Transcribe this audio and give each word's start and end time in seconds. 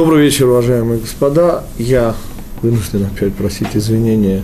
Добрый 0.00 0.22
вечер, 0.22 0.46
уважаемые 0.46 0.98
господа. 0.98 1.62
Я 1.76 2.14
вынужден 2.62 3.04
опять 3.04 3.34
просить 3.34 3.68
извинения 3.74 4.42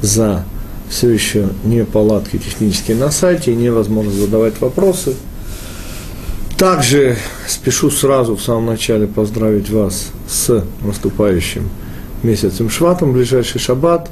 за 0.00 0.44
все 0.88 1.10
еще 1.10 1.48
неполадки 1.64 2.38
технические 2.38 2.96
на 2.96 3.10
сайте 3.10 3.50
и 3.50 3.56
невозможность 3.56 4.16
задавать 4.16 4.60
вопросы. 4.60 5.16
Также 6.56 7.16
спешу 7.48 7.90
сразу 7.90 8.36
в 8.36 8.42
самом 8.42 8.66
начале 8.66 9.08
поздравить 9.08 9.70
вас 9.70 10.12
с 10.28 10.64
наступающим 10.82 11.68
месяцем 12.22 12.70
Шватом, 12.70 13.12
ближайший 13.12 13.58
шаббат. 13.58 14.08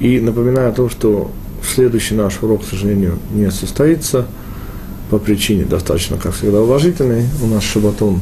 И 0.00 0.20
напоминаю 0.20 0.68
о 0.68 0.72
том, 0.72 0.90
что 0.90 1.30
следующий 1.66 2.14
наш 2.14 2.42
урок, 2.42 2.62
к 2.62 2.68
сожалению, 2.68 3.18
не 3.32 3.50
состоится 3.50 4.26
по 5.08 5.16
причине 5.16 5.64
достаточно, 5.64 6.18
как 6.18 6.34
всегда, 6.34 6.60
уважительной. 6.60 7.24
У 7.42 7.46
нас 7.46 7.62
шабатон 7.62 8.20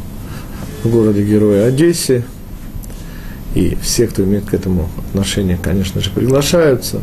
в 0.82 0.90
городе 0.90 1.24
Героя 1.24 1.66
Одессе. 1.66 2.24
И 3.54 3.76
все, 3.82 4.06
кто 4.06 4.22
имеет 4.24 4.44
к 4.44 4.54
этому 4.54 4.88
отношение, 4.98 5.58
конечно 5.60 6.00
же, 6.00 6.10
приглашаются. 6.10 7.00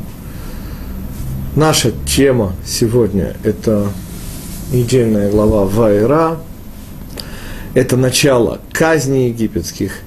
Наша 1.55 1.91
тема 2.05 2.53
сегодня– 2.65 3.35
это 3.43 3.87
недельная 4.71 5.31
глава 5.31 5.65
Вайра. 5.65 6.37
Это 7.73 7.97
начало 7.97 8.61
казни 8.71 9.29
египетских. 9.29 9.99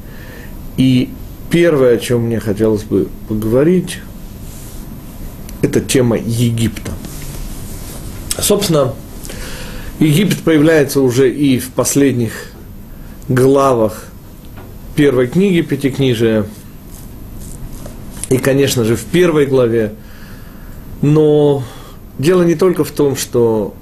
И 0.77 1.11
первое, 1.51 1.97
о 1.97 1.99
чем 1.99 2.23
мне 2.23 2.41
хотелось 2.41 2.85
бы 2.85 3.09
поговорить, 3.29 3.99
это 5.63 5.81
тема 5.81 6.17
Египта. 6.17 6.93
Собственно, 8.39 8.95
Египет 9.99 10.39
появляется 10.39 11.01
уже 11.01 11.33
и 11.33 11.59
в 11.59 11.71
последних 11.71 12.53
главах 13.29 14.07
первой 14.97 15.29
книги 15.29 15.61
Пятикнижия, 15.61 16.47
и, 18.31 18.39
конечно 18.39 18.85
же, 18.85 18.97
в 18.97 19.05
первой 19.05 19.47
главе. 19.47 19.95
Но 21.03 21.63
дело 22.19 22.43
не 22.43 22.55
только 22.55 22.85
в 22.85 22.91
том, 22.91 23.17
что 23.17 23.75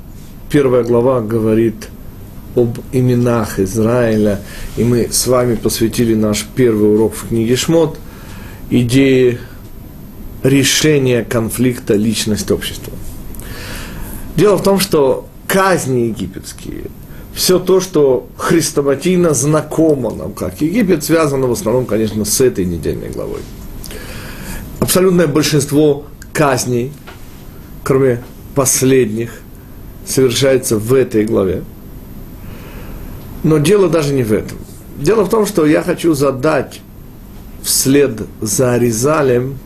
первая 0.50 0.84
глава 0.84 1.20
говорит 1.20 1.88
об 2.54 2.78
именах 2.92 3.58
Израиля, 3.58 4.40
и 4.76 4.84
мы 4.84 5.08
с 5.10 5.26
вами 5.26 5.56
посвятили 5.56 6.14
наш 6.14 6.46
первый 6.54 6.94
урок 6.94 7.14
в 7.14 7.28
книге 7.28 7.56
Шмот, 7.56 7.98
идее 8.70 9.38
решения 10.42 11.24
конфликта 11.24 11.94
личность-общества. 11.94 12.92
Дело 14.36 14.56
в 14.56 14.62
том, 14.62 14.80
что 14.80 15.28
казни 15.46 16.08
египетские– 16.08 16.84
все 17.36 17.58
то, 17.58 17.80
что 17.80 18.28
хрестоматийно 18.38 19.34
знакомо 19.34 20.10
нам, 20.14 20.32
как 20.32 20.62
Египет, 20.62 21.04
связано 21.04 21.46
в 21.46 21.52
основном, 21.52 21.84
конечно, 21.84 22.24
с 22.24 22.40
этой 22.40 22.64
недельной 22.64 23.10
главой. 23.10 23.40
Абсолютное 24.80 25.26
большинство 25.26 26.06
казней, 26.32 26.94
кроме 27.84 28.24
последних, 28.54 29.42
совершается 30.06 30.78
в 30.78 30.94
этой 30.94 31.26
главе. 31.26 31.62
Но 33.42 33.58
дело 33.58 33.90
даже 33.90 34.14
не 34.14 34.22
в 34.22 34.32
этом. 34.32 34.56
Дело 34.96 35.24
в 35.24 35.28
том, 35.28 35.44
что 35.44 35.66
я 35.66 35.82
хочу 35.82 36.14
задать 36.14 36.80
вслед 37.62 38.22
за 38.40 38.72
Аризалем, 38.72 39.58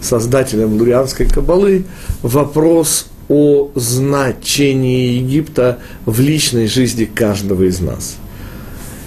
создателем 0.00 0.78
лурианской 0.78 1.28
кабалы, 1.28 1.84
вопрос 2.22 3.08
о 3.28 3.70
значении 3.74 5.18
Египта 5.18 5.78
в 6.06 6.20
личной 6.20 6.66
жизни 6.66 7.04
каждого 7.04 7.64
из 7.64 7.80
нас. 7.80 8.16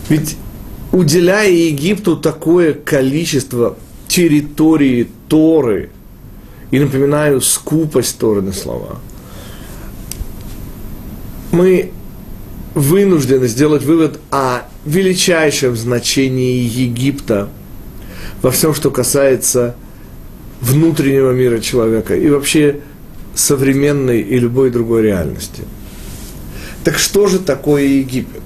Ведь 0.09 0.37
уделяя 0.91 1.49
Египту 1.49 2.17
такое 2.17 2.73
количество 2.73 3.77
территории 4.07 5.07
Торы, 5.27 5.89
и 6.69 6.79
напоминаю, 6.79 7.41
скупость 7.41 8.17
Торы 8.17 8.41
на 8.41 8.53
слова, 8.53 8.99
мы 11.51 11.91
вынуждены 12.75 13.47
сделать 13.47 13.83
вывод 13.83 14.19
о 14.31 14.61
величайшем 14.85 15.75
значении 15.75 16.61
Египта 16.61 17.49
во 18.41 18.51
всем, 18.51 18.73
что 18.73 18.91
касается 18.91 19.75
внутреннего 20.61 21.31
мира 21.31 21.59
человека 21.59 22.15
и 22.15 22.29
вообще 22.29 22.81
современной 23.35 24.21
и 24.21 24.37
любой 24.37 24.69
другой 24.69 25.03
реальности. 25.03 25.63
Так 26.83 26.97
что 26.97 27.27
же 27.27 27.39
такое 27.39 27.83
Египет? 27.83 28.41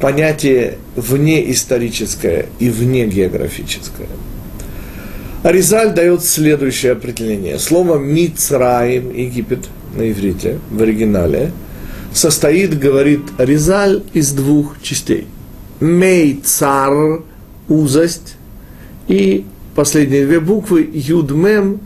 Понятие 0.00 0.78
вне 0.96 1.50
историческое 1.50 2.46
и 2.58 2.70
вне 2.70 3.06
географическое. 3.06 4.08
Аризаль 5.42 5.94
дает 5.94 6.22
следующее 6.24 6.92
определение. 6.92 7.58
Слово 7.58 7.98
Мицраим, 7.98 9.10
Египет 9.14 9.68
на 9.94 10.10
иврите, 10.10 10.58
в 10.70 10.82
оригинале, 10.82 11.52
состоит, 12.12 12.78
говорит 12.78 13.22
Аризаль, 13.38 14.02
из 14.12 14.32
двух 14.32 14.80
частей. 14.82 15.26
Мейцар, 15.80 17.22
узость, 17.68 18.36
и 19.08 19.46
последние 19.74 20.26
две 20.26 20.40
буквы, 20.40 20.88
Юдмем, 20.92 21.80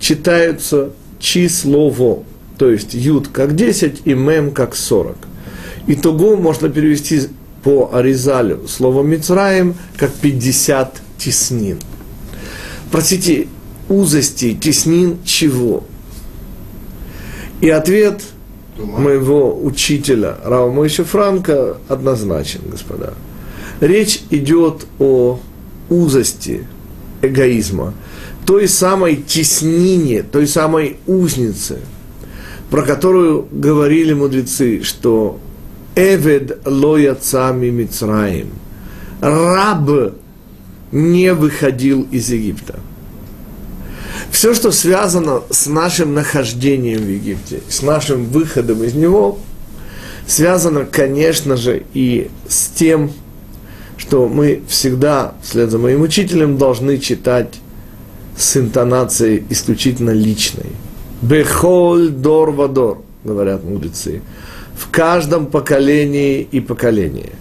читаются 0.00 0.90
числово, 1.20 2.24
то 2.58 2.70
есть 2.70 2.94
юд 2.94 3.28
как 3.28 3.54
10 3.54 4.02
и 4.06 4.14
мем 4.14 4.50
как 4.50 4.74
40. 4.74 5.16
Итого 5.86 6.36
можно 6.36 6.68
перевести 6.68 7.28
по 7.62 7.90
Аризалю 7.92 8.66
слово 8.66 9.02
Мицраем 9.02 9.74
как 9.96 10.10
50 10.10 11.00
теснин. 11.18 11.78
Простите, 12.90 13.46
узости, 13.88 14.54
теснин 14.54 15.18
чего? 15.24 15.84
И 17.60 17.68
ответ 17.68 18.22
моего 18.78 19.62
учителя 19.62 20.38
Рава 20.42 20.72
Мойша 20.72 21.04
Франка 21.04 21.76
однозначен, 21.88 22.60
господа. 22.66 23.12
Речь 23.80 24.22
идет 24.30 24.86
о 24.98 25.38
узости 25.90 26.66
эгоизма– 27.22 27.94
той 28.50 28.66
самой 28.66 29.14
теснине, 29.14 30.24
той 30.24 30.48
самой 30.48 30.96
узнице, 31.06 31.78
про 32.68 32.82
которую 32.82 33.46
говорили 33.52 34.12
мудрецы, 34.12 34.82
что 34.82 35.38
Эвед 35.94 36.58
лояцами 36.66 37.70
Мицраим. 37.70 38.48
Раб 39.20 40.14
не 40.90 41.32
выходил 41.32 42.08
из 42.10 42.28
Египта. 42.30 42.80
Все, 44.32 44.52
что 44.52 44.72
связано 44.72 45.42
с 45.48 45.68
нашим 45.68 46.12
нахождением 46.12 47.02
в 47.02 47.08
Египте, 47.08 47.60
с 47.68 47.82
нашим 47.82 48.24
выходом 48.24 48.82
из 48.82 48.94
него, 48.94 49.38
связано, 50.26 50.86
конечно 50.86 51.56
же, 51.56 51.84
и 51.94 52.32
с 52.48 52.66
тем, 52.66 53.12
что 53.96 54.26
мы 54.26 54.62
всегда, 54.66 55.34
вслед 55.40 55.70
за 55.70 55.78
моим 55.78 56.02
учителем, 56.02 56.58
должны 56.58 56.98
читать 56.98 57.60
с 58.40 58.56
интонацией 58.56 59.44
исключительно 59.50 60.10
личной. 60.10 60.72
Бехоль 61.22 62.08
дор 62.08 62.50
вадор, 62.50 63.02
говорят 63.22 63.62
мудрецы. 63.64 64.22
В 64.74 64.90
каждом 64.90 65.46
поколении 65.46 66.48
и 66.50 66.60
поколении. 66.60 67.32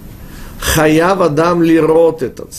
Хаяв 0.59 1.21
адам 1.21 1.63
лирот 1.63 2.21
этот 2.21 2.53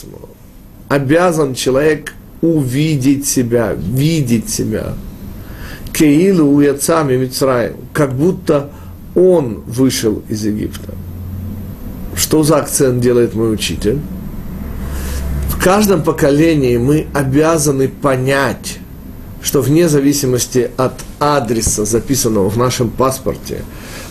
Обязан 0.89 1.55
человек 1.55 2.15
увидеть 2.41 3.27
себя, 3.27 3.75
видеть 3.75 4.49
себя. 4.49 4.95
Кеилу 5.93 6.55
уяцами 6.55 7.17
Мицраем, 7.17 7.77
как 7.93 8.15
будто 8.15 8.71
он 9.15 9.63
вышел 9.67 10.23
из 10.31 10.47
Египта. 10.47 10.95
Что 12.17 12.43
за 12.43 12.57
акцент 12.57 13.01
делает 13.01 13.35
мой 13.35 13.53
учитель? 13.53 13.99
Каждом 15.61 16.03
поколении 16.03 16.77
мы 16.79 17.07
обязаны 17.13 17.89
понять, 17.89 18.79
что 19.43 19.61
вне 19.61 19.89
зависимости 19.89 20.71
от 20.77 20.95
адреса, 21.19 21.85
записанного 21.85 22.49
в 22.49 22.57
нашем 22.57 22.91
паспорте, 22.91 23.63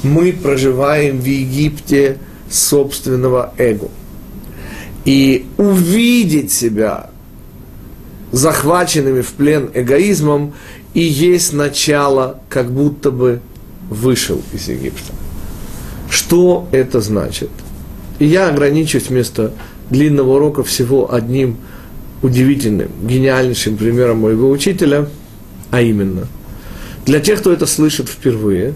мы 0.03 0.31
проживаем 0.31 1.19
в 1.19 1.25
Египте 1.25 2.17
собственного 2.49 3.53
эго. 3.57 3.89
И 5.05 5.47
увидеть 5.57 6.51
себя 6.51 7.09
захваченными 8.31 9.21
в 9.21 9.31
плен 9.33 9.71
эгоизмом 9.73 10.53
и 10.93 11.01
есть 11.01 11.53
начало, 11.53 12.39
как 12.49 12.71
будто 12.71 13.11
бы 13.11 13.41
вышел 13.89 14.41
из 14.53 14.67
Египта. 14.67 15.13
Что 16.09 16.67
это 16.71 17.01
значит? 17.01 17.49
Я 18.19 18.49
ограничусь 18.49 19.09
вместо 19.09 19.53
длинного 19.89 20.35
урока 20.35 20.63
всего 20.63 21.13
одним 21.13 21.57
удивительным, 22.21 22.89
гениальнейшим 23.03 23.77
примером 23.77 24.19
моего 24.19 24.49
учителя, 24.49 25.07
а 25.71 25.81
именно, 25.81 26.27
для 27.05 27.19
тех, 27.19 27.39
кто 27.39 27.51
это 27.51 27.65
слышит 27.65 28.09
впервые, 28.09 28.73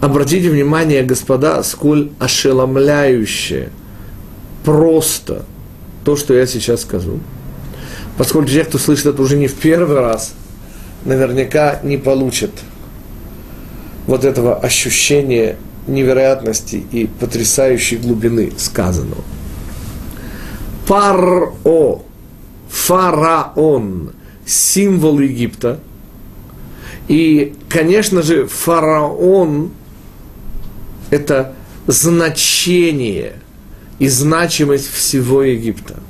обратите 0.00 0.48
внимание, 0.50 1.02
господа, 1.02 1.62
сколь 1.62 2.10
ошеломляюще, 2.18 3.68
просто 4.64 5.44
то, 6.04 6.16
что 6.16 6.34
я 6.34 6.46
сейчас 6.46 6.82
скажу. 6.82 7.20
Поскольку 8.18 8.50
те, 8.50 8.64
кто 8.64 8.78
слышит 8.78 9.06
это 9.06 9.22
уже 9.22 9.36
не 9.36 9.46
в 9.46 9.54
первый 9.54 10.00
раз, 10.00 10.34
наверняка 11.04 11.80
не 11.82 11.96
получат 11.96 12.50
вот 14.06 14.24
этого 14.24 14.56
ощущения 14.56 15.56
невероятности 15.86 16.84
и 16.92 17.06
потрясающей 17.06 17.96
глубины 17.96 18.52
сказанного. 18.56 19.22
Паро, 20.86 21.54
фараон, 22.68 24.12
символ 24.44 25.20
Египта. 25.20 25.80
И, 27.08 27.54
конечно 27.68 28.22
же, 28.22 28.46
фараон– 28.46 29.70
это 31.10 31.54
значение 31.86 33.34
и 33.98 34.08
значимость 34.08 34.90
всего 34.90 35.42
Египта. 35.42 36.00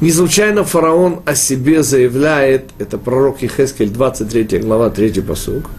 Не 0.00 0.10
случайно 0.12 0.64
фараон 0.64 1.20
о 1.24 1.34
себе 1.34 1.82
заявляет, 1.82 2.70
это 2.78 2.98
пророк 2.98 3.42
Ехескель, 3.42 3.90
23 3.90 4.58
глава, 4.58 4.90
3 4.90 5.20
посуг, 5.22 5.70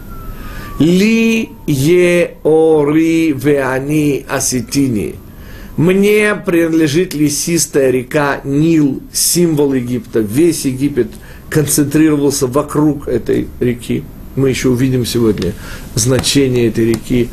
«Ли 0.78 1.50
е 1.66 2.36
ори 2.44 3.32
веани 3.32 4.26
аситини» 4.28 5.14
Мне 5.76 6.34
принадлежит 6.34 7.12
лесистая 7.12 7.90
река 7.90 8.40
Нил, 8.44 9.02
символ 9.12 9.74
Египта. 9.74 10.20
Весь 10.20 10.64
Египет 10.64 11.08
концентрировался 11.50 12.46
вокруг 12.46 13.08
этой 13.08 13.48
реки. 13.60 14.02
Мы 14.36 14.48
еще 14.48 14.70
увидим 14.70 15.04
сегодня 15.04 15.52
значение 15.94 16.68
этой 16.68 16.86
реки. 16.86 17.28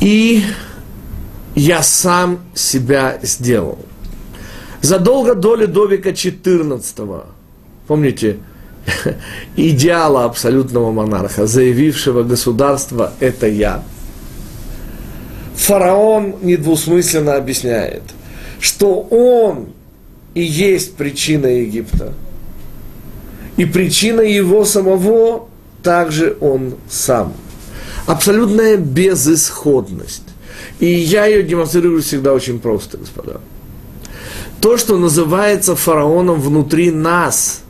И 0.00 0.42
я 1.54 1.82
сам 1.82 2.40
себя 2.54 3.18
сделал. 3.22 3.78
Задолго 4.82 5.34
до 5.34 5.56
Ледовика 5.56 6.10
XIV, 6.10 7.24
помните, 7.86 8.36
идеала 9.56 10.26
абсолютного 10.26 10.92
монарха, 10.92 11.46
заявившего 11.46 12.22
государство 12.22 13.14
«это 13.18 13.48
я», 13.48 13.82
фараон 15.56 16.36
недвусмысленно 16.42 17.36
объясняет, 17.36 18.02
что 18.60 19.00
он 19.00 19.70
и 20.34 20.42
есть 20.42 20.94
причина 20.94 21.46
Египта. 21.46 22.12
И 23.56 23.64
причина 23.64 24.20
его 24.20 24.64
самого 24.64 25.48
также 25.82 26.36
он 26.40 26.74
сам. 26.90 27.32
Абсолютная 28.06 28.76
безысходность. 28.76 30.22
И 30.78 30.86
я 30.86 31.24
ее 31.24 31.42
демонстрирую 31.42 32.02
всегда 32.02 32.34
очень 32.34 32.58
просто, 32.58 32.98
господа. 32.98 33.40
То, 34.60 34.76
что 34.76 34.98
называется 34.98 35.74
фараоном 35.74 36.40
внутри 36.40 36.90
нас, 36.90 37.62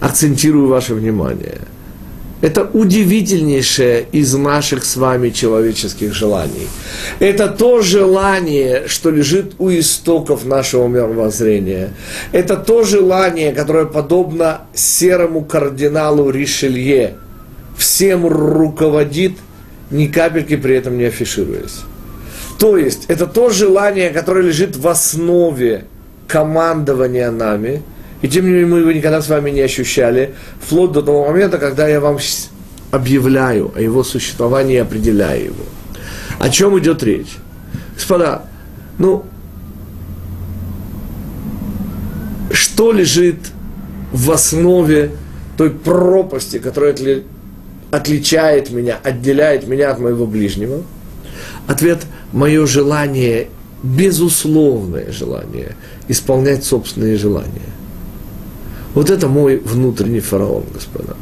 акцентирую 0.00 0.68
ваше 0.68 0.94
внимание– 0.94 1.60
это 2.42 2.64
удивительнейшее 2.64 4.06
из 4.12 4.34
наших 4.34 4.84
с 4.84 4.96
вами 4.96 5.30
человеческих 5.30 6.12
желаний. 6.12 6.68
Это 7.18 7.48
то 7.48 7.80
желание, 7.80 8.88
что 8.88 9.10
лежит 9.10 9.54
у 9.58 9.70
истоков 9.70 10.44
нашего 10.44 10.86
мировоззрения. 10.86 11.94
Это 12.32 12.56
то 12.56 12.84
желание, 12.84 13.52
которое 13.52 13.86
подобно 13.86 14.62
серому 14.74 15.44
кардиналу 15.44 16.28
Ришелье, 16.28 17.14
всем 17.78 18.26
руководит, 18.26 19.32
ни 19.90 20.06
капельки 20.06 20.56
при 20.56 20.76
этом 20.76 20.98
не 20.98 21.04
афишируясь. 21.04 21.80
То 22.58 22.76
есть, 22.76 23.04
это 23.08 23.26
то 23.26 23.48
желание, 23.50 24.10
которое 24.10 24.42
лежит 24.42 24.76
в 24.76 24.86
основе 24.88 25.84
командования 26.28 27.30
нами– 27.30 27.82
и 28.26 28.28
тем 28.28 28.44
не 28.44 28.50
менее 28.50 28.66
мы 28.66 28.78
его 28.80 28.90
никогда 28.90 29.22
с 29.22 29.28
вами 29.28 29.50
не 29.50 29.60
ощущали, 29.60 30.34
вплоть 30.60 30.90
до 30.90 31.00
того 31.00 31.26
момента, 31.26 31.58
когда 31.58 31.86
я 31.86 32.00
вам 32.00 32.18
объявляю 32.90 33.70
о 33.76 33.80
его 33.80 34.02
существовании 34.02 34.74
и 34.74 34.78
определяю 34.78 35.44
его. 35.44 35.64
О 36.40 36.50
чем 36.50 36.76
идет 36.76 37.04
речь? 37.04 37.36
Господа, 37.94 38.42
ну, 38.98 39.24
что 42.50 42.90
лежит 42.90 43.38
в 44.10 44.32
основе 44.32 45.12
той 45.56 45.70
пропасти, 45.70 46.58
которая 46.58 46.94
отли, 46.94 47.22
отличает 47.92 48.70
меня, 48.70 48.98
отделяет 49.04 49.68
меня 49.68 49.92
от 49.92 50.00
моего 50.00 50.26
ближнего? 50.26 50.82
Ответ– 51.68 52.00
мое 52.32 52.66
желание, 52.66 53.50
безусловное 53.84 55.12
желание 55.12 55.76
исполнять 56.08 56.64
собственные 56.64 57.18
желания. 57.18 57.76
Вот 58.96 59.10
это 59.10 59.28
мой 59.28 59.58
внутренний 59.58 60.20
фараон, 60.20 60.64
господа. 60.72 61.16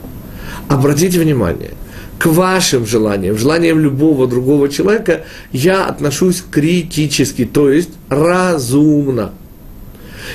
Обратите 0.69 1.19
внимание, 1.19 1.73
к 2.19 2.27
вашим 2.27 2.87
желаниям, 2.87 3.37
желаниям 3.37 3.81
любого 3.81 4.29
другого 4.29 4.69
человека 4.69 5.25
я 5.51 5.87
отношусь 5.87 6.45
критически, 6.49 7.45
то 7.45 7.69
есть 7.69 7.91
разумно. 8.09 9.33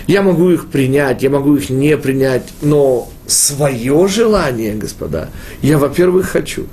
Я 0.06 0.22
могу 0.22 0.52
их 0.52 0.68
принять, 0.68 1.24
я 1.24 1.30
могу 1.30 1.56
их 1.56 1.70
не 1.70 1.96
принять, 1.96 2.44
но 2.62 3.10
свое 3.26 4.10
желание, 4.10 4.76
господа, 4.76 5.30
я, 5.62 5.78
во-первых, 5.78 6.28
хочу. 6.28 6.66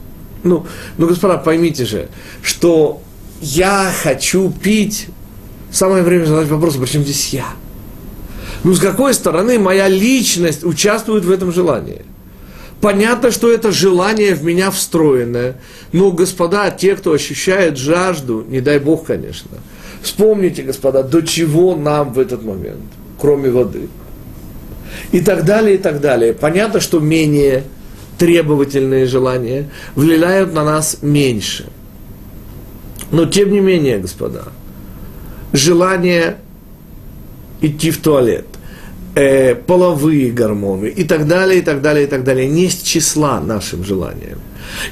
Ну, 0.43 0.67
ну, 0.99 1.07
господа, 1.07 1.37
поймите 1.37 1.85
же, 1.85 2.09
что 2.43 3.01
я 3.41 3.93
хочу 4.03 4.51
пить. 4.51 5.07
Самое 5.71 6.03
время 6.03 6.25
задать 6.25 6.49
вопрос, 6.49 6.75
почему 6.75 7.05
здесь 7.05 7.33
я? 7.33 7.47
Ну, 8.64 8.75
с 8.75 8.81
какой 8.81 9.14
стороны 9.14 9.58
моя 9.58 9.88
личность 9.88 10.64
участвует 10.64 11.25
в 11.25 11.31
этом 11.31 11.53
желании? 11.53 12.03
Понятно, 12.81 13.31
что 13.31 13.50
это 13.50 13.73
желание 13.73 14.35
в 14.35 14.44
меня 14.44 14.70
встроенное. 14.70 15.56
Но, 15.93 16.12
господа, 16.12 16.70
те, 16.70 16.94
кто 16.94 17.12
ощущает 17.12 17.79
жажду, 17.79 18.44
не 18.47 18.61
дай 18.61 18.79
Бог, 18.79 19.06
конечно, 19.06 19.50
вспомните, 20.03 20.62
господа, 20.62 21.03
до 21.03 21.23
чего 21.23 21.75
нам 21.75 22.12
в 22.12 22.19
этот 22.19 22.44
момент, 22.44 22.82
кроме 23.19 23.50
воды. 23.50 23.88
И 25.13 25.20
так 25.20 25.44
далее, 25.44 25.77
и 25.77 25.79
так 25.79 26.01
далее. 26.01 26.32
Понятно, 26.32 26.81
что 26.81 27.01
менее 27.01 27.65
требовательные 28.19 29.06
желания 29.06 29.69
влияют 29.94 30.55
на 30.55 30.65
нас 30.65 30.98
меньше. 31.03 31.67
Но 33.10 33.27
тем 33.27 33.53
не 33.53 33.60
менее, 33.60 33.98
господа, 33.98 34.44
желание 35.53 36.39
идти 37.60 37.91
в 37.91 37.98
туалет, 37.98 38.46
э, 39.15 39.55
половые 39.55 40.31
гормоны 40.31 40.86
и 40.86 41.05
так 41.05 41.27
далее, 41.27 41.60
и 41.60 41.63
так 41.63 41.82
далее, 41.82 42.05
и 42.05 42.08
так 42.08 42.25
далее, 42.25 42.48
не 42.48 42.69
с 42.69 42.81
числа 42.82 43.41
нашим 43.41 43.84
желаниям. 43.84 44.39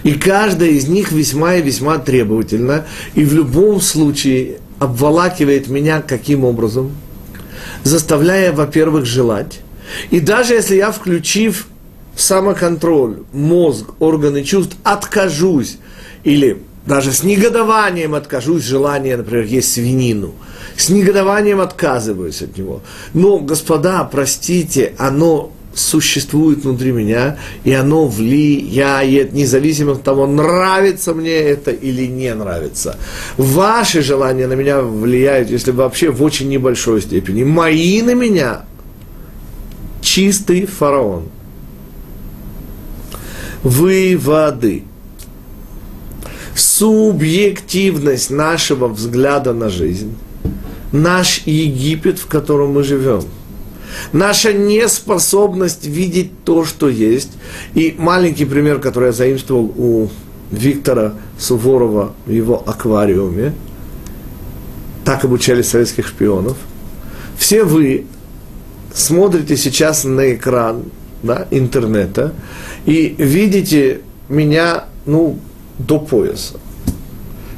И 0.02 0.12
каждая 0.12 0.70
из 0.70 0.88
них 0.88 1.12
весьма 1.12 1.56
и 1.56 1.62
весьма 1.62 1.98
требовательна, 1.98 2.86
и 3.14 3.24
в 3.24 3.34
любом 3.34 3.80
случае 3.80 4.58
обволакивает 4.78 5.68
меня 5.68 6.00
каким 6.00 6.44
образом? 6.44 6.92
Заставляя, 7.82 8.52
во-первых, 8.52 9.04
желать. 9.04 9.60
И 10.10 10.20
даже 10.20 10.54
если 10.54 10.76
я, 10.76 10.90
включив 10.90 11.66
самоконтроль, 12.16 13.18
мозг, 13.32 13.90
органы 13.98 14.44
чувств, 14.44 14.76
откажусь 14.82 15.78
или 16.22 16.58
даже 16.86 17.12
с 17.12 17.22
негодованием 17.22 18.14
откажусь 18.14 18.64
желания, 18.64 19.16
например, 19.16 19.44
есть 19.44 19.72
свинину– 19.72 20.34
с 20.76 20.88
негодованием 20.88 21.60
отказываюсь 21.60 22.42
от 22.42 22.56
него. 22.56 22.82
Но, 23.12 23.38
господа, 23.38 24.04
простите, 24.04 24.94
оно 24.98 25.52
существует 25.74 26.64
внутри 26.64 26.92
меня, 26.92 27.36
и 27.64 27.72
оно 27.72 28.06
влияет, 28.06 29.32
независимо 29.32 29.92
от 29.92 30.02
того, 30.02 30.26
нравится 30.26 31.14
мне 31.14 31.34
это 31.34 31.72
или 31.72 32.06
не 32.06 32.32
нравится. 32.34 32.96
Ваши 33.36 34.02
желания 34.02 34.46
на 34.46 34.52
меня 34.52 34.82
влияют, 34.82 35.50
если 35.50 35.72
вообще 35.72 36.10
в 36.10 36.22
очень 36.22 36.48
небольшой 36.48 37.02
степени. 37.02 37.42
Мои 37.42 38.02
на 38.02 38.14
меня 38.14 38.62
чистый 40.00 40.66
фараон. 40.66 41.28
Выводы. 43.62 44.84
Субъективность 46.54 48.30
нашего 48.30 48.88
взгляда 48.88 49.52
на 49.52 49.68
жизнь 49.68 50.14
наш 50.94 51.42
Египет, 51.44 52.18
в 52.18 52.26
котором 52.26 52.72
мы 52.72 52.84
живем. 52.84 53.22
Наша 54.12 54.52
неспособность 54.52 55.86
видеть 55.86 56.30
то, 56.44 56.64
что 56.64 56.88
есть. 56.88 57.32
И 57.74 57.94
маленький 57.98 58.44
пример, 58.44 58.78
который 58.78 59.06
я 59.06 59.12
заимствовал 59.12 59.72
у 59.76 60.08
Виктора 60.50 61.14
Суворова 61.38 62.14
в 62.26 62.30
его 62.30 62.62
аквариуме. 62.66 63.52
Так 65.04 65.24
обучали 65.24 65.62
советских 65.62 66.06
шпионов. 66.06 66.56
Все 67.36 67.64
вы 67.64 68.06
смотрите 68.94 69.56
сейчас 69.56 70.04
на 70.04 70.32
экран 70.34 70.84
да, 71.22 71.48
интернета 71.50 72.32
и 72.86 73.14
видите 73.18 74.00
меня 74.28 74.84
ну, 75.06 75.38
до 75.78 75.98
пояса. 75.98 76.54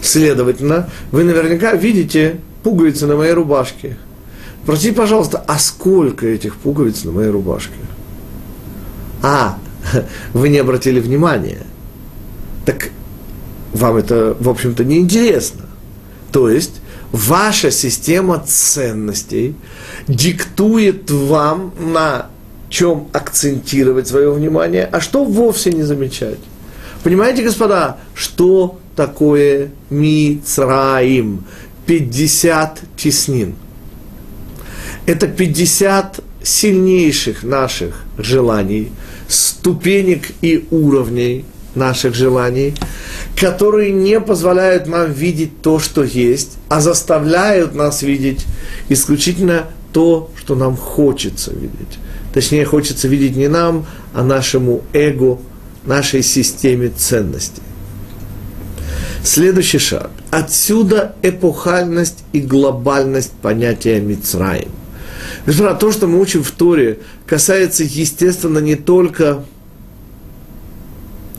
Следовательно, 0.00 0.88
вы 1.10 1.24
наверняка 1.24 1.74
видите 1.74 2.36
пуговицы 2.62 3.06
на 3.06 3.16
моей 3.16 3.32
рубашке. 3.32 3.96
Прости, 4.64 4.90
пожалуйста, 4.90 5.42
а 5.46 5.58
сколько 5.58 6.26
этих 6.26 6.56
пуговиц 6.56 7.04
на 7.04 7.12
моей 7.12 7.30
рубашке? 7.30 7.74
А, 9.22 9.58
вы 10.32 10.48
не 10.48 10.58
обратили 10.58 11.00
внимания. 11.00 11.62
Так 12.64 12.90
вам 13.72 13.96
это, 13.96 14.36
в 14.38 14.48
общем-то, 14.48 14.84
не 14.84 14.98
интересно. 14.98 15.62
То 16.32 16.50
есть, 16.50 16.80
ваша 17.12 17.70
система 17.70 18.42
ценностей 18.44 19.54
диктует 20.08 21.10
вам, 21.10 21.72
на 21.78 22.26
чем 22.68 23.08
акцентировать 23.12 24.08
свое 24.08 24.32
внимание, 24.32 24.88
а 24.90 25.00
что 25.00 25.24
вовсе 25.24 25.72
не 25.72 25.82
замечать. 25.82 26.38
Понимаете, 27.06 27.44
господа, 27.44 27.98
что 28.16 28.80
такое 28.96 29.70
Мицраим? 29.90 31.44
50 31.86 32.80
теснин. 32.96 33.54
Это 35.06 35.28
50 35.28 36.18
сильнейших 36.42 37.44
наших 37.44 38.02
желаний, 38.18 38.90
ступенек 39.28 40.32
и 40.42 40.66
уровней 40.72 41.44
наших 41.76 42.16
желаний, 42.16 42.74
которые 43.36 43.92
не 43.92 44.18
позволяют 44.18 44.88
нам 44.88 45.12
видеть 45.12 45.62
то, 45.62 45.78
что 45.78 46.02
есть, 46.02 46.58
а 46.68 46.80
заставляют 46.80 47.72
нас 47.72 48.02
видеть 48.02 48.44
исключительно 48.88 49.66
то, 49.92 50.32
что 50.36 50.56
нам 50.56 50.76
хочется 50.76 51.52
видеть. 51.52 52.00
Точнее, 52.34 52.64
хочется 52.64 53.06
видеть 53.06 53.36
не 53.36 53.46
нам, 53.46 53.86
а 54.12 54.24
нашему 54.24 54.82
эго, 54.92 55.38
нашей 55.86 56.22
системе 56.22 56.90
ценностей. 56.96 57.62
Следующий 59.22 59.78
шаг. 59.78 60.10
Отсюда 60.30 61.16
эпохальность 61.22 62.24
и 62.32 62.40
глобальность 62.40 63.32
понятия 63.42 64.00
Мицраим. 64.00 64.70
Господа, 65.46 65.74
то, 65.74 65.90
что 65.90 66.06
мы 66.06 66.20
учим 66.20 66.42
в 66.42 66.50
Торе, 66.52 67.00
касается, 67.26 67.82
естественно, 67.84 68.58
не 68.58 68.76
только 68.76 69.44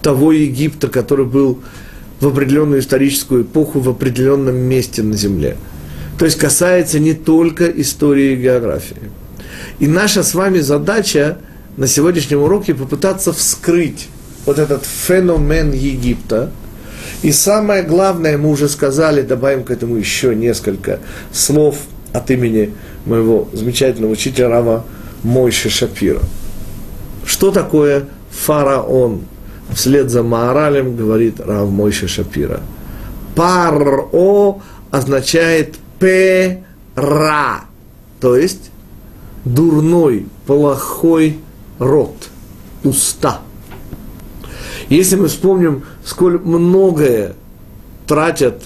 того 0.01 0.31
Египта, 0.31 0.87
который 0.87 1.25
был 1.25 1.59
в 2.19 2.27
определенную 2.27 2.81
историческую 2.81 3.43
эпоху 3.43 3.79
в 3.79 3.89
определенном 3.89 4.55
месте 4.55 5.03
на 5.03 5.15
Земле. 5.15 5.57
То 6.17 6.25
есть 6.25 6.37
касается 6.37 6.99
не 6.99 7.13
только 7.13 7.67
истории 7.67 8.33
и 8.33 8.41
географии. 8.41 9.11
И 9.79 9.87
наша 9.87 10.23
с 10.23 10.33
вами 10.33 10.59
задача 10.59 11.37
на 11.77 11.87
сегодняшнем 11.87 12.41
уроке 12.41 12.73
попытаться 12.73 13.31
вскрыть 13.31 14.07
вот 14.47 14.57
этот 14.57 14.85
феномен 14.85 15.73
Египта. 15.73 16.49
И 17.21 17.31
самое 17.31 17.83
главное, 17.83 18.37
мы 18.37 18.49
уже 18.49 18.69
сказали, 18.69 19.21
добавим 19.21 19.63
к 19.63 19.71
этому 19.71 19.97
еще 19.97 20.33
несколько 20.33 20.99
слов 21.31 21.75
от 22.13 22.31
имени 22.31 22.73
моего 23.05 23.47
замечательного 23.53 24.13
учителя 24.13 24.49
Рава 24.49 24.85
Мойши 25.23 25.69
Шапира. 25.69 26.21
Что 27.25 27.51
такое 27.51 28.05
фараон? 28.31 29.25
Вслед 29.73 30.09
за 30.09 30.23
Маоралем 30.23 30.95
говорит 30.95 31.41
Рав 31.41 31.69
Мойши 31.69 32.07
Шапира. 32.07 32.61
Паро 33.35 34.07
означает 34.91 35.75
пера, 35.99 37.65
то 38.21 38.37
есть 38.37 38.71
дурной, 39.43 40.25
плохой 40.45 41.39
рот, 41.79 42.29
уста. 42.83 43.41
Если 44.89 45.15
мы 45.15 45.27
вспомним, 45.27 45.84
сколь 46.06 46.39
многое 46.39 47.34
тратят 48.08 48.63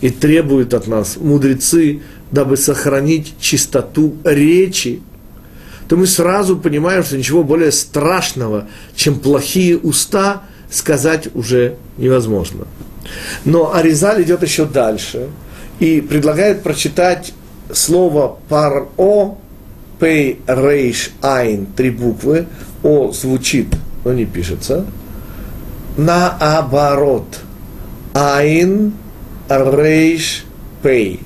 и 0.00 0.10
требуют 0.10 0.74
от 0.74 0.86
нас 0.86 1.16
мудрецы, 1.16 2.02
дабы 2.30 2.56
сохранить 2.56 3.34
чистоту 3.38 4.16
речи, 4.24 5.00
то 5.88 5.96
мы 5.96 6.06
сразу 6.06 6.56
понимаем, 6.56 7.04
что 7.04 7.16
ничего 7.16 7.44
более 7.44 7.70
страшного, 7.70 8.66
чем 8.96 9.20
плохие 9.20 9.78
уста, 9.78 10.42
сказать 10.70 11.28
уже 11.34 11.76
невозможно. 11.98 12.66
Но 13.44 13.74
Аризаль 13.74 14.22
идет 14.22 14.42
еще 14.42 14.64
дальше 14.64 15.28
и 15.78 16.00
предлагает 16.00 16.62
прочитать 16.62 17.32
слово 17.72 18.38
«паро», 18.48 18.88
«пей», 20.00 20.40
«рейш», 20.46 21.12
«айн», 21.22 21.66
три 21.66 21.90
буквы, 21.90 22.46
«о» 22.82 23.12
звучит, 23.12 23.68
но 24.04 24.12
не 24.12 24.24
пишется, 24.24 24.86
наоборот. 25.96 27.40
«Айн», 28.14 28.92
«рейш», 29.48 30.44
«пей». 30.82 31.20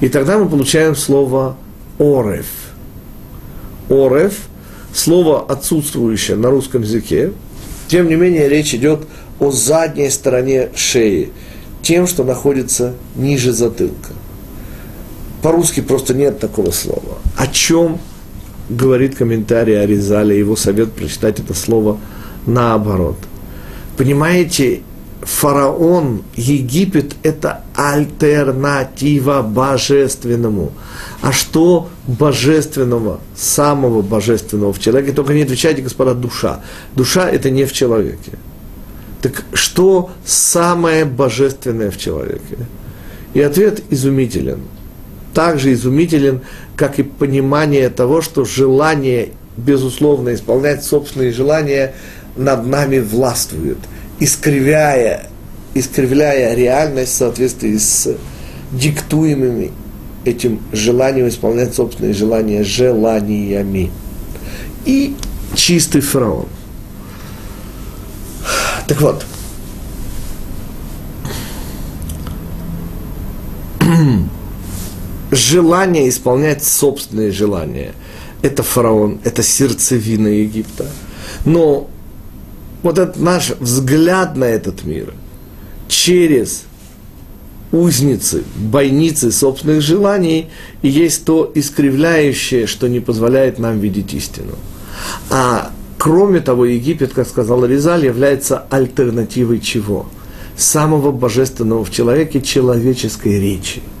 И 0.00 0.08
тогда 0.08 0.38
мы 0.38 0.48
получаем 0.48 0.94
слово 0.94 1.56
«орев». 1.98 2.46
«Орев»– 3.88 4.34
слово 4.94 5.44
отсутствующее 5.46 6.36
на 6.36 6.50
русском 6.50 6.82
языке. 6.82 7.32
Тем 7.88 8.08
не 8.08 8.14
менее, 8.14 8.48
речь 8.48 8.74
идет 8.74 9.00
о 9.40 9.50
задней 9.50 10.10
стороне 10.10 10.70
шеи, 10.74 11.30
тем, 11.82 12.06
что 12.06 12.24
находится 12.24 12.94
ниже 13.16 13.52
затылка. 13.52 14.12
По-русски 15.42 15.80
просто 15.80 16.14
нет 16.14 16.38
такого 16.38 16.70
слова. 16.70 17.18
О 17.36 17.46
чем 17.46 17.98
говорит 18.70 19.16
комментарий 19.16 19.80
Аризаля, 19.80 20.34
его 20.34 20.56
совет 20.56 20.92
прочитать 20.92 21.40
это 21.40 21.52
слово 21.54 21.98
наоборот. 22.46 23.16
Понимаете, 23.96 24.82
фараон, 25.22 26.22
Египет– 26.34 27.14
это 27.22 27.62
альтернатива 27.74 29.42
божественному. 29.42 30.72
А 31.22 31.32
что 31.32 31.88
божественного, 32.06 33.20
самого 33.36 34.02
божественного 34.02 34.72
в 34.72 34.80
человеке? 34.80 35.12
Только 35.12 35.32
не 35.32 35.42
отвечайте, 35.42 35.82
господа, 35.82 36.14
душа. 36.14 36.60
Душа– 36.94 37.28
это 37.30 37.50
не 37.50 37.64
в 37.64 37.72
человеке. 37.72 38.32
Так 39.22 39.44
что 39.54 40.10
самое 40.26 41.04
божественное 41.04 41.90
в 41.90 41.96
человеке? 41.96 42.58
И 43.32 43.40
ответ 43.40 43.82
изумителен. 43.90 44.60
Также 45.32 45.72
изумителен, 45.72 46.42
как 46.76 46.98
и 46.98 47.02
понимание 47.02 47.88
того, 47.88 48.20
что 48.20 48.44
желание, 48.44 49.30
безусловно, 49.56 50.34
исполнять 50.34 50.84
собственные 50.84 51.32
желания 51.32 51.94
над 52.36 52.66
нами 52.66 52.98
властвует– 52.98 53.78
искривляя, 54.18 55.28
искривляя 55.74 56.54
реальность 56.54 57.12
в 57.12 57.16
соответствии 57.16 57.76
с 57.76 58.16
диктуемыми 58.72 59.72
этим 60.24 60.60
желанием 60.72 61.28
исполнять 61.28 61.74
собственные 61.74 62.14
желания 62.14 62.64
желаниями. 62.64 63.90
И 64.84 65.16
чистый 65.54 66.00
фараон. 66.00 66.46
Так 68.86 69.00
вот, 69.00 69.24
желание 75.30 76.08
исполнять 76.08 76.64
собственные 76.64 77.32
желания. 77.32 77.92
Это 78.42 78.62
фараон, 78.62 79.20
это 79.24 79.42
сердцевина 79.42 80.28
Египта. 80.28 80.86
Но 81.46 81.88
вот 82.84 82.98
этот 82.98 83.18
наш 83.18 83.50
взгляд 83.58 84.36
на 84.36 84.44
этот 84.44 84.84
мир 84.84 85.14
через 85.88 86.64
узницы, 87.72 88.44
бойницы 88.56 89.32
собственных 89.32 89.80
желаний 89.80 90.50
и 90.82 90.88
есть 90.88 91.24
то 91.24 91.50
искривляющее, 91.54 92.66
что 92.66 92.86
не 92.86 93.00
позволяет 93.00 93.58
нам 93.58 93.80
видеть 93.80 94.14
истину. 94.14 94.52
А 95.30 95.72
кроме 95.98 96.40
того, 96.40 96.66
Египет, 96.66 97.12
как 97.14 97.26
сказал 97.26 97.64
Ризаль, 97.64 98.04
является 98.04 98.58
альтернативой 98.70 99.60
чего? 99.60 100.06
Самого 100.56 101.10
божественного 101.10 101.84
в 101.84 101.90
человеке 101.90 102.40
человеческой 102.40 103.40
речи– 103.40 103.82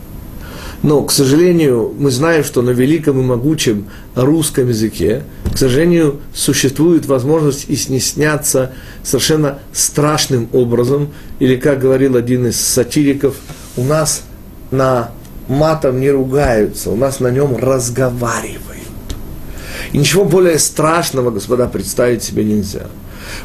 но, 0.84 1.02
к 1.02 1.12
сожалению, 1.12 1.94
мы 1.98 2.10
знаем, 2.10 2.44
что 2.44 2.60
на 2.60 2.68
великом 2.68 3.18
и 3.18 3.24
могучем 3.24 3.86
русском 4.14 4.68
языке, 4.68 5.22
к 5.50 5.56
сожалению, 5.56 6.20
существует 6.34 7.06
возможность 7.06 7.70
и 7.70 7.74
снесняться 7.74 8.72
совершенно 9.02 9.60
страшным 9.72 10.46
образом, 10.52 11.08
или, 11.38 11.56
как 11.56 11.78
говорил 11.78 12.16
один 12.16 12.48
из 12.48 12.60
сатириков, 12.60 13.36
у 13.78 13.82
нас 13.82 14.24
на 14.70 15.10
матом 15.48 16.00
не 16.00 16.10
ругаются, 16.10 16.90
у 16.90 16.96
нас 16.96 17.18
на 17.18 17.28
нем 17.28 17.56
разговаривают. 17.56 18.60
И 19.92 19.96
ничего 19.96 20.26
более 20.26 20.58
страшного, 20.58 21.30
господа, 21.30 21.66
представить 21.66 22.22
себе 22.22 22.44
нельзя. 22.44 22.88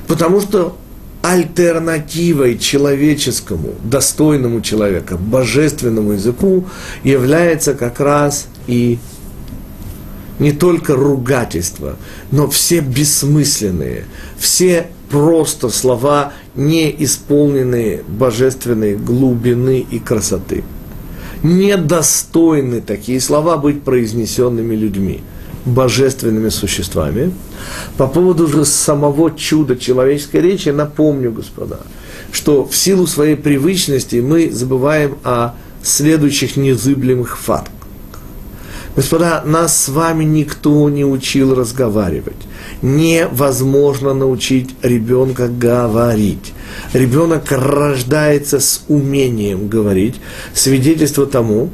Потому 0.08 0.42
что 0.42 0.76
альтернативой 1.22 2.58
человеческому, 2.58 3.76
достойному 3.84 4.62
человека, 4.62 5.18
божественному 5.18 6.14
языку 6.14 6.66
является 7.04 7.74
как 7.74 8.00
раз 8.00 8.48
и 8.68 9.00
не 10.40 10.54
только 10.54 10.96
ругательство, 10.96 11.98
но 12.32 12.50
все 12.50 12.80
бессмысленные, 12.80 14.06
все 14.38 14.88
просто 15.10 15.70
слова, 15.70 16.32
не 16.56 16.96
исполненные 17.04 18.04
божественной 18.08 18.96
глубины 18.96 19.86
и 19.92 20.00
красоты. 20.00 20.64
недостойны 21.44 22.82
такие 22.82 23.20
слова 23.22 23.58
быть 23.58 23.84
произнесенными 23.84 24.76
людьми, 24.76 25.22
божественными 25.66 26.50
существами. 26.50 27.34
По 27.98 28.08
поводу 28.08 28.48
же 28.48 28.66
самого 28.66 29.32
чуда 29.32 29.76
человеческой 29.76 30.42
речи, 30.42 30.70
напомню, 30.70 31.32
господа, 31.32 31.80
что 32.32 32.66
в 32.66 32.76
силу 32.76 33.08
своей 33.08 33.36
привычности 33.36 34.18
мы 34.18 34.52
забываем 34.52 35.18
о 35.24 35.54
следующих 35.84 36.58
незыблемых 36.58 37.38
фактах. 37.38 37.74
Господа, 38.96 39.44
нас 39.46 39.84
с 39.84 39.90
вами 39.90 40.24
никто 40.24 40.90
не 40.90 41.06
учил 41.06 41.56
разговаривать. 41.56 42.36
Невозможно 42.82 44.14
научить 44.14 44.72
ребенка 44.82 45.48
говорить. 45.48 46.54
Ребенок 46.94 47.52
рождается 47.52 48.60
с 48.60 48.84
умением 48.88 49.70
говорить. 49.70 50.16
Свидетельство 50.54 51.26
тому, 51.26 51.70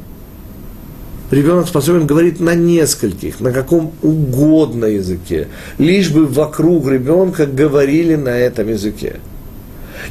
ребенок 1.30 1.68
способен 1.68 2.06
говорить 2.06 2.40
на 2.40 2.54
нескольких, 2.54 3.40
на 3.40 3.52
каком 3.52 3.92
угодно 4.02 4.86
языке, 4.86 5.48
лишь 5.78 6.10
бы 6.10 6.26
вокруг 6.26 6.88
ребенка 6.88 7.46
говорили 7.46 8.14
на 8.14 8.30
этом 8.30 8.68
языке. 8.68 9.16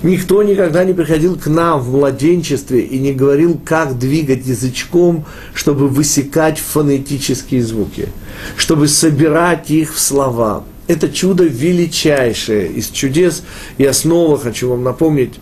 Никто 0.03 0.43
никогда 0.43 0.83
не 0.83 0.93
приходил 0.93 1.37
к 1.37 1.47
нам 1.47 1.79
в 1.79 1.91
младенчестве 1.91 2.81
и 2.81 2.99
не 2.99 3.13
говорил, 3.13 3.59
как 3.63 3.97
двигать 3.97 4.45
язычком, 4.45 5.25
чтобы 5.53 5.87
высекать 5.87 6.59
фонетические 6.59 7.63
звуки, 7.63 8.09
чтобы 8.57 8.87
собирать 8.87 9.71
их 9.71 9.93
в 9.93 9.99
слова. 9.99 10.63
Это 10.87 11.09
чудо 11.09 11.43
величайшее 11.45 12.67
из 12.67 12.89
чудес. 12.89 13.43
Я 13.77 13.93
снова 13.93 14.37
хочу 14.37 14.69
вам 14.69 14.83
напомнить, 14.83 15.35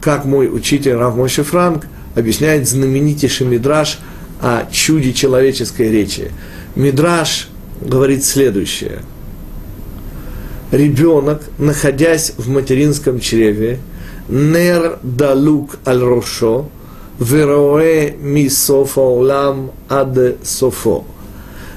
как 0.00 0.24
мой 0.24 0.48
учитель 0.52 0.94
Рав 0.94 1.16
Мойши 1.16 1.42
Франк 1.42 1.86
объясняет 2.14 2.68
знаменитейший 2.68 3.46
мидраж 3.46 3.98
о 4.40 4.66
чуде 4.70 5.12
человеческой 5.12 5.90
речи. 5.90 6.30
Мидраж 6.74 7.48
говорит 7.80 8.24
следующее. 8.24 9.00
Ребенок, 10.70 11.42
находясь 11.58 12.32
в 12.36 12.48
материнском 12.48 13.20
чреве, 13.20 13.80
нер 14.28 14.98
далук 15.02 15.78
аль 15.86 16.02
рошо, 16.02 16.68
вероэ 17.18 18.14
ми 18.20 18.48
софа 18.48 19.00
улам 19.00 19.72
ад 19.88 20.16
софо. 20.42 21.04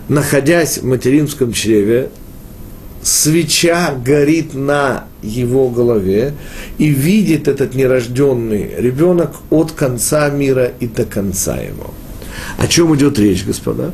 Находясь 0.08 0.78
в 0.78 0.86
материнском 0.86 1.54
чреве, 1.54 2.10
свеча 3.02 3.96
горит 3.96 4.54
на 4.54 5.06
его 5.22 5.70
голове, 5.70 6.34
и 6.78 6.90
видит 6.90 7.48
этот 7.48 7.76
нерожденный 7.76 8.76
ребенок 8.78 9.32
от 9.50 9.72
конца 9.72 10.30
мира 10.30 10.72
и 10.80 10.88
до 10.88 11.06
конца 11.06 11.58
его. 11.58 11.94
О 12.58 12.68
чем 12.68 12.96
идет 12.96 13.20
речь, 13.20 13.46
господа? 13.46 13.92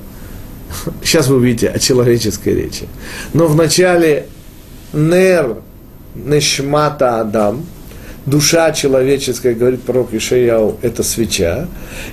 Сейчас 1.03 1.27
вы 1.27 1.37
увидите 1.37 1.67
о 1.69 1.79
человеческой 1.79 2.53
речи. 2.53 2.87
Но 3.33 3.47
вначале 3.47 4.27
нер 4.93 5.57
нешмата 6.15 7.19
Адам– 7.19 7.65
душа 8.29 8.71
человеческая, 8.71 9.53
говорит 9.53 9.81
пророк 9.81 10.13
Ишаяу, 10.13 10.77
это 10.81 11.03
свеча. 11.03 11.67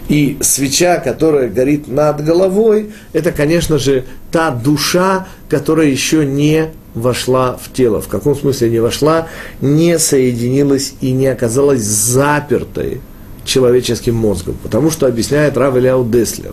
И 0.08 0.38
свеча, 0.40 0.98
которая 0.98 1.48
горит 1.48 1.88
над 1.88 2.24
головой, 2.24 2.92
это, 3.12 3.32
конечно 3.32 3.78
же, 3.78 4.04
та 4.30 4.50
душа, 4.50 5.26
которая 5.48 5.86
еще 5.86 6.24
не 6.24 6.70
вошла 6.94 7.56
в 7.56 7.72
тело. 7.72 8.00
В 8.00 8.08
каком 8.08 8.34
смысле 8.34 8.70
не 8.70 8.78
вошла? 8.78 9.28
Не 9.60 9.98
соединилась 9.98 10.94
и 11.00 11.12
не 11.12 11.26
оказалась 11.26 11.82
запертой 11.82 13.00
человеческим 13.46 14.14
мозгом. 14.14 14.56
Потому 14.62 14.90
что 14.90 15.06
объясняет 15.06 15.56
Рав 15.56 15.76
Ильяу 15.76 16.04
Деслер. 16.04 16.52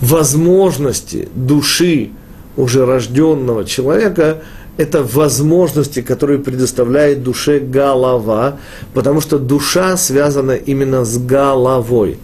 Возможности 0.00 1.28
души 1.34 2.10
уже 2.56 2.86
рожденного 2.86 3.64
человека– 3.64 4.42
это 4.78 5.02
возможности, 5.02 6.02
которые 6.02 6.38
предоставляет 6.38 7.24
душе 7.24 7.58
голова, 7.58 8.58
потому 8.94 9.20
что 9.20 9.38
душа 9.38 9.96
связана 9.96 10.52
именно 10.52 11.04
с 11.04 11.18
головой. 11.18 12.18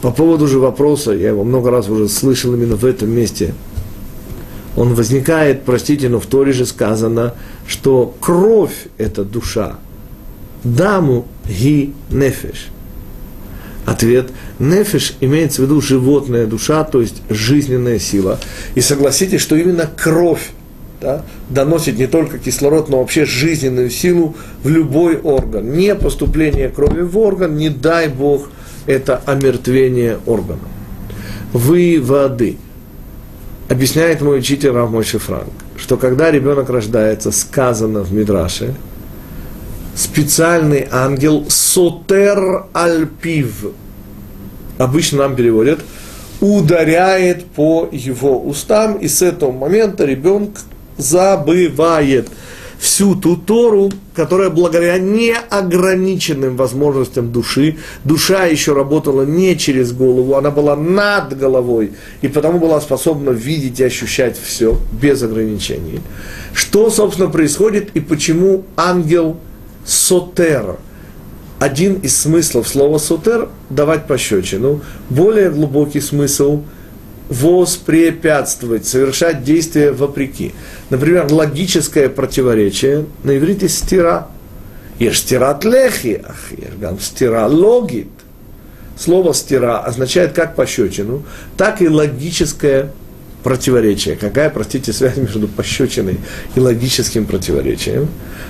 По 0.00 0.10
поводу 0.10 0.48
же 0.48 0.58
вопроса, 0.58 1.12
я 1.12 1.28
его 1.28 1.44
много 1.44 1.70
раз 1.70 1.90
уже 1.90 2.08
слышал 2.08 2.54
именно 2.54 2.74
в 2.74 2.86
этом 2.86 3.10
месте, 3.10 3.54
он 4.76 4.94
возникает, 4.94 5.64
простите, 5.64 6.08
но 6.08 6.20
в 6.20 6.26
Торе 6.26 6.52
же 6.52 6.64
сказано, 6.64 7.34
что 7.66 8.14
кровь– 8.20 8.86
это 8.98 9.24
душа. 9.24 9.74
Даму 10.64 11.26
ги 11.46 11.92
нефеш. 12.10 12.68
Ответ– 13.90 14.30
нефеш 14.60 15.16
имеется 15.18 15.62
в 15.62 15.64
виду 15.64 15.80
животная 15.80 16.46
душа, 16.46 16.84
то 16.84 17.00
есть 17.00 17.22
жизненная 17.28 17.98
сила. 17.98 18.38
И 18.76 18.80
согласитесь, 18.80 19.40
что 19.40 19.56
именно 19.56 19.90
кровь 19.96 20.50
да, 21.00 21.24
доносит 21.48 21.98
не 21.98 22.06
только 22.06 22.38
кислород, 22.38 22.88
но 22.88 22.98
вообще 22.98 23.24
жизненную 23.24 23.90
силу 23.90 24.36
в 24.62 24.68
любой 24.68 25.16
орган. 25.16 25.72
Не 25.72 25.96
поступление 25.96 26.68
крови 26.68 27.00
в 27.00 27.18
орган, 27.18 27.56
не 27.56 27.68
дай 27.68 28.06
Бог, 28.06 28.50
это 28.86 29.20
омертвение 29.26 30.18
органа. 30.24 30.60
Выводы. 31.52 32.58
Объясняет 33.68 34.20
мой 34.20 34.38
учитель 34.38 34.70
Равмойши 34.70 35.18
Франк, 35.18 35.50
что 35.76 35.96
когда 35.96 36.30
ребенок 36.30 36.70
рождается, 36.70 37.32
сказано 37.32 38.02
в 38.02 38.12
Мидраше, 38.12 38.72
специальный 40.00 40.88
ангел 40.90 41.44
сотер 41.48 42.64
альпив, 42.72 43.66
обычно 44.78 45.18
нам 45.18 45.36
переводят, 45.36 45.80
ударяет 46.40 47.44
по 47.44 47.86
его 47.92 48.40
устам, 48.40 48.96
и 48.96 49.08
с 49.08 49.20
этого 49.20 49.52
момента 49.52 50.06
ребенок 50.06 50.52
забывает 50.96 52.28
всю 52.78 53.14
ту 53.14 53.36
Тору, 53.36 53.90
которая 54.14 54.48
благодаря 54.48 54.98
неограниченным 54.98 56.56
возможностям 56.56 57.30
души, 57.30 57.76
душа 58.04 58.46
еще 58.46 58.72
работала 58.72 59.26
не 59.26 59.54
через 59.58 59.92
голову, 59.92 60.34
она 60.34 60.50
была 60.50 60.76
над 60.76 61.38
головой, 61.38 61.92
и 62.22 62.28
потому 62.28 62.58
была 62.58 62.80
способна 62.80 63.30
видеть 63.30 63.80
и 63.80 63.84
ощущать 63.84 64.40
все 64.42 64.78
без 64.92 65.22
ограничений. 65.22 66.00
Что, 66.54 66.88
собственно, 66.88 67.28
происходит 67.28 67.90
и 67.92 68.00
почему 68.00 68.64
ангел 68.76 69.36
сотер? 69.90 70.76
Один 71.58 71.94
из 71.94 72.16
смыслов 72.16 72.68
слова 72.68 72.98
сотер– 72.98 73.48
давать 73.70 74.06
пощечину. 74.06 74.80
Более 75.10 75.50
глубокий 75.50 76.00
смысл– 76.00 76.62
воспрепятствовать, 77.30 78.86
совершать 78.86 79.44
действия 79.44 79.92
вопреки. 79.92 80.52
Например, 80.90 81.32
логическое 81.32 82.08
противоречие 82.08 83.06
на 83.22 83.38
иврите 83.38 83.68
стира. 83.68 84.28
Ешь 84.98 85.20
стират 85.20 85.64
лехи, 85.64 86.22
ах, 86.26 87.00
стира 87.00 87.46
логит. 87.46 88.08
Слово 88.98 89.32
стира 89.32 89.78
означает 89.78 90.32
как 90.32 90.56
пощечину, 90.56 91.22
так 91.56 91.80
и 91.80 91.88
логическое 91.88 92.90
противоречие. 93.42 94.16
Какая, 94.16 94.50
простите, 94.50 94.92
связь 94.92 95.16
между 95.16 95.48
пощечиной 95.48 96.18
и 96.54 96.60
логическим 96.60 97.26
противоречием? 97.26 98.08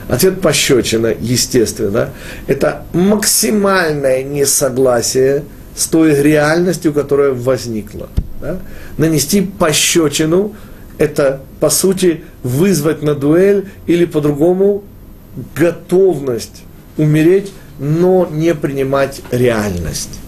Ответ 0.09 0.41
пощечина, 0.41 1.15
естественно, 1.21 2.11
это 2.47 2.85
максимальное 2.93 4.23
несогласие 4.23 5.45
с 5.77 5.87
той 5.87 6.21
реальностью, 6.21 6.93
которая 6.93 7.33
возникла. 7.33 8.09
Да? 8.41 8.59
Нанести 8.99 9.41
пощечину– 9.43 10.55
это, 10.99 11.41
по 11.61 11.71
сути, 11.71 12.25
вызвать 12.43 13.03
на 13.03 13.15
дуэль 13.15 13.69
или 13.87 14.05
по-другому 14.05 14.85
готовность 15.57 16.63
умереть, 16.97 17.53
но 17.79 18.29
не 18.31 18.55
принимать 18.55 19.23
реальность. 19.31 20.21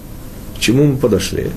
К 0.56 0.60
чему 0.60 0.84
мы 0.84 0.96
подошли? 0.96 1.50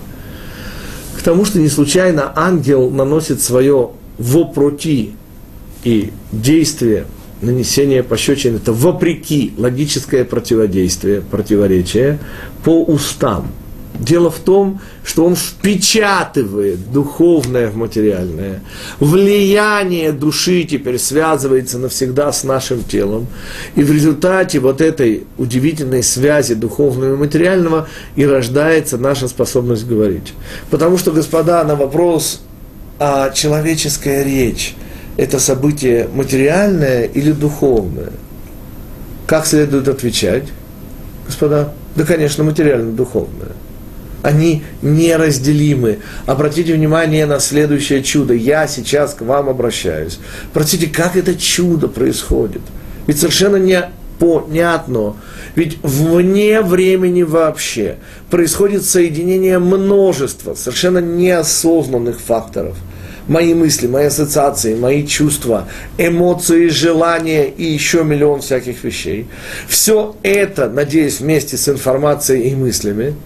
Тому, 1.25 1.43
что 1.43 1.57
не 1.57 1.69
случайно 1.69 2.31
ангел 2.35 2.91
наносит 2.91 3.41
свое 3.41 3.89
вопроти 4.19 5.13
и 5.83 6.11
действие 6.31 7.07
нанесения 7.41 8.03
пощечины, 8.03 8.57
это 8.57 8.71
вопреки 8.71 9.51
логическое 9.57 10.23
противодействие, 10.23 11.21
противоречие 11.21 12.19
по 12.63 12.83
устам– 12.83 13.47
Дело 13.99 14.29
в 14.29 14.39
том, 14.39 14.81
что 15.03 15.25
он 15.25 15.35
впечатывает 15.35 16.91
духовное 16.91 17.69
в 17.69 17.77
материальное. 17.77 18.61
Влияние 18.99 20.11
души 20.11 20.63
теперь 20.63 20.97
связывается 20.97 21.79
навсегда 21.79 22.31
с 22.31 22.43
нашим 22.43 22.83
телом. 22.83 23.27
И 23.75 23.83
в 23.83 23.91
результате 23.91 24.59
вот 24.59 24.81
этой 24.81 25.25
удивительной 25.37 26.03
связи 26.03 26.55
духовного 26.55 27.13
и 27.13 27.17
материального 27.17 27.87
и 28.15 28.25
рождается 28.25 28.97
наша 28.97 29.27
способность 29.27 29.87
говорить. 29.87 30.33
Потому 30.69 30.97
что, 30.97 31.11
господа, 31.11 31.63
на 31.63 31.75
вопрос, 31.75 32.41
а 32.99 33.29
человеческая 33.29 34.23
речь– 34.23 34.75
это 35.17 35.39
событие 35.39 36.09
материальное 36.13 37.03
или 37.03 37.31
духовное? 37.31 38.11
Как 39.25 39.45
следует 39.45 39.87
отвечать, 39.87 40.43
господа? 41.25 41.73
Да, 41.95 42.03
конечно, 42.03 42.43
материально-духовное– 42.43 43.53
они 44.25 44.63
неразделимы. 44.81 45.99
Обратите 46.25 46.73
внимание 46.73 47.27
на 47.27 47.39
следующее 47.39 48.01
чудо. 48.01 48.33
Я 48.33 48.67
сейчас 48.67 49.13
к 49.13 49.21
вам 49.21 49.49
обращаюсь. 49.49 50.17
Простите, 50.51 50.87
как 50.87 51.15
это 51.15 51.35
чудо 51.35 51.87
происходит? 51.87 52.63
Ведь 53.05 53.19
совершенно 53.19 53.57
не 53.57 53.87
понятно. 54.17 55.15
Ведь 55.53 55.77
вне 55.83 56.61
времени 56.61 57.21
вообще 57.21 57.97
происходит 58.31 58.83
соединение 58.83 59.59
множества 59.59 60.55
совершенно 60.55 60.97
неосознанных 60.97 62.19
факторов. 62.19 62.75
Мои 63.27 63.53
мысли, 63.53 63.85
мои 63.85 64.05
ассоциации, 64.05 64.73
мои 64.73 65.05
чувства, 65.05 65.67
эмоции, 65.99 66.67
желания 66.69 67.45
и 67.45 67.63
еще 67.63 68.03
миллион 68.03 68.41
всяких 68.41 68.83
вещей. 68.83 69.27
Все 69.67 70.15
это, 70.23 70.67
надеюсь, 70.67 71.19
вместе 71.19 71.57
с 71.57 71.69
информацией 71.69 72.49
и 72.49 72.55
мыслями– 72.55 73.13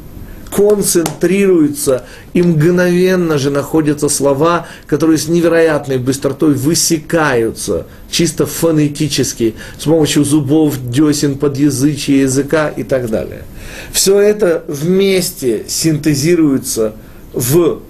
концентрируются, 0.52 2.06
и 2.34 2.42
мгновенно 2.42 3.38
же 3.38 3.50
находятся 3.50 4.10
слова, 4.10 4.68
которые 4.88 5.18
с 5.18 5.28
невероятной 5.28 5.98
быстротой 5.98 6.54
высекаются, 6.54 7.88
чисто 8.10 8.46
фонетически, 8.46 9.56
с 9.78 9.84
помощью 9.84 10.24
зубов, 10.24 10.76
десен, 10.90 11.38
подъязычия 11.38 12.22
языка 12.22 12.70
и 12.70 12.84
так 12.84 13.10
далее. 13.10 13.44
Все 13.92 14.20
это 14.20 14.64
вместе 14.68 15.66
синтезируется 15.68 16.94
в 17.34 17.82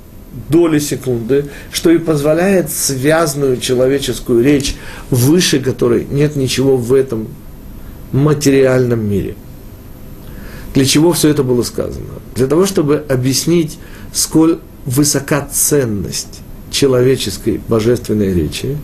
доли 0.50 0.80
секунды, 0.80 1.46
что 1.72 1.90
и 1.90 1.98
позволяет 1.98 2.72
связанную 2.72 3.58
человеческую 3.58 4.44
речь, 4.44 4.76
выше 5.10 5.60
которой 5.60 6.06
нет 6.10 6.36
ничего 6.36 6.78
в 6.78 6.94
этом 6.94 7.28
материальном 8.12 9.08
мире– 9.08 9.36
для 10.74 10.86
чего 10.86 11.14
все 11.14 11.30
это 11.30 11.44
было 11.44 11.64
сказано? 11.64 12.19
Для 12.40 12.48
того, 12.48 12.66
чтобы 12.66 13.04
объяснить, 13.10 13.78
сколь 14.14 14.60
высока 14.86 15.46
ценность 15.52 16.40
человеческой 16.72 17.60
божественной 17.68 18.34
речи, 18.34 18.78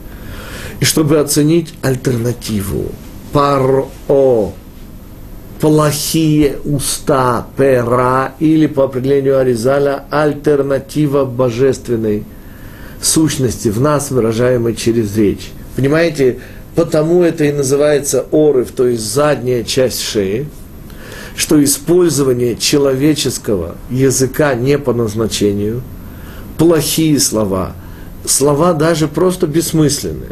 и 0.81 0.83
чтобы 0.83 1.19
оценить 1.19 1.73
альтернативу. 1.81 2.91
Паро, 3.31 3.85
плохие 5.61 6.57
уста, 6.65 7.47
пера, 7.55 8.33
или 8.41 8.67
по 8.67 8.83
определению 8.83 9.39
Аризаля, 9.39 10.03
альтернатива 10.09 11.23
божественной 11.23 12.25
сущности 13.01 13.69
в 13.69 13.79
нас, 13.79 14.11
выражаемой 14.11 14.75
через 14.75 15.15
речь. 15.15 15.51
Понимаете, 15.77 16.39
потому 16.75 17.23
это 17.23 17.45
и 17.45 17.53
называется 17.53 18.25
орыв, 18.33 18.71
то 18.71 18.85
есть 18.85 19.03
задняя 19.03 19.63
часть 19.63 20.01
шеи– 20.01 20.45
что 21.35 21.61
использование 21.63 22.55
человеческого 22.55 23.75
языка 23.89 24.55
не 24.55 24.77
по 24.77 24.93
назначению, 24.93 25.81
плохие 26.57 27.19
слова, 27.19 27.73
слова 28.25 28.73
даже 28.73 29.07
просто 29.07 29.45
бессмысленные, 29.45 30.31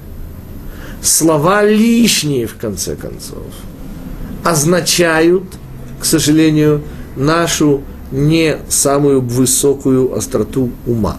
слова 1.01 1.63
лишние, 1.63 2.47
в 2.47 2.55
конце 2.55 2.95
концов, 2.95 3.43
означают, 4.45 5.43
к 5.99 6.05
сожалению, 6.05 6.81
нашу 7.17 7.83
не 8.11 8.59
самую 8.69 9.21
высокую 9.21 10.15
остроту 10.15 10.71
ума. 10.85 11.17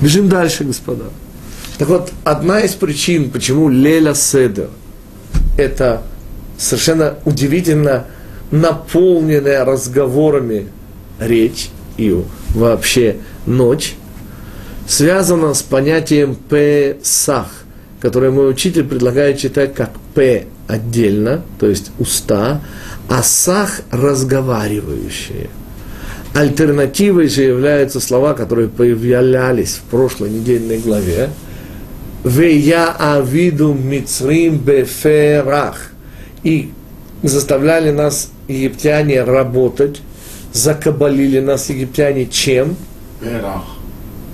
Бежим 0.00 0.28
дальше, 0.28 0.62
господа. 0.62 1.04
Так 1.78 1.88
вот, 1.88 2.12
одна 2.22 2.60
из 2.60 2.74
причин, 2.74 3.30
почему 3.30 3.68
Леля 3.68 4.14
Седер– 4.14 4.68
это 5.58 6.02
совершенно 6.56 7.16
удивительно– 7.24 8.06
наполненная 8.50 9.64
разговорами 9.64 10.68
речь 11.20 11.70
и 11.96 12.16
вообще 12.50 13.16
ночь, 13.46 13.94
связана 14.86 15.54
с 15.54 15.62
понятием 15.62 16.34
«песах», 16.34 17.48
которое 18.00 18.30
мой 18.30 18.50
учитель 18.50 18.84
предлагает 18.84 19.38
читать 19.38 19.74
как 19.74 19.90
«п» 20.14 20.46
отдельно, 20.66 21.42
то 21.58 21.66
есть 21.66 21.90
уста, 21.98 22.60
а 23.08 23.22
«сах»– 23.22 23.80
разговаривающие. 23.90 25.50
Альтернативой 26.34 27.28
же 27.28 27.42
являются 27.42 28.00
слова, 28.00 28.34
которые 28.34 28.68
появлялись 28.68 29.74
в 29.74 29.90
прошлой 29.90 30.30
недельной 30.30 30.78
главе. 30.78 31.30
«Вея 32.24 32.94
авиду 32.98 33.72
мицрим 33.72 34.58
беферах» 34.58 35.90
и 36.44 36.70
заставляли 37.22 37.90
нас 37.90 38.30
египтяне 38.46 39.22
работать, 39.24 40.00
закабалили 40.52 41.40
нас 41.40 41.68
египтяне 41.68 42.26
чем? 42.26 42.76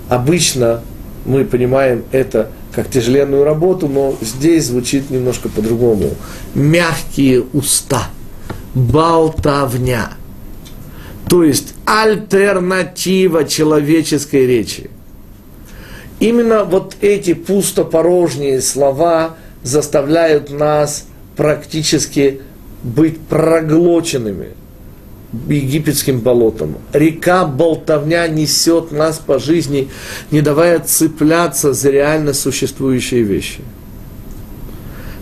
Обычно 0.09 0.81
мы 1.25 1.45
понимаем 1.45 2.03
это 2.11 2.49
как 2.73 2.89
тяжеленную 2.89 3.43
работу, 3.43 3.87
но 3.87 4.15
здесь 4.21 4.65
звучит 4.65 5.09
немножко 5.09 5.49
по-другому. 5.49 6.11
Мягкие 6.53 7.43
уста, 7.53 8.09
болтовня. 8.73 10.11
То 11.29 11.43
есть 11.43 11.73
альтернатива 11.85 13.45
человеческой 13.45 14.45
речи. 14.45 14.89
Именно 16.19 16.63
вот 16.65 16.95
эти 17.01 17.33
пустопорожние 17.33 18.61
слова 18.61 19.35
заставляют 19.63 20.51
нас 20.51 21.05
практически 21.35 22.41
быть 22.85 23.19
проглоченными 23.19 24.49
египетским 25.49 26.19
болотом. 26.19 26.75
Река 26.93 27.45
болтовня 27.45 28.27
несет 28.27 28.91
нас 28.91 29.17
по 29.17 29.39
жизни, 29.39 29.89
не 30.29 30.41
давая 30.41 30.79
цепляться 30.79 31.73
за 31.73 31.89
реально 31.89 32.33
существующие 32.33 33.23
вещи. 33.23 33.61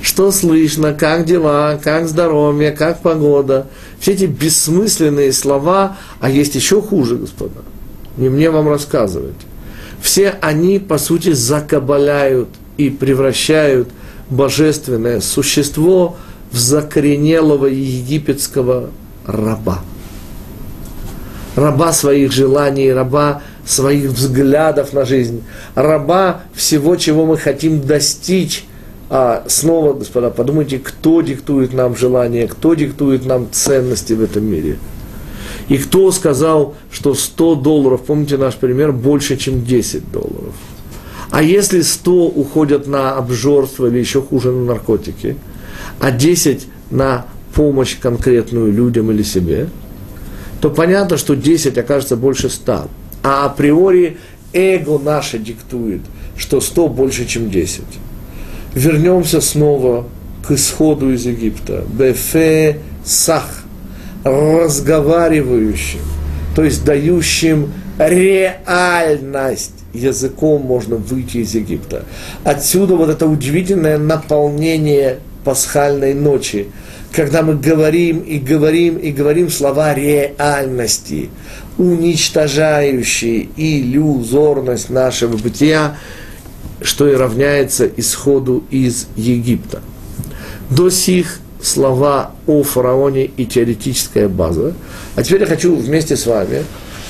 Что 0.02 0.32
слышно, 0.32 0.94
как 0.94 1.26
дела, 1.26 1.80
как 1.82 2.10
здоровье, 2.10 2.72
как 2.72 3.02
погода. 3.02 3.68
Все 3.98 4.12
эти 4.12 4.26
бессмысленные 4.26 5.32
слова, 5.32 5.98
а 6.20 6.30
есть 6.30 6.56
еще 6.56 6.82
хуже, 6.82 7.16
господа. 7.16 7.62
Не 8.18 8.28
мне 8.28 8.52
вам 8.52 8.68
рассказывать. 8.68 9.38
Все 10.02 10.36
они, 10.42 10.80
по 10.80 10.98
сути, 10.98 11.32
закабаляют 11.32 12.50
и 12.76 12.90
превращают 12.90 13.88
божественное 14.30 15.22
существо– 15.22 16.18
в 16.26 16.33
закоренелого 16.54 17.66
египетского 17.66 18.92
раба. 19.26 19.82
Раба 21.56 21.94
своих 21.94 22.32
желаний, 22.32 22.92
раба 22.92 23.42
своих 23.66 24.12
взглядов 24.12 24.94
на 24.94 25.06
жизнь, 25.06 25.44
раба 25.76 26.42
всего, 26.54 26.96
чего 26.96 27.26
мы 27.26 27.38
хотим 27.38 27.82
достичь. 27.82 28.66
А 29.10 29.44
снова, 29.48 29.94
господа, 29.94 30.32
подумайте, 30.32 30.80
кто 30.80 31.22
диктует 31.22 31.74
нам 31.74 31.96
желания, 31.96 32.48
кто 32.48 32.74
диктует 32.74 33.26
нам 33.26 33.48
ценности 33.52 34.14
в 34.14 34.24
этом 34.24 34.46
мире. 34.46 34.78
И 35.70 35.78
кто 35.78 36.12
сказал, 36.12 36.76
что 36.92 37.14
100 37.14 37.56
долларов, 37.56 38.04
помните 38.06 38.38
наш 38.38 38.56
пример, 38.56 38.92
больше, 38.92 39.38
чем 39.38 39.64
10 39.64 40.12
долларов. 40.12 40.54
А 41.30 41.44
если 41.44 41.82
100 41.82 42.28
уходят 42.28 42.88
на 42.88 43.16
обжорство 43.16 43.88
или 43.88 44.00
еще 44.00 44.22
хуже 44.22 44.52
на 44.52 44.66
наркотики– 44.66 45.38
а 46.00 46.12
10 46.12 46.68
на 46.92 47.26
помощь 47.54 47.98
конкретную 48.00 48.72
людям 48.72 49.12
или 49.12 49.24
себе, 49.24 49.68
то 50.62 50.70
понятно, 50.70 51.18
что 51.18 51.36
10 51.36 51.78
окажется 51.78 52.16
больше 52.16 52.50
100. 52.50 52.88
А 53.24 53.46
априори 53.46 54.18
эго 54.54 55.00
наше 55.00 55.38
диктует, 55.40 56.02
что 56.38 56.62
100 56.62 56.88
больше, 56.90 57.26
чем 57.26 57.50
10. 57.50 57.84
Вернемся 58.76 59.42
снова 59.42 60.06
к 60.48 60.52
исходу 60.52 61.12
из 61.12 61.26
Египта. 61.26 61.84
Бефе 61.88 62.80
сах, 63.04 63.64
разговаривающим, 64.24 66.00
то 66.56 66.64
есть 66.64 66.84
дающим 66.86 67.72
реальность 67.98 69.74
языком 69.94 70.62
можно 70.62 70.96
выйти 70.96 71.38
из 71.38 71.54
Египта. 71.54 72.06
Отсюда 72.44 72.96
вот 72.96 73.10
это 73.10 73.28
удивительное 73.28 73.98
наполнение 73.98 75.20
пасхальной 75.44 76.14
ночи, 76.14 76.68
когда 77.12 77.42
мы 77.42 77.56
говорим 77.56 78.20
и 78.20 78.40
говорим 78.40 78.98
и 78.98 79.12
говорим 79.12 79.50
слова 79.50 79.94
реальности, 79.94 81.30
уничтожающие 81.78 83.50
иллюзорность 83.56 84.90
нашего 84.90 85.38
бытия, 85.38 85.98
что 86.82 87.08
и 87.08 87.16
равняется 87.16 87.90
исходу 87.98 88.64
из 88.70 89.08
Египта. 89.16 89.82
До 90.70 90.90
сих 90.90 91.40
слова 91.62 92.32
о 92.46 92.64
фараоне 92.64 93.26
и 93.26 93.46
теоретическая 93.46 94.28
база. 94.28 94.74
А 95.16 95.24
теперь 95.24 95.42
я 95.42 95.48
хочу 95.48 95.76
вместе 95.76 96.18
с 96.18 96.26
вами, 96.26 96.66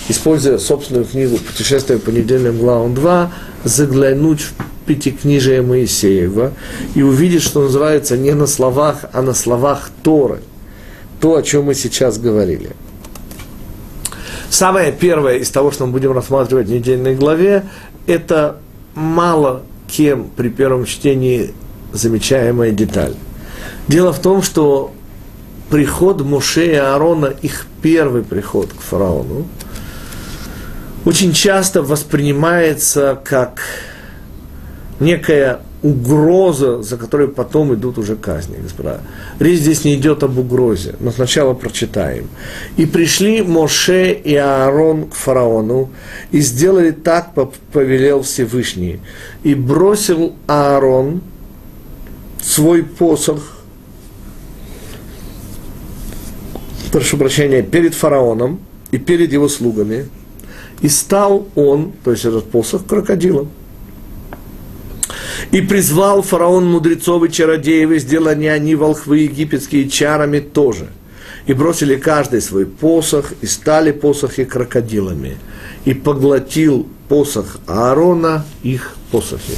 используя 0.07 0.57
собственную 0.59 1.05
книгу 1.05 1.37
«Путешествие 1.37 1.97
по 1.97 2.11
недельным 2.11 2.57
главам 2.59 2.93
2», 2.93 3.29
заглянуть 3.63 4.41
в 4.41 4.53
Пятикнижия 4.85 5.61
Моисеева 5.61 6.53
и 6.95 7.01
увидит, 7.01 7.41
что 7.41 7.61
называется 7.61 8.17
не 8.17 8.33
на 8.33 8.47
словах, 8.47 9.05
а 9.13 9.21
на 9.21 9.33
словах 9.33 9.89
Торы. 10.03 10.39
То, 11.19 11.35
о 11.35 11.43
чем 11.43 11.65
мы 11.65 11.75
сейчас 11.75 12.17
говорили. 12.17 12.71
Самое 14.49 14.91
первое 14.91 15.37
из 15.37 15.49
того, 15.49 15.71
что 15.71 15.85
мы 15.85 15.93
будем 15.93 16.11
рассматривать 16.11 16.67
в 16.67 16.71
недельной 16.71 17.15
главе, 17.15 17.63
это 18.07 18.57
мало 18.93 19.63
кем 19.87 20.29
при 20.35 20.49
первом 20.49 20.85
чтении 20.85 21.53
замечаемая 21.91 22.71
деталь. 22.71 23.15
Дело 23.87 24.11
в 24.11 24.19
том, 24.19 24.41
что 24.41 24.93
приход 25.69 26.21
Муше 26.21 26.67
и 26.67 26.75
Аарона, 26.75 27.33
их 27.41 27.65
первый 27.81 28.23
приход 28.23 28.69
к 28.73 28.81
фараону, 28.81 29.47
очень 31.05 31.33
часто 31.33 31.81
воспринимается 31.81 33.19
как 33.23 33.61
некая 35.03 35.59
угроза, 35.83 36.81
за 36.81 36.97
которой 36.97 37.27
потом 37.27 37.73
идут 37.73 37.97
уже 37.97 38.15
казни, 38.15 38.55
господа. 38.55 39.01
Речь 39.39 39.59
здесь 39.59 39.83
не 39.83 39.95
идет 39.95 40.23
об 40.23 40.37
угрозе, 40.37 40.95
но 40.99 41.11
сначала 41.11 41.53
прочитаем. 41.53 42.29
«И 42.77 42.85
пришли 42.85 43.41
Моше 43.41 44.13
и 44.13 44.35
Аарон 44.35 45.09
к 45.09 45.13
фараону, 45.13 45.89
и 46.31 46.39
сделали 46.39 46.91
так, 46.91 47.33
повелел 47.73 48.21
Всевышний. 48.21 49.01
И 49.43 49.53
бросил 49.55 50.33
Аарон 50.47 51.21
свой 52.41 52.83
посох, 52.83 53.57
прошу 56.93 57.17
прощения, 57.17 57.61
перед 57.61 57.93
фараоном 57.93 58.59
и 58.91 58.97
перед 58.97 59.33
его 59.33 59.49
слугами, 59.49 60.07
и 60.81 60.87
стал 60.87 61.47
он, 61.55 61.91
то 62.03 62.11
есть 62.11 62.23
этот 62.23 62.49
посох, 62.49 62.85
крокодилом– 62.85 63.49
и 65.53 65.61
призвал 65.61 66.23
фараон 66.23 66.65
мудрецов 66.65 67.23
и 67.23 67.31
чародеев, 67.31 67.91
и 67.91 67.99
сделали 67.99 68.47
они 68.47 68.73
волхвы 68.73 69.19
египетские 69.19 69.87
чарами 69.87 70.39
тоже. 70.39 70.87
И 71.45 71.53
бросили 71.53 71.95
каждый 71.95 72.41
свой 72.41 72.65
посох, 72.65 73.33
и 73.39 73.45
стали 73.45 73.91
посохи 73.91 74.45
крокодилами. 74.45 75.37
И 75.85 75.93
поглотил 75.93 76.87
посох 77.07 77.59
Аарона 77.67 78.43
их 78.63 78.95
посохи. 79.11 79.53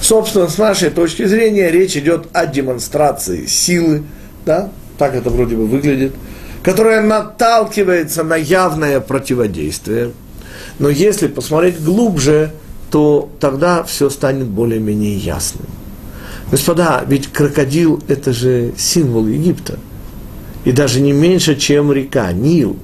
Собственно, 0.00 0.46
с 0.46 0.58
нашей 0.58 0.90
точки 0.90 1.24
зрения, 1.24 1.72
речь 1.72 1.96
идет 1.96 2.28
о 2.32 2.46
демонстрации 2.46 3.46
силы, 3.46 4.04
да, 4.46 4.70
так 4.96 5.16
это 5.16 5.28
вроде 5.28 5.56
бы 5.56 5.66
выглядит, 5.66 6.14
которая 6.62 7.02
наталкивается 7.02 8.22
на 8.22 8.36
явное 8.36 9.00
противодействие. 9.00 10.12
Но 10.78 10.88
если 10.88 11.26
посмотреть 11.26 11.82
глубже, 11.82 12.52
то 12.90 13.30
тогда 13.38 13.84
все 13.84 14.10
станет 14.10 14.46
более-менее 14.46 15.16
ясным. 15.16 15.66
Господа, 16.50 17.04
ведь 17.06 17.28
крокодил– 17.28 18.02
это 18.08 18.32
же 18.32 18.72
символ 18.76 19.26
Египта. 19.28 19.78
И 20.64 20.72
даже 20.72 21.00
не 21.00 21.12
меньше, 21.12 21.54
чем 21.54 21.92
река 21.92 22.32
Нил. 22.32 22.76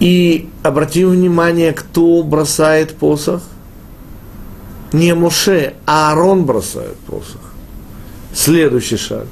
И 0.00 0.48
обратим 0.62 1.10
внимание, 1.10 1.72
кто 1.72 2.22
бросает 2.22 2.96
посох? 2.96 3.42
Не 4.92 5.14
Моше, 5.14 5.74
а 5.86 6.10
Аарон 6.10 6.44
бросает 6.44 6.96
посох. 7.06 7.40
Следующий 8.34 8.96
шаг. 8.96 9.26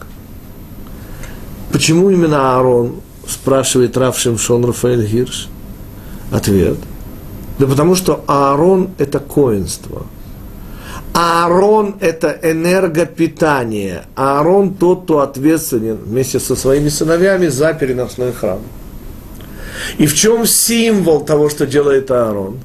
Почему 1.73 2.11
именно 2.11 2.57
Аарон, 2.57 3.01
спрашивает 3.29 3.97
Рав 3.97 4.19
Шимшон 4.19 4.65
Рафаэль 4.65 5.07
Гирш? 5.07 5.49
Ответ– 6.31 6.79
да 7.59 7.67
потому 7.67 7.95
что 7.95 8.25
Аарон– 8.27 8.91
это 8.99 9.19
коинство. 9.19 10.07
Аарон– 11.15 11.97
это 12.01 12.39
энергопитание. 12.43 14.05
Аарон– 14.15 14.75
тот, 14.81 15.05
кто 15.05 15.21
ответственен 15.21 15.97
вместе 15.97 16.39
со 16.39 16.55
своими 16.55 16.91
сыновьями 16.91 17.47
за 17.47 17.73
переносной 17.73 18.33
храм. 18.33 18.61
И 19.99 20.07
в 20.07 20.15
чем 20.15 20.47
символ 20.47 21.25
того, 21.25 21.49
что 21.49 21.67
делает 21.67 22.11
Аарон? 22.11 22.59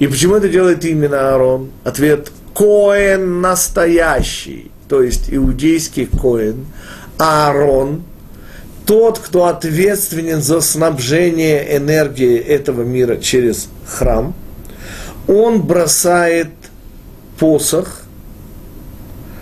И 0.00 0.08
почему 0.08 0.34
это 0.34 0.48
делает 0.48 0.84
именно 0.84 1.30
Аарон? 1.30 1.70
Ответ– 1.84 2.32
Коэн 2.54 3.40
настоящий, 3.40 4.70
то 4.88 5.02
есть 5.02 5.24
иудейский 5.28 6.06
Коэн. 6.06 6.66
Аарон– 7.18 8.02
тот, 8.86 9.18
кто 9.18 9.46
ответственен 9.46 10.42
за 10.42 10.60
снабжение 10.60 11.76
энергии 11.76 12.36
этого 12.36 12.82
мира 12.82 13.16
через 13.16 13.68
храм, 13.86 14.34
он 15.26 15.62
бросает 15.62 16.50
посох, 17.38 18.02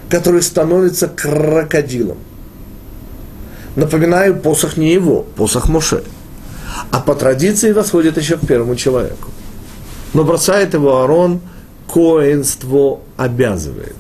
который 0.08 0.42
становится 0.42 1.08
крокодилом. 1.08 2.18
Напоминаю, 3.74 4.38
посох 4.38 4.76
не 4.76 4.92
его, 4.92 5.22
посох 5.22 5.68
Моше. 5.68 6.04
А 6.90 7.00
по 7.00 7.14
традиции 7.14 7.72
восходит 7.72 8.18
еще 8.18 8.36
к 8.36 8.46
первому 8.46 8.76
человеку. 8.76 9.28
Но 10.14 10.24
бросает 10.24 10.74
его 10.74 10.98
Аарон, 11.00 11.40
коинство 11.92 13.00
обязывает. 13.16 13.96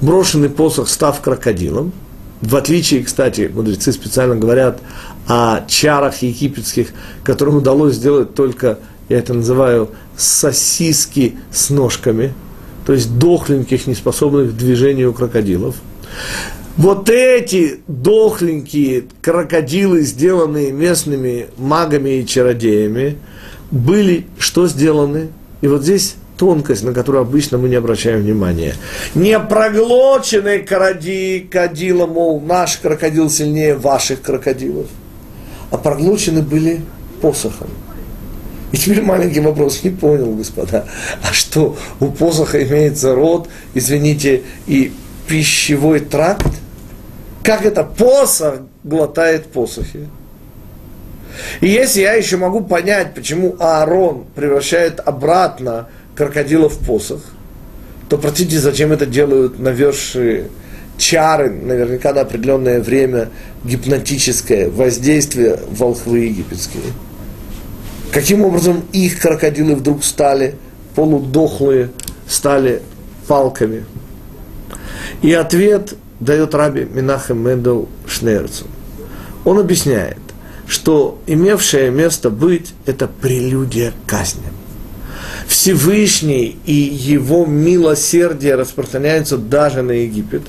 Брошенный 0.00 0.48
посох, 0.48 0.88
став 0.88 1.20
крокодилом– 1.20 1.92
в 2.40 2.54
отличие, 2.56 3.02
кстати, 3.02 3.50
мудрецы 3.52 3.92
специально 3.92 4.36
говорят 4.36 4.80
о 5.26 5.64
чарах 5.66 6.22
египетских, 6.22 6.88
которым 7.24 7.56
удалось 7.56 7.94
сделать 7.94 8.34
только, 8.34 8.78
я 9.08 9.18
это 9.18 9.34
называю, 9.34 9.90
сосиски 10.16 11.36
с 11.52 11.70
ножками, 11.70 12.32
то 12.86 12.92
есть 12.92 13.18
дохленьких, 13.18 13.86
неспособных 13.86 14.52
к 14.52 14.56
движению 14.56 15.12
крокодилов. 15.12 15.76
Вот 16.76 17.10
эти 17.10 17.80
дохленькие 17.88 19.04
крокодилы, 19.20 20.02
сделанные 20.02 20.70
местными 20.70 21.48
магами 21.56 22.20
и 22.20 22.26
чародеями, 22.26 23.18
были 23.72 24.26
что 24.38 24.68
сделаны? 24.68 25.28
И 25.60 25.66
вот 25.66 25.82
здесь 25.82 26.14
тонкость, 26.38 26.84
на 26.84 26.94
которую 26.94 27.22
обычно 27.22 27.58
мы 27.58 27.68
не 27.68 27.74
обращаем 27.76 28.20
внимания. 28.20 28.74
Не 29.14 29.38
проглоченный 29.38 30.60
крокодила, 30.60 32.06
мол, 32.06 32.40
наш 32.40 32.78
крокодил 32.78 33.28
сильнее 33.28 33.74
ваших 33.74 34.22
крокодилов, 34.22 34.86
а 35.70 35.76
проглочены 35.76 36.42
были 36.42 36.80
посохом. 37.20 37.68
И 38.70 38.76
теперь 38.76 39.02
маленький 39.02 39.40
вопрос, 39.40 39.82
не 39.82 39.90
понял, 39.90 40.34
господа, 40.34 40.86
а 41.22 41.32
что, 41.32 41.76
у 42.00 42.06
посоха 42.06 42.62
имеется 42.62 43.14
рот, 43.14 43.48
извините, 43.74 44.42
и 44.66 44.92
пищевой 45.26 46.00
тракт? 46.00 46.46
Как 47.42 47.64
это 47.64 47.82
посох 47.82 48.60
глотает 48.84 49.46
посохи? 49.46 50.08
И 51.60 51.68
если 51.68 52.00
я 52.02 52.12
еще 52.14 52.36
могу 52.36 52.60
понять, 52.60 53.14
почему 53.14 53.56
Аарон 53.58 54.26
превращает 54.34 55.00
обратно 55.00 55.88
крокодилов 56.18 56.76
посох, 56.78 57.20
то 58.08 58.18
простите, 58.18 58.58
зачем 58.58 58.90
это 58.90 59.06
делают 59.06 59.60
навершие 59.60 60.48
чары, 60.96 61.48
наверняка 61.48 62.12
на 62.12 62.22
определенное 62.22 62.80
время 62.80 63.28
гипнотическое 63.62 64.68
воздействие 64.68 65.60
волхвы 65.70 66.18
египетские. 66.20 66.82
Каким 68.10 68.44
образом 68.44 68.82
их 68.92 69.20
крокодилы 69.20 69.76
вдруг 69.76 70.02
стали 70.02 70.56
полудохлые, 70.96 71.90
стали 72.26 72.82
палками? 73.28 73.84
И 75.22 75.32
ответ 75.32 75.94
дает 76.18 76.52
раби 76.52 76.84
Минахем 76.84 77.46
Мендел 77.46 77.88
Шнерцу. 78.08 78.64
Он 79.44 79.60
объясняет, 79.60 80.18
что 80.66 81.20
имевшее 81.28 81.92
место 81.92 82.28
быть– 82.28 82.74
это 82.86 83.06
прелюдия 83.06 83.92
к 83.92 84.10
казням. 84.10 84.57
Всевышний 85.48 86.58
и 86.66 86.74
его 86.74 87.46
милосердие 87.46 88.54
распространяются 88.54 89.38
даже 89.38 89.80
на 89.80 89.92
Египет. 89.92 90.42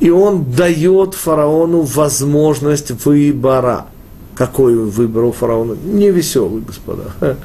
И 0.00 0.10
он 0.10 0.50
дает 0.50 1.14
фараону 1.14 1.82
возможность 1.82 2.90
выбора. 3.04 3.86
Какой 4.34 4.74
выбор 4.74 5.24
у 5.24 5.32
фараона? 5.32 5.76
Не 5.84 6.10
веселый, 6.10 6.62
господа. 6.62 7.36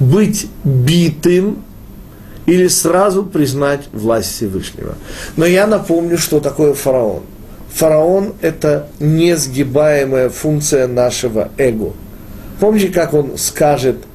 Быть 0.00 0.48
битым 0.64 1.58
или 2.46 2.66
сразу 2.68 3.24
признать 3.24 3.88
власть 3.92 4.34
Всевышнего. 4.34 4.94
Но 5.36 5.44
я 5.44 5.66
напомню, 5.66 6.16
что 6.16 6.40
такое 6.40 6.72
фараон. 6.72 7.22
Фараон– 7.74 8.32
это 8.40 8.88
несгибаемая 9.00 10.30
функция 10.30 10.86
нашего 10.88 11.50
эго. 11.58 11.92
Помните, 12.58 12.88
как 12.88 13.12
он 13.12 13.36
скажет– 13.36 13.96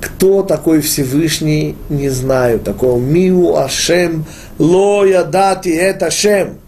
кто 0.00 0.42
такой 0.42 0.80
Всевышний, 0.80 1.76
не 1.88 2.08
знаю. 2.08 2.60
Такого 2.60 2.98
Миу 2.98 3.56
Ашем, 3.56 4.24
Лоя 4.58 5.24
Дати, 5.24 5.70
это 5.70 6.10
Шем. 6.10 6.58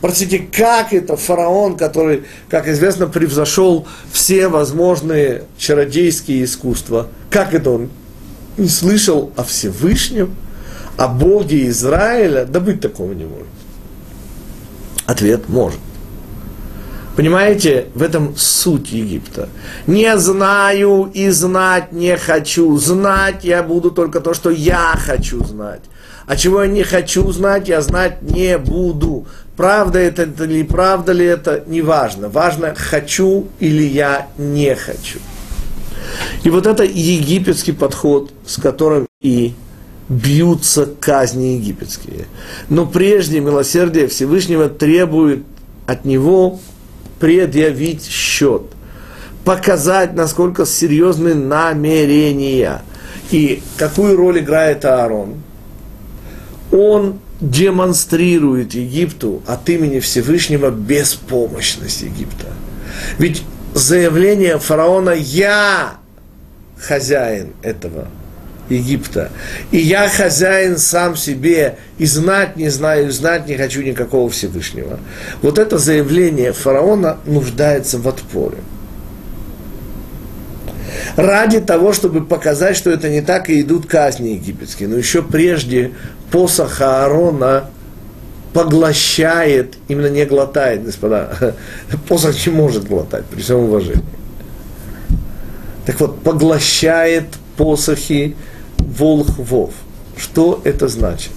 Простите, 0.00 0.38
как 0.38 0.92
это 0.92 1.16
фараон, 1.16 1.76
который, 1.76 2.24
как 2.48 2.68
известно, 2.68 3.08
превзошел 3.08 3.86
все 4.12 4.48
возможные 4.48 5.44
чародейские 5.58 6.44
искусства, 6.44 7.08
как 7.30 7.52
это 7.52 7.70
он 7.70 7.90
не 8.56 8.68
слышал 8.68 9.32
о 9.36 9.42
Всевышнем, 9.42 10.36
о 10.96 11.08
Боге 11.08 11.68
Израиля? 11.68 12.44
Да 12.44 12.60
быть 12.60 12.80
такого 12.80 13.12
не 13.12 13.24
может. 13.24 13.46
Ответ– 15.06 15.48
может. 15.48 15.80
Понимаете, 17.18 17.86
в 17.96 18.04
этом 18.04 18.36
суть 18.36 18.92
Египта. 18.92 19.48
Не 19.88 20.16
знаю 20.18 21.10
и 21.12 21.30
знать 21.30 21.90
не 21.90 22.16
хочу. 22.16 22.78
Знать 22.78 23.42
я 23.42 23.64
буду 23.64 23.90
только 23.90 24.20
то, 24.20 24.34
что 24.34 24.50
я 24.50 24.94
хочу 24.96 25.42
знать. 25.42 25.80
А 26.26 26.36
чего 26.36 26.62
я 26.62 26.68
не 26.68 26.84
хочу 26.84 27.28
знать, 27.32 27.66
я 27.66 27.82
знать 27.82 28.22
не 28.22 28.56
буду. 28.56 29.26
Правда 29.56 29.98
это 29.98 30.22
или 30.44 30.62
правда 30.62 31.10
ли 31.10 31.26
это, 31.26 31.64
не 31.66 31.82
важно. 31.82 32.28
Важно, 32.28 32.72
хочу 32.76 33.48
или 33.58 33.82
я 33.82 34.28
не 34.38 34.76
хочу. 34.76 35.18
И 36.44 36.50
вот 36.50 36.68
это 36.68 36.84
египетский 36.84 37.72
подход, 37.72 38.30
с 38.46 38.60
которым 38.60 39.08
и 39.20 39.54
бьются 40.08 40.86
казни 40.86 41.56
египетские. 41.56 42.26
Но 42.68 42.86
прежде 42.86 43.40
милосердие 43.40 44.06
Всевышнего 44.06 44.68
требует 44.68 45.42
от 45.88 46.04
него 46.04 46.60
предъявить 47.18 48.06
счет, 48.06 48.62
показать, 49.44 50.14
насколько 50.14 50.66
серьезны 50.66 51.34
намерения. 51.34 52.82
И 53.30 53.62
какую 53.76 54.16
роль 54.16 54.40
играет 54.40 54.84
Аарон? 54.84 55.34
Он 56.72 57.18
демонстрирует 57.40 58.74
Египту 58.74 59.42
от 59.46 59.68
имени 59.68 60.00
Всевышнего 60.00 60.70
беспомощность 60.70 62.02
Египта. 62.02 62.46
Ведь 63.18 63.42
заявление 63.74 64.58
фараона 64.58 65.10
«Я 65.10 65.94
хозяин 66.78 67.52
этого 67.62 68.08
Египта, 68.68 69.30
и 69.70 69.78
я 69.78 70.08
хозяин 70.08 70.78
сам 70.78 71.16
себе, 71.16 71.76
и 71.98 72.06
знать 72.06 72.56
не 72.56 72.68
знаю, 72.68 73.08
и 73.08 73.10
знать 73.10 73.46
не 73.46 73.56
хочу 73.56 73.82
никакого 73.82 74.28
Всевышнего». 74.30 74.98
Вот 75.42 75.58
это 75.58 75.78
заявление 75.78 76.52
фараона 76.52 77.18
нуждается 77.26 77.98
в 77.98 78.06
отпоре. 78.08 78.58
Ради 81.16 81.60
того, 81.60 81.92
чтобы 81.92 82.24
показать, 82.24 82.76
что 82.76 82.90
это 82.90 83.08
не 83.08 83.20
так, 83.20 83.50
и 83.50 83.60
идут 83.60 83.86
казни 83.86 84.30
египетские. 84.30 84.88
Но 84.88 84.96
еще 84.96 85.22
прежде 85.22 85.92
посох 86.30 86.80
Аарона 86.80 87.70
поглощает, 88.52 89.74
именно 89.88 90.08
не 90.08 90.24
глотает, 90.24 90.84
господа. 90.84 91.54
Посох 92.08 92.34
не 92.46 92.52
может 92.52 92.86
глотать, 92.86 93.24
при 93.26 93.40
всем 93.40 93.60
уважении. 93.60 94.02
Так 95.86 96.00
вот, 96.00 96.22
поглощает 96.22 97.26
посохи 97.56 98.36
волхвов. 98.88 99.72
Что 100.16 100.60
это 100.64 100.88
значит? 100.88 101.32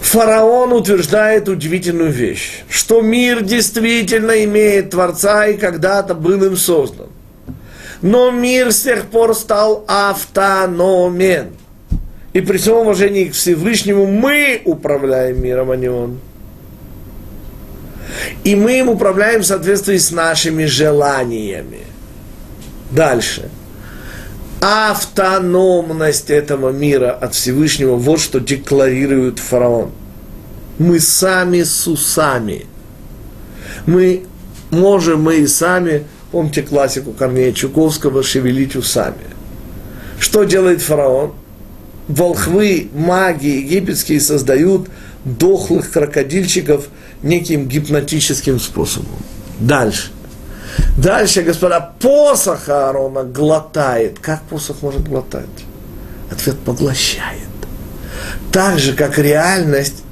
Фараон 0.00 0.72
утверждает 0.72 1.48
удивительную 1.48 2.10
вещь, 2.10 2.64
что 2.68 3.00
мир 3.00 3.42
действительно 3.42 4.44
имеет 4.44 4.90
Творца 4.90 5.46
и 5.46 5.56
когда-то 5.56 6.14
был 6.14 6.42
им 6.44 6.56
создан. 6.56 7.06
Но 8.02 8.30
мир 8.30 8.72
с 8.72 8.82
тех 8.82 9.06
пор 9.06 9.34
стал 9.34 9.84
автономен. 9.86 11.52
И 12.32 12.40
при 12.40 12.58
всем 12.58 12.78
уважении 12.78 13.26
к 13.26 13.34
Всевышнему 13.34 14.06
мы 14.06 14.60
управляем 14.64 15.42
миром, 15.42 15.70
а 15.70 15.76
не 15.76 15.88
он. 15.88 16.18
И 18.44 18.54
мы 18.54 18.80
им 18.80 18.88
управляем 18.88 19.42
в 19.42 19.46
соответствии 19.46 19.96
с 19.96 20.10
нашими 20.10 20.64
желаниями. 20.64 21.80
Дальше. 22.90 23.48
Автономность 24.64 26.30
этого 26.30 26.70
мира 26.70 27.10
от 27.10 27.34
Всевышнего, 27.34 27.96
вот 27.96 28.20
что 28.20 28.38
декларирует 28.38 29.40
фараон. 29.40 29.90
Мы 30.78 31.00
сами 31.00 31.64
с 31.64 31.88
усами. 31.88 32.66
Мы 33.86 34.22
можем, 34.70 35.22
мы 35.22 35.38
и 35.38 35.46
сами, 35.48 36.04
помните 36.30 36.62
классику 36.62 37.12
Корнея 37.12 37.52
Чуковского, 37.52 38.22
шевелить 38.22 38.76
усами. 38.76 39.26
Что 40.20 40.44
делает 40.44 40.80
фараон? 40.80 41.32
волхвы, 42.08 42.88
маги 42.94 43.48
египетские 43.48 44.20
создают 44.20 44.88
дохлых 45.24 45.90
крокодильчиков 45.90 46.88
неким 47.22 47.66
гипнотическим 47.66 48.60
способом. 48.60 49.16
Дальше. 49.58 50.11
Дальше, 50.96 51.42
господа, 51.42 51.94
посох 52.00 52.68
Аарона 52.68 53.24
глотает. 53.24 54.18
Как 54.18 54.42
посох 54.42 54.82
может 54.82 55.08
глотать? 55.08 55.46
Ответ 56.30 56.58
поглощает. 56.60 57.48
Так 58.52 58.78
же, 58.78 58.92
как 58.94 59.18
реальность, 59.18 60.02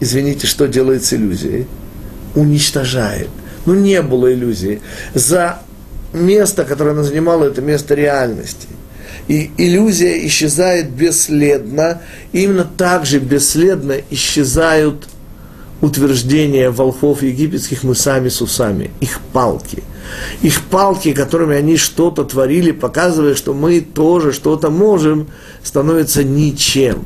извините, 0.00 0.46
что 0.46 0.66
делает 0.66 1.04
с 1.04 1.12
иллюзией? 1.12 1.66
Уничтожает. 2.34 3.28
Ну, 3.66 3.74
не 3.74 4.00
было 4.02 4.32
иллюзии. 4.32 4.80
За 5.14 5.58
место, 6.12 6.64
которое 6.64 6.92
она 6.92 7.02
занимала, 7.02 7.44
это 7.44 7.60
место 7.60 7.94
реальности– 7.94 8.68
и 9.30 9.52
иллюзия 9.58 10.26
исчезает 10.26 10.90
бесследно. 10.90 12.02
И 12.32 12.42
именно 12.42 12.64
так 12.64 13.06
же 13.06 13.20
бесследно 13.20 13.94
исчезают 14.10 15.06
утверждения 15.80 16.70
волхов 16.70 17.22
египетских 17.22 17.82
мы 17.82 17.94
сами 17.94 18.28
с 18.28 18.40
усами, 18.40 18.90
их 19.00 19.20
палки. 19.32 19.82
Их 20.42 20.62
палки, 20.64 21.12
которыми 21.12 21.56
они 21.56 21.76
что-то 21.76 22.24
творили, 22.24 22.72
показывая, 22.72 23.34
что 23.34 23.54
мы 23.54 23.80
тоже 23.80 24.32
что-то 24.32 24.70
можем, 24.70 25.28
становятся 25.62 26.24
ничем. 26.24 27.04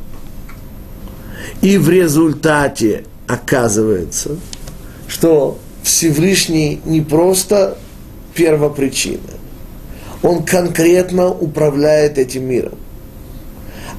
И 1.60 1.76
в 1.78 1.88
результате 1.88 3.04
оказывается, 3.26 4.36
что 5.08 5.58
Всевышний 5.82 6.80
не 6.84 7.00
просто 7.00 7.78
первопричина, 8.34 9.20
он 10.22 10.42
конкретно 10.42 11.28
управляет 11.28 12.18
этим 12.18 12.44
миром. 12.48 12.78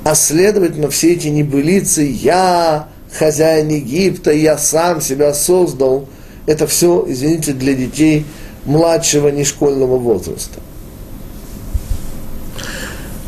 А 0.04 0.16
следовательно, 0.16 0.90
все 0.90 1.14
эти 1.14 1.28
небылицы, 1.28 2.04
я 2.04 2.90
хозяин 3.18 3.70
Египта, 3.70 4.32
я 4.32 4.58
сам 4.58 5.02
себя 5.02 5.34
создал, 5.34 6.08
это 6.46 6.68
все, 6.68 7.04
извините, 7.08 7.54
для 7.54 7.74
детей 7.74 8.26
младшего 8.66 9.30
нешкольного 9.30 9.98
возраста. 9.98 10.60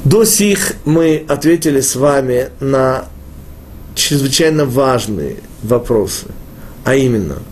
До 0.04 0.24
сих 0.24 0.74
мы 0.86 1.26
ответили 1.28 1.82
с 1.82 1.96
вами 1.96 2.50
на 2.60 3.06
чрезвычайно 3.96 4.66
важные 4.66 5.38
вопросы, 5.64 6.28
а 6.84 6.96
именно– 6.96 7.40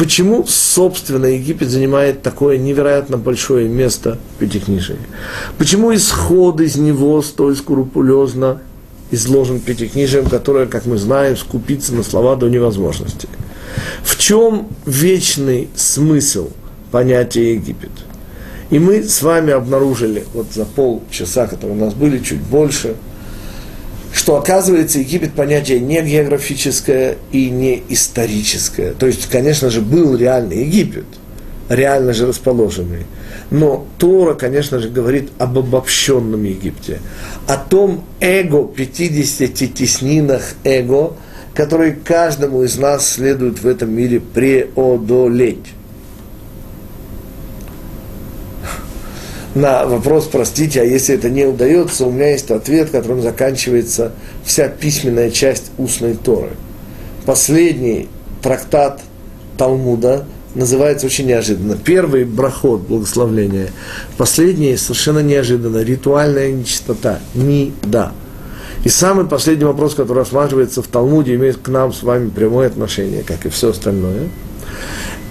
Почему, 0.00 0.46
собственно, 0.48 1.26
Египет 1.26 1.68
занимает 1.68 2.22
такое 2.22 2.56
невероятно 2.56 3.18
большое 3.18 3.68
место 3.68 4.16
в 4.34 4.38
Пятикнижии? 4.38 4.96
Почему 5.58 5.94
исход 5.94 6.58
из 6.62 6.76
него 6.76 7.20
столь 7.20 7.54
скрупулезно 7.54 8.62
изложен 9.10 9.60
Пятикнижием, 9.60 10.26
которое, 10.26 10.66
как 10.66 10.86
мы 10.86 10.98
знаем, 10.98 11.36
скупится 11.36 11.94
на 11.94 12.02
слова 12.02 12.36
до 12.36 12.48
невозможности? 12.48 13.28
В 14.02 14.18
чем 14.18 14.68
вечный 14.86 15.68
смысл 15.74 16.48
понятия 16.90 17.54
Египет? 17.54 17.90
И 18.70 18.78
мы 18.78 19.02
с 19.02 19.22
вами 19.22 19.52
обнаружили, 19.52 20.24
вот 20.32 20.46
за 20.52 20.64
полчаса, 20.64 21.46
которые 21.46 21.76
у 21.76 21.84
нас 21.84 21.94
были, 21.94 22.18
чуть 22.18 22.40
больше– 22.40 22.96
что 24.12 24.36
оказывается 24.36 24.98
Египет 24.98 25.32
понятие 25.32 25.80
не 25.80 26.02
географическое 26.02 27.16
и 27.32 27.48
не 27.48 27.82
историческое. 27.88 28.92
То 28.92 29.06
есть, 29.06 29.26
конечно 29.26 29.70
же, 29.70 29.80
был 29.80 30.16
реальный 30.16 30.64
Египет, 30.64 31.06
реально 31.68 32.12
же 32.12 32.26
расположенный. 32.26 33.06
Но 33.50 33.86
Тора, 33.98 34.34
конечно 34.34 34.78
же, 34.78 34.88
говорит 34.88 35.30
об 35.38 35.58
обобщенном 35.58 36.44
Египте, 36.44 37.00
о 37.48 37.56
том 37.56 38.04
эго, 38.20 38.64
50 38.64 39.54
теснинах 39.74 40.54
эго, 40.64 41.14
которые 41.54 41.92
каждому 41.92 42.62
из 42.62 42.78
нас 42.78 43.08
следует 43.08 43.60
в 43.62 43.66
этом 43.66 43.90
мире 43.90 44.20
преодолеть. 44.20 45.74
на 49.54 49.84
вопрос, 49.84 50.28
простите, 50.30 50.80
а 50.80 50.84
если 50.84 51.14
это 51.14 51.28
не 51.28 51.44
удается, 51.44 52.06
у 52.06 52.10
меня 52.10 52.30
есть 52.30 52.50
ответ, 52.50 52.90
которым 52.90 53.22
заканчивается 53.22 54.12
вся 54.44 54.68
письменная 54.68 55.30
часть 55.30 55.72
устной 55.78 56.14
Торы. 56.14 56.50
Последний 57.26 58.08
трактат 58.42 59.00
Талмуда 59.58 60.24
называется 60.54 61.06
очень 61.06 61.26
неожиданно. 61.26 61.76
Первый 61.76 62.24
брахот, 62.24 62.82
благословление. 62.82 63.70
Последний 64.16 64.76
совершенно 64.76 65.20
неожиданно, 65.20 65.78
ритуальная 65.78 66.52
нечистота, 66.52 67.20
ни 67.34 67.72
да. 67.82 68.12
И 68.84 68.88
самый 68.88 69.26
последний 69.26 69.64
вопрос, 69.64 69.94
который 69.94 70.18
рассматривается 70.18 70.82
в 70.82 70.86
Талмуде, 70.86 71.34
имеет 71.34 71.58
к 71.58 71.68
нам 71.68 71.92
с 71.92 72.02
вами 72.02 72.30
прямое 72.30 72.66
отношение, 72.66 73.22
как 73.22 73.44
и 73.46 73.50
все 73.50 73.70
остальное. 73.70 74.28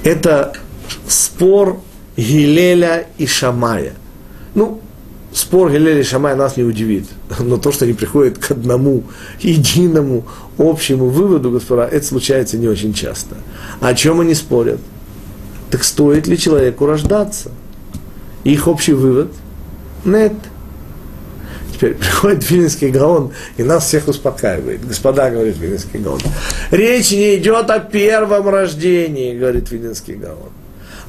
Это 0.04 0.54
спор 1.08 1.80
Гилеля 2.16 3.08
и 3.18 3.26
Шамая– 3.26 3.94
ну, 4.56 4.82
спор 5.32 5.72
Гелели 5.72 6.04
Шамай 6.04 6.36
нас 6.36 6.58
не 6.58 6.64
удивит, 6.64 7.06
но 7.40 7.58
то, 7.58 7.72
что 7.72 7.86
они 7.86 7.94
приходят 7.94 8.38
к 8.38 8.52
одному 8.52 9.04
единому 9.40 10.26
общему 10.58 11.08
выводу, 11.08 11.52
господа, 11.52 11.88
это 11.88 12.06
случается 12.06 12.58
не 12.58 12.68
очень 12.68 12.94
часто. 12.94 13.36
О 13.80 13.94
чем 13.94 14.22
они 14.22 14.34
спорят? 14.34 14.80
Так 15.72 15.84
стоит 15.84 16.28
ли 16.28 16.38
человеку 16.38 16.86
рождаться? 16.86 17.52
Их 18.44 18.68
общий 18.68 18.94
вывод– 18.94 19.32
нет. 20.06 20.34
Теперь 21.74 21.94
приходит 21.96 22.50
Вильнинский 22.50 22.90
Гаон 22.90 23.32
и 23.58 23.64
нас 23.64 23.86
всех 23.86 24.08
успокаивает. 24.08 24.86
Господа, 24.86 25.30
говорит 25.30 25.58
Вильнинский 25.58 26.00
Гаон, 26.00 26.20
речь 26.72 27.12
не 27.12 27.36
идет 27.36 27.70
о 27.70 27.80
первом 27.80 28.50
рождении, 28.50 29.38
говорит 29.38 29.72
Вильнинский 29.72 30.16
Гаон. 30.16 30.52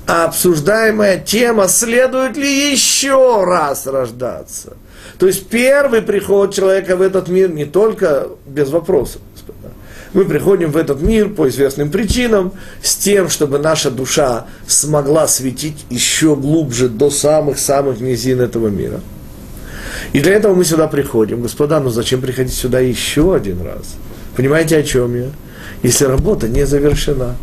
А 0.07 0.25
обсуждаемая 0.25 1.19
тема, 1.19 1.69
следует 1.69 2.37
ли 2.37 2.73
еще 2.73 3.45
раз 3.45 3.87
рождаться. 3.87 4.77
То 5.19 5.27
есть 5.27 5.47
первый 5.49 6.03
приход 6.03 6.55
человека 6.55 6.97
в 6.97 7.03
этот 7.03 7.29
мир 7.29 7.51
не 7.51 7.65
только 7.65 8.29
без 8.47 8.71
вопросов. 8.71 9.21
Мы 10.13 10.25
приходим 10.25 10.73
в 10.73 10.77
этот 10.77 11.01
мир 11.01 11.29
по 11.29 11.49
известным 11.49 11.91
причинам, 11.91 12.53
с 12.83 12.97
тем, 12.97 13.29
чтобы 13.29 13.59
наша 13.59 13.91
душа 13.91 14.47
смогла 14.67 15.29
светить 15.29 15.85
еще 15.89 16.35
глубже 16.35 16.89
до 16.89 17.11
самых-самых 17.11 18.01
низин 18.01 18.41
этого 18.41 18.69
мира. 18.69 19.01
И 20.13 20.21
для 20.21 20.35
этого 20.35 20.55
мы 20.55 20.65
сюда 20.65 20.89
приходим. 20.89 21.43
Господа, 21.43 21.79
ну 21.79 21.91
зачем 21.91 22.21
приходить 22.21 22.55
сюда 22.55 22.81
еще 22.81 23.35
один 23.35 23.63
раз? 23.63 23.95
Понимаете, 24.37 24.79
о 24.79 24.83
чем 24.83 25.15
я? 25.15 25.29
Если 25.83 26.05
работа 26.05 26.49
не 26.49 26.67
завершена, 26.67 27.37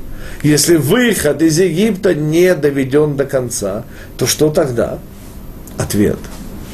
если 0.44 0.76
выход 0.76 1.42
из 1.42 1.58
Египта 1.60 2.14
не 2.14 2.54
доведен 2.54 3.16
до 3.16 3.26
конца, 3.26 3.86
то 4.18 4.28
что 4.28 4.50
тогда? 4.50 5.00
Ответ. 5.78 6.20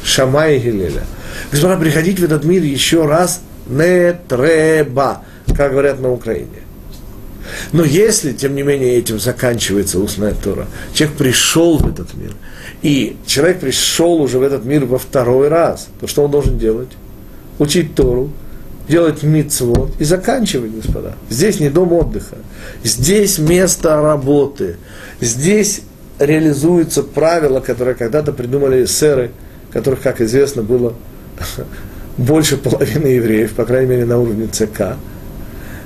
Шама 0.04 0.50
и 0.50 0.60
Гилеля. 0.60 1.04
Господа, 1.52 1.78
приходить 1.78 2.20
в 2.20 2.24
этот 2.24 2.44
мир 2.44 2.64
еще 2.64 3.06
раз 3.06 3.42
не 3.68 4.14
треба 4.28 5.24
как 5.56 5.72
говорят 5.72 6.00
на 6.00 6.12
Украине. 6.12 6.64
Но 7.72 7.84
если, 7.84 8.34
тем 8.34 8.56
не 8.56 8.64
менее, 8.64 8.98
этим 8.98 9.20
заканчивается 9.20 10.00
устная 10.00 10.34
Тора, 10.34 10.68
человек 10.94 11.18
пришел 11.18 11.78
в 11.78 11.88
этот 11.88 12.14
мир, 12.14 12.32
и 12.82 13.18
человек 13.26 13.60
пришел 13.60 14.22
уже 14.22 14.40
в 14.40 14.44
этот 14.44 14.66
мир 14.66 14.86
во 14.86 14.98
второй 14.98 15.48
раз, 15.48 15.88
то 16.00 16.08
что 16.08 16.24
он 16.24 16.32
должен 16.32 16.58
делать? 16.58 16.90
Учить 17.60 17.96
Тору, 17.96 18.32
делать 18.88 19.24
мицвод 19.24 19.92
и 20.00 20.04
заканчивать, 20.04 20.72
господа. 20.72 21.16
Здесь 21.30 21.60
не 21.60 21.70
дом 21.70 21.94
отдыха, 21.94 22.38
здесь 22.84 23.38
место 23.40 24.02
работы, 24.02 24.78
здесь 25.22 25.82
реализуются 26.20 27.04
правила, 27.04 27.60
которые 27.60 27.96
когда-то 27.96 28.32
придумали 28.32 28.86
эсеры, 28.86 29.32
которых, 29.72 30.02
как 30.02 30.22
известно, 30.22 30.62
было 30.64 30.94
больше 32.18 32.58
половины 32.58 33.08
евреев, 33.08 33.54
по 33.54 33.66
крайней 33.66 33.90
мере, 33.90 34.06
на 34.06 34.18
уровне 34.18 34.48
ЦК– 34.48 34.96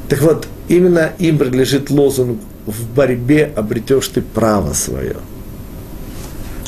так 0.09 0.21
вот, 0.21 0.47
именно 0.67 1.11
им 1.19 1.37
принадлежит 1.37 1.89
лозунг 1.89 2.39
«В 2.65 2.87
борьбе 2.93 3.51
обретешь 3.55 4.07
ты 4.07 4.21
право 4.21 4.73
свое». 4.73 5.17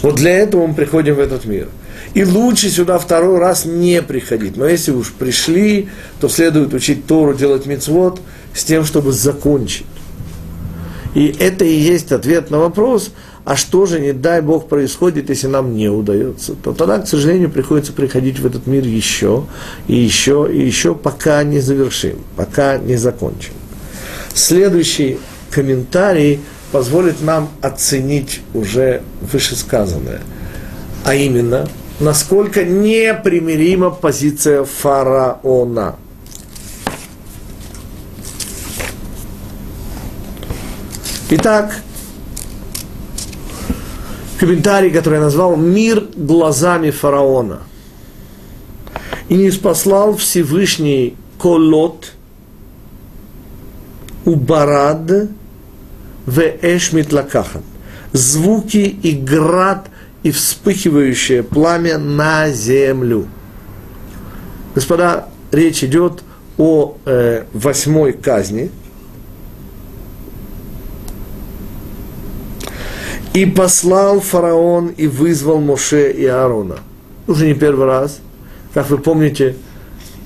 Вот 0.02 0.16
для 0.16 0.32
этого 0.32 0.66
мы 0.68 0.74
приходим 0.74 1.16
в 1.16 1.20
этот 1.20 1.46
мир. 1.46 1.68
И 2.14 2.24
лучше 2.24 2.70
сюда 2.70 2.98
второй 2.98 3.40
раз 3.40 3.66
не 3.66 4.02
приходить. 4.02 4.56
Но 4.58 4.66
если 4.66 4.92
уж 4.92 5.12
пришли, 5.12 5.90
то 6.20 6.30
следует 6.30 6.74
учить 6.74 7.06
Тору, 7.06 7.34
делать 7.34 7.66
мицвод 7.66 8.22
с 8.54 8.64
тем, 8.64 8.86
чтобы 8.86 9.12
закончить. 9.12 9.86
И 11.16 11.36
это 11.40 11.66
и 11.66 11.74
есть 11.74 12.12
ответ 12.12 12.50
на 12.50 12.60
вопрос, 12.60 13.12
а 13.46 13.56
что 13.56 13.86
же, 13.86 14.00
не 14.00 14.14
дай 14.14 14.42
Бог, 14.42 14.68
происходит, 14.68 15.30
если 15.30 15.48
нам 15.48 15.76
не 15.76 15.90
удается, 15.90 16.54
то 16.54 16.74
тогда, 16.74 17.00
к 17.00 17.08
сожалению, 17.08 17.50
приходится 17.50 17.94
приходить 17.94 18.40
в 18.40 18.46
этот 18.46 18.68
мир 18.68 18.86
еще, 18.86 19.46
и 19.88 19.96
еще, 19.96 20.48
и 20.52 20.60
еще, 20.60 20.96
пока 20.96 21.44
не 21.44 21.60
завершим, 21.60 22.18
пока 22.36 22.78
не 22.78 22.96
закончим. 22.96 23.54
Следующий 24.34 25.20
комментарий 25.52 26.40
позволит 26.72 27.22
нам 27.22 27.50
оценить 27.62 28.42
уже 28.54 29.02
вышесказанное, 29.22 30.22
а 31.04 31.16
именно, 31.16 31.68
насколько 32.00 32.64
непримирима 32.64 33.90
позиция 33.90 34.64
фараона– 34.64 35.96
Итак, 41.32 41.82
комментарий, 44.40 44.90
который 44.90 45.16
я 45.16 45.22
назвал 45.22 45.56
«Мир 45.58 46.08
глазами 46.16 46.92
фараона». 46.92 47.60
И 49.28 49.36
не 49.36 49.52
спаслал 49.52 50.16
Всевышний 50.16 51.16
колот, 51.40 52.14
убарад, 54.26 55.30
в 56.26 56.40
эшмит 56.62 57.12
лакахан. 57.12 57.62
Звуки 58.14 58.78
и 58.78 59.12
град 59.12 59.88
и 60.24 60.32
вспыхивающее 60.32 61.44
пламя 61.44 61.98
на 61.98 62.50
землю. 62.50 63.28
Господа, 64.74 65.28
речь 65.52 65.84
идет 65.84 66.24
о 66.58 66.98
э, 67.06 67.44
восьмой 67.54 68.14
казни– 68.14 68.72
И 73.34 73.46
послал 73.46 74.20
фараон 74.20 74.88
и 74.88 75.08
вызвал 75.08 75.60
Моше 75.60 76.12
и 76.12 76.26
Аарона. 76.26 76.78
Уже 77.28 77.46
не 77.48 77.54
первый 77.54 77.86
раз. 77.86 78.20
Как 78.74 78.90
вы 78.90 78.98
помните, 78.98 79.56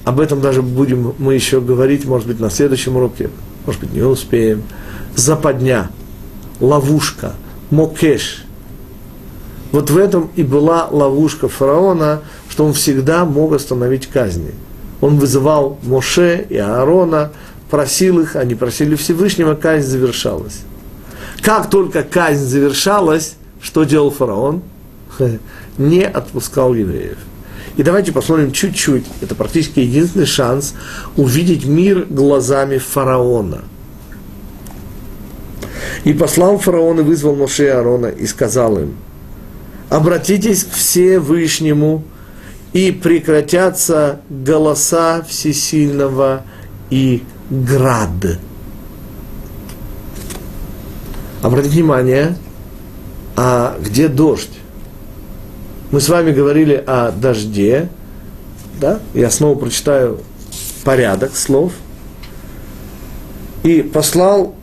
об 0.05 0.19
этом 0.19 0.41
даже 0.41 0.61
будем 0.61 1.13
мы 1.17 1.33
еще 1.33 1.59
говорить, 1.59 2.05
может 2.05 2.27
быть, 2.27 2.39
на 2.39 2.49
следующем 2.49 2.95
уроке, 2.95 3.29
может 3.65 3.81
быть, 3.81 3.93
не 3.93 4.01
успеем. 4.01 4.63
Западня, 5.15 5.89
ловушка, 6.59 7.33
мокеш. 7.69 8.45
Вот 9.71 9.89
в 9.89 9.97
этом 9.97 10.29
и 10.35 10.43
была 10.43 10.87
ловушка 10.89 11.47
фараона, 11.47 12.21
что 12.47 12.65
он 12.65 12.73
всегда 12.73 13.25
мог 13.25 13.53
остановить 13.53 14.07
казни. 14.07 14.51
Он 15.01 15.17
вызывал 15.17 15.79
Моше 15.83 16.45
и 16.49 16.57
Аарона, 16.57 17.31
просил 17.69 18.19
их, 18.19 18.35
они 18.35 18.55
просили 18.55 18.95
Всевышнего, 18.95 19.55
казнь 19.55 19.87
завершалась. 19.87 20.61
Как 21.43 21.69
только 21.69 22.03
казнь 22.03 22.45
завершалась, 22.45 23.35
что 23.61 23.83
делал 23.83 24.11
фараон? 24.11 24.61
Не 25.77 26.03
отпускал 26.03 26.73
евреев. 26.73 27.17
И 27.75 27.83
давайте 27.83 28.11
посмотрим 28.11 28.51
чуть-чуть, 28.51 29.05
это 29.21 29.35
практически 29.35 29.79
единственный 29.79 30.25
шанс 30.25 30.73
увидеть 31.17 31.65
мир 31.65 32.05
глазами 32.09 32.77
фараона. 32.77 33.63
И 36.03 36.13
послал 36.13 36.59
фараон 36.59 36.99
и 36.99 37.03
вызвал 37.03 37.35
Моше 37.35 37.65
и 37.65 37.69
Аарона 37.69 38.07
и 38.07 38.25
сказал 38.27 38.77
им, 38.77 38.95
обратитесь 39.89 40.63
к 40.63 40.71
Всевышнему, 40.73 42.03
и 42.73 42.91
прекратятся 42.91 44.21
голоса 44.29 45.23
всесильного 45.27 46.43
и 46.89 47.23
град. 47.49 48.39
Обратите 51.43 51.73
внимание, 51.73 52.37
а 53.35 53.77
где 53.83 54.07
дождь? 54.07 54.49
Мы 55.91 55.99
с 55.99 56.07
вами 56.07 56.31
говорили 56.31 56.81
о 56.87 57.11
дожде, 57.11 57.89
да? 58.79 59.01
Я 59.13 59.29
снова 59.29 59.59
прочитаю 59.59 60.21
порядок 60.85 61.35
слов. 61.35 61.73
И 63.63 63.81
послал 63.81 64.55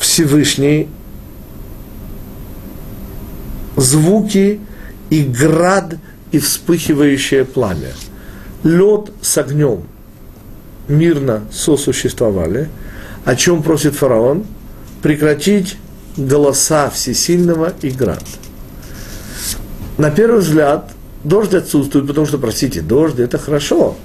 Всевышний 0.00 0.88
звуки 3.76 4.60
и 5.08 5.22
град 5.22 5.98
и 6.32 6.40
вспыхивающее 6.40 7.44
пламя. 7.44 7.92
Лед 8.64 9.12
с 9.22 9.38
огнем 9.38 9.84
мирно 10.88 11.44
сосуществовали. 11.52 12.68
О 13.24 13.36
чем 13.36 13.62
просит 13.62 13.94
фараон? 13.94 14.44
Прекратить 15.02 15.76
голоса 16.16 16.90
всесильного 16.90 17.72
и 17.82 17.90
град. 17.90 18.24
На 19.96 20.10
первый 20.10 20.40
взгляд, 20.40 20.92
дождь 21.24 21.54
отсутствует, 21.54 22.06
потому 22.06 22.26
что, 22.26 22.38
простите, 22.38 22.80
дождь– 22.80 23.18
это 23.18 23.38
хорошо. 23.38 23.96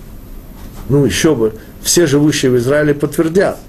Ну, 0.89 1.05
еще 1.05 1.35
бы, 1.35 1.53
все 1.81 2.07
живущие 2.07 2.51
в 2.51 2.57
Израиле 2.57 2.93
подтвердят. 2.93 3.59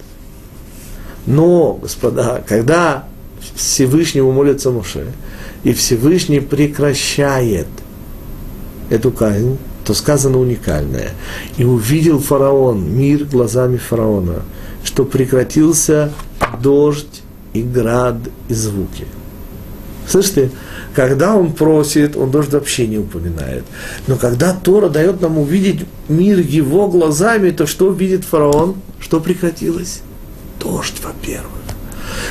Но, 1.27 1.75
господа, 1.75 2.43
когда 2.47 3.05
Всевышнему 3.55 4.33
молится 4.33 4.70
Моше, 4.70 5.07
и 5.62 5.72
Всевышний 5.72 6.41
прекращает 6.41 7.66
эту 8.91 9.11
казнь, 9.11 9.59
то 9.85 9.95
сказано 9.95 10.39
уникальное. 10.39 11.11
И 11.57 11.64
увидел 11.64 12.18
фараон, 12.18 12.91
мир 12.91 13.25
глазами 13.25 13.77
фараона, 13.77 14.43
что 14.83 15.05
прекратился 15.05 16.12
дождь 16.61 17.22
и 17.52 17.62
град 17.62 18.16
и 18.48 18.55
звуки. 18.55 19.07
Слышите, 20.07 20.50
когда 20.94 21.34
он 21.34 21.52
просит, 21.52 22.16
он 22.16 22.30
дождь 22.30 22.52
вообще 22.52 22.86
не 22.86 22.98
упоминает. 22.98 23.64
Но 24.07 24.16
когда 24.16 24.52
Тора 24.52 24.88
дает 24.88 25.20
нам 25.20 25.38
увидеть 25.38 25.86
мир 26.09 26.38
его 26.38 26.88
глазами, 26.88 27.50
то 27.50 27.66
что 27.66 27.90
видит 27.90 28.24
фараон? 28.24 28.76
Что 29.00 29.20
прекратилось? 29.20 30.02
Дождь, 30.61 31.00
во-первых. 31.02 31.50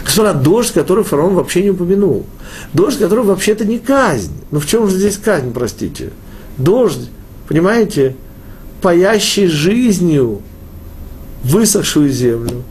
Господа, 0.04 0.34
дождь, 0.34 0.74
который 0.74 1.04
фараон 1.04 1.36
вообще 1.36 1.64
не 1.64 1.72
упомянул. 1.72 2.26
Дождь, 2.74 3.00
который 3.00 3.26
вообще-то 3.26 3.66
не 3.66 3.80
казнь. 3.80 4.34
Ну 4.52 4.60
в 4.60 4.66
чем 4.66 4.88
же 4.88 4.98
здесь 4.98 5.18
казнь, 5.18 5.52
простите? 5.54 6.12
Дождь, 6.58 7.10
понимаете, 7.48 8.16
паящий 8.82 9.48
жизнью 9.48 10.42
высохшую 11.44 12.10
землю. 12.10 12.64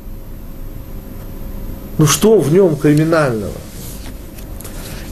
Ну 2.02 2.08
что 2.08 2.40
в 2.40 2.52
нем 2.52 2.74
криминального? 2.74 3.54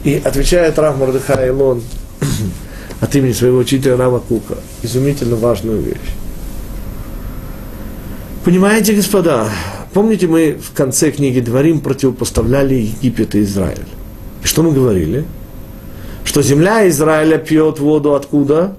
И 0.02 0.20
отвечает 0.24 0.76
Рав 0.76 0.98
Мордыха 0.98 1.34
Илон 1.46 1.84
от 3.00 3.14
имени 3.14 3.30
своего 3.30 3.58
учителя 3.58 3.96
Рава 3.96 4.18
Кука 4.18 4.56
изумительно 4.82 5.36
важную 5.36 5.82
вещь. 5.82 6.10
Понимаете, 8.44 8.94
господа, 8.94 9.48
помните, 9.94 10.26
мы 10.26 10.58
в 10.60 10.72
конце 10.72 11.12
книги 11.12 11.38
Дворим 11.38 11.80
противопоставляли 11.80 12.74
Египет 12.74 13.36
и 13.36 13.42
Израиль. 13.42 13.86
И 14.42 14.48
что 14.48 14.64
мы 14.64 14.72
говорили? 14.72 15.24
Что 16.24 16.42
земля 16.42 16.88
Израиля 16.88 17.38
пьет 17.38 17.78
воду 17.78 18.16
откуда? 18.16 18.74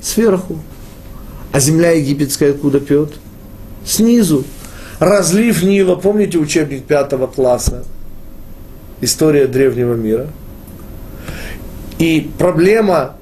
Сверху. 0.00 0.58
А 1.52 1.60
земля 1.60 1.92
египетская 1.92 2.50
откуда 2.50 2.80
пьет? 2.80 3.12
Снизу. 3.84 4.42
Разлив 5.02 5.64
Нила, 5.64 5.96
помните 5.96 6.38
учебник 6.38 6.84
пятого 6.84 7.26
класса? 7.26 7.82
История 9.00 9.48
древнего 9.48 9.94
мира. 9.94 10.28
И 11.98 12.30
проблема 12.38 13.16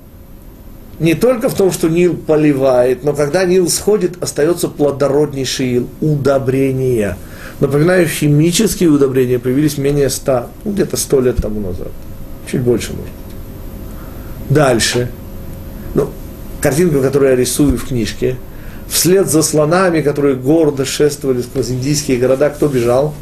не 0.99 1.15
только 1.15 1.49
в 1.49 1.55
том, 1.55 1.73
что 1.73 1.89
Нил 1.89 2.19
поливает, 2.19 3.03
но 3.03 3.15
когда 3.15 3.47
Нил 3.47 3.71
сходит, 3.71 4.23
остается 4.23 4.69
плодороднейший 4.69 5.69
ил, 5.77 5.89
удобрения. 6.03 7.17
Напоминаю, 7.61 8.07
химические 8.07 8.91
удобрения 8.91 9.39
появились 9.39 9.79
менее 9.79 10.11
ста, 10.11 10.49
ну, 10.65 10.73
где-то 10.73 10.99
сто 10.99 11.19
лет 11.23 11.37
тому 11.37 11.61
назад. 11.61 11.89
Чуть 12.51 12.61
больше, 12.61 12.93
может 12.93 13.11
Дальше. 14.51 15.11
Ну, 15.95 16.11
картинку, 16.61 17.01
которую 17.01 17.31
я 17.31 17.37
рисую 17.37 17.79
в 17.79 17.87
книжке. 17.87 18.37
Вслед 18.91 19.29
за 19.29 19.43
слонами, 19.43 20.03
которые 20.03 20.37
гордо 20.37 20.85
шествовали 20.85 21.41
сквозь 21.43 21.71
индийские 21.71 22.19
города, 22.19 22.51
кто 22.51 22.69
бежал? 22.69 23.15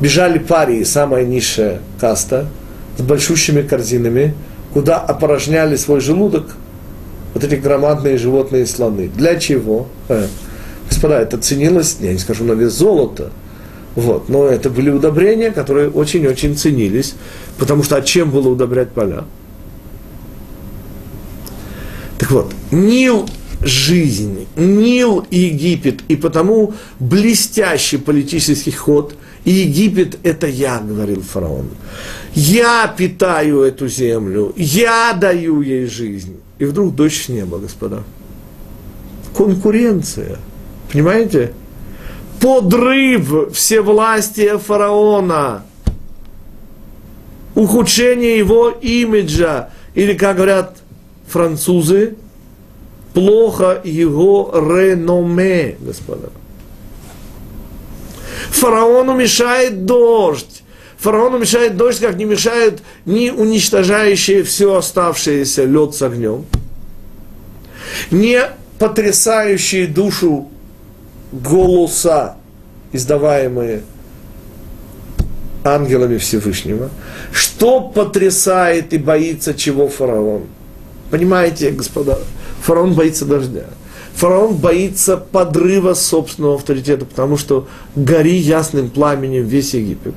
Бежали 0.00 0.38
парии, 0.38 0.82
самая 0.84 1.24
низшая 1.24 1.80
каста, 2.00 2.48
с 2.96 3.02
большущими 3.02 3.62
корзинами– 3.62 4.34
куда 4.72 4.98
опорожняли 4.98 5.76
свой 5.76 6.00
желудок 6.00 6.54
вот 7.34 7.44
эти 7.44 7.54
громадные 7.54 8.18
животные 8.18 8.66
слоны. 8.66 9.08
Для 9.08 9.36
чего? 9.36 9.88
Э, 10.08 10.26
господа, 10.88 11.20
это 11.20 11.38
ценилось, 11.38 11.96
я 12.00 12.12
не 12.12 12.18
скажу 12.18 12.44
на 12.44 12.52
вес 12.52 12.72
золота, 12.72 13.30
вот, 13.94 14.28
но 14.28 14.46
это 14.46 14.70
были 14.70 14.90
удобрения, 14.90 15.50
которые 15.50 15.90
очень-очень 15.90 16.56
ценились, 16.56 17.14
потому 17.58 17.82
что 17.82 17.96
а 17.96 18.02
чем 18.02 18.30
было 18.30 18.48
удобрять 18.48 18.90
поля? 18.90 19.24
Так 22.18 22.30
вот, 22.30 22.52
Нил 22.70 23.28
жизнь, 23.60 24.46
Нил 24.56 25.26
Египет, 25.30 26.00
и 26.08 26.16
потому 26.16 26.74
блестящий 26.98 27.98
политический 27.98 28.72
ход– 28.72 29.14
и 29.48 29.50
Египет– 29.50 30.18
это 30.24 30.46
я, 30.46 30.78
говорил 30.78 31.22
фараон. 31.22 31.70
Я 32.34 32.86
питаю 32.88 33.62
эту 33.62 33.88
землю, 33.88 34.52
я 34.56 35.16
даю 35.18 35.62
ей 35.62 35.86
жизнь. 35.86 36.36
И 36.58 36.66
вдруг 36.66 36.94
дождь 36.94 37.24
с 37.24 37.28
неба, 37.30 37.58
господа. 37.58 38.02
Конкуренция. 39.34 40.38
Понимаете? 40.92 41.54
Подрыв 42.40 43.54
всевластия 43.54 44.58
фараона. 44.58 45.62
Ухудшение 47.54 48.36
его 48.36 48.68
имиджа. 48.68 49.70
Или, 49.94 50.12
как 50.12 50.36
говорят 50.36 50.76
французы, 51.26 52.16
плохо 53.14 53.80
его 53.84 54.50
реноме, 54.54 55.76
господа. 55.80 56.30
Фараону 58.50 59.14
мешает 59.14 59.84
дождь. 59.84 60.62
Фараону 60.98 61.38
мешает 61.38 61.76
дождь, 61.76 62.00
как 62.00 62.16
не 62.16 62.24
мешает 62.24 62.82
ни 63.04 63.30
уничтожающий 63.30 64.42
все 64.42 64.74
оставшееся 64.74 65.64
лед 65.64 65.94
с 65.94 66.02
огнем, 66.02 66.44
не 68.10 68.42
потрясающие 68.78 69.86
душу 69.86 70.48
голоса, 71.30 72.36
издаваемые 72.92 73.82
ангелами 75.64 76.16
Всевышнего. 76.18 76.90
Что 77.32 77.80
потрясает 77.80 78.92
и 78.92 78.98
боится 78.98 79.54
чего 79.54 79.88
фараон? 79.88 80.46
Понимаете, 81.10 81.70
господа, 81.70 82.18
фараон 82.62 82.94
боится 82.94 83.24
дождя. 83.24 83.64
Фараон 84.14 84.56
боится 84.56 85.16
подрыва 85.16 85.94
собственного 85.94 86.56
авторитета, 86.56 87.04
потому 87.04 87.36
что 87.36 87.68
гори 87.94 88.36
ясным 88.36 88.90
пламенем 88.90 89.44
весь 89.46 89.74
Египет. 89.74 90.14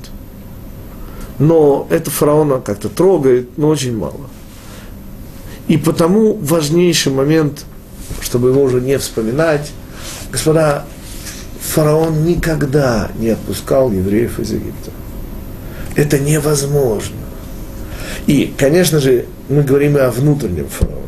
Но 1.38 1.86
это 1.88 2.10
фараона 2.10 2.60
как-то 2.60 2.88
трогает, 2.88 3.56
но 3.56 3.68
очень 3.68 3.96
мало. 3.96 4.28
И 5.68 5.76
потому 5.76 6.34
важнейший 6.34 7.12
момент, 7.12 7.64
чтобы 8.20 8.50
его 8.50 8.62
уже 8.62 8.80
не 8.80 8.98
вспоминать, 8.98 9.70
господа, 10.30 10.84
фараон 11.60 12.24
никогда 12.24 13.10
не 13.18 13.30
отпускал 13.30 13.90
евреев 13.90 14.40
из 14.40 14.50
Египта. 14.50 14.90
Это 15.94 16.18
невозможно. 16.18 17.16
И, 18.26 18.52
конечно 18.58 18.98
же, 19.00 19.26
мы 19.48 19.62
говорим 19.62 19.96
и 19.96 20.00
о 20.00 20.10
внутреннем 20.10 20.66
фараоне. 20.68 21.01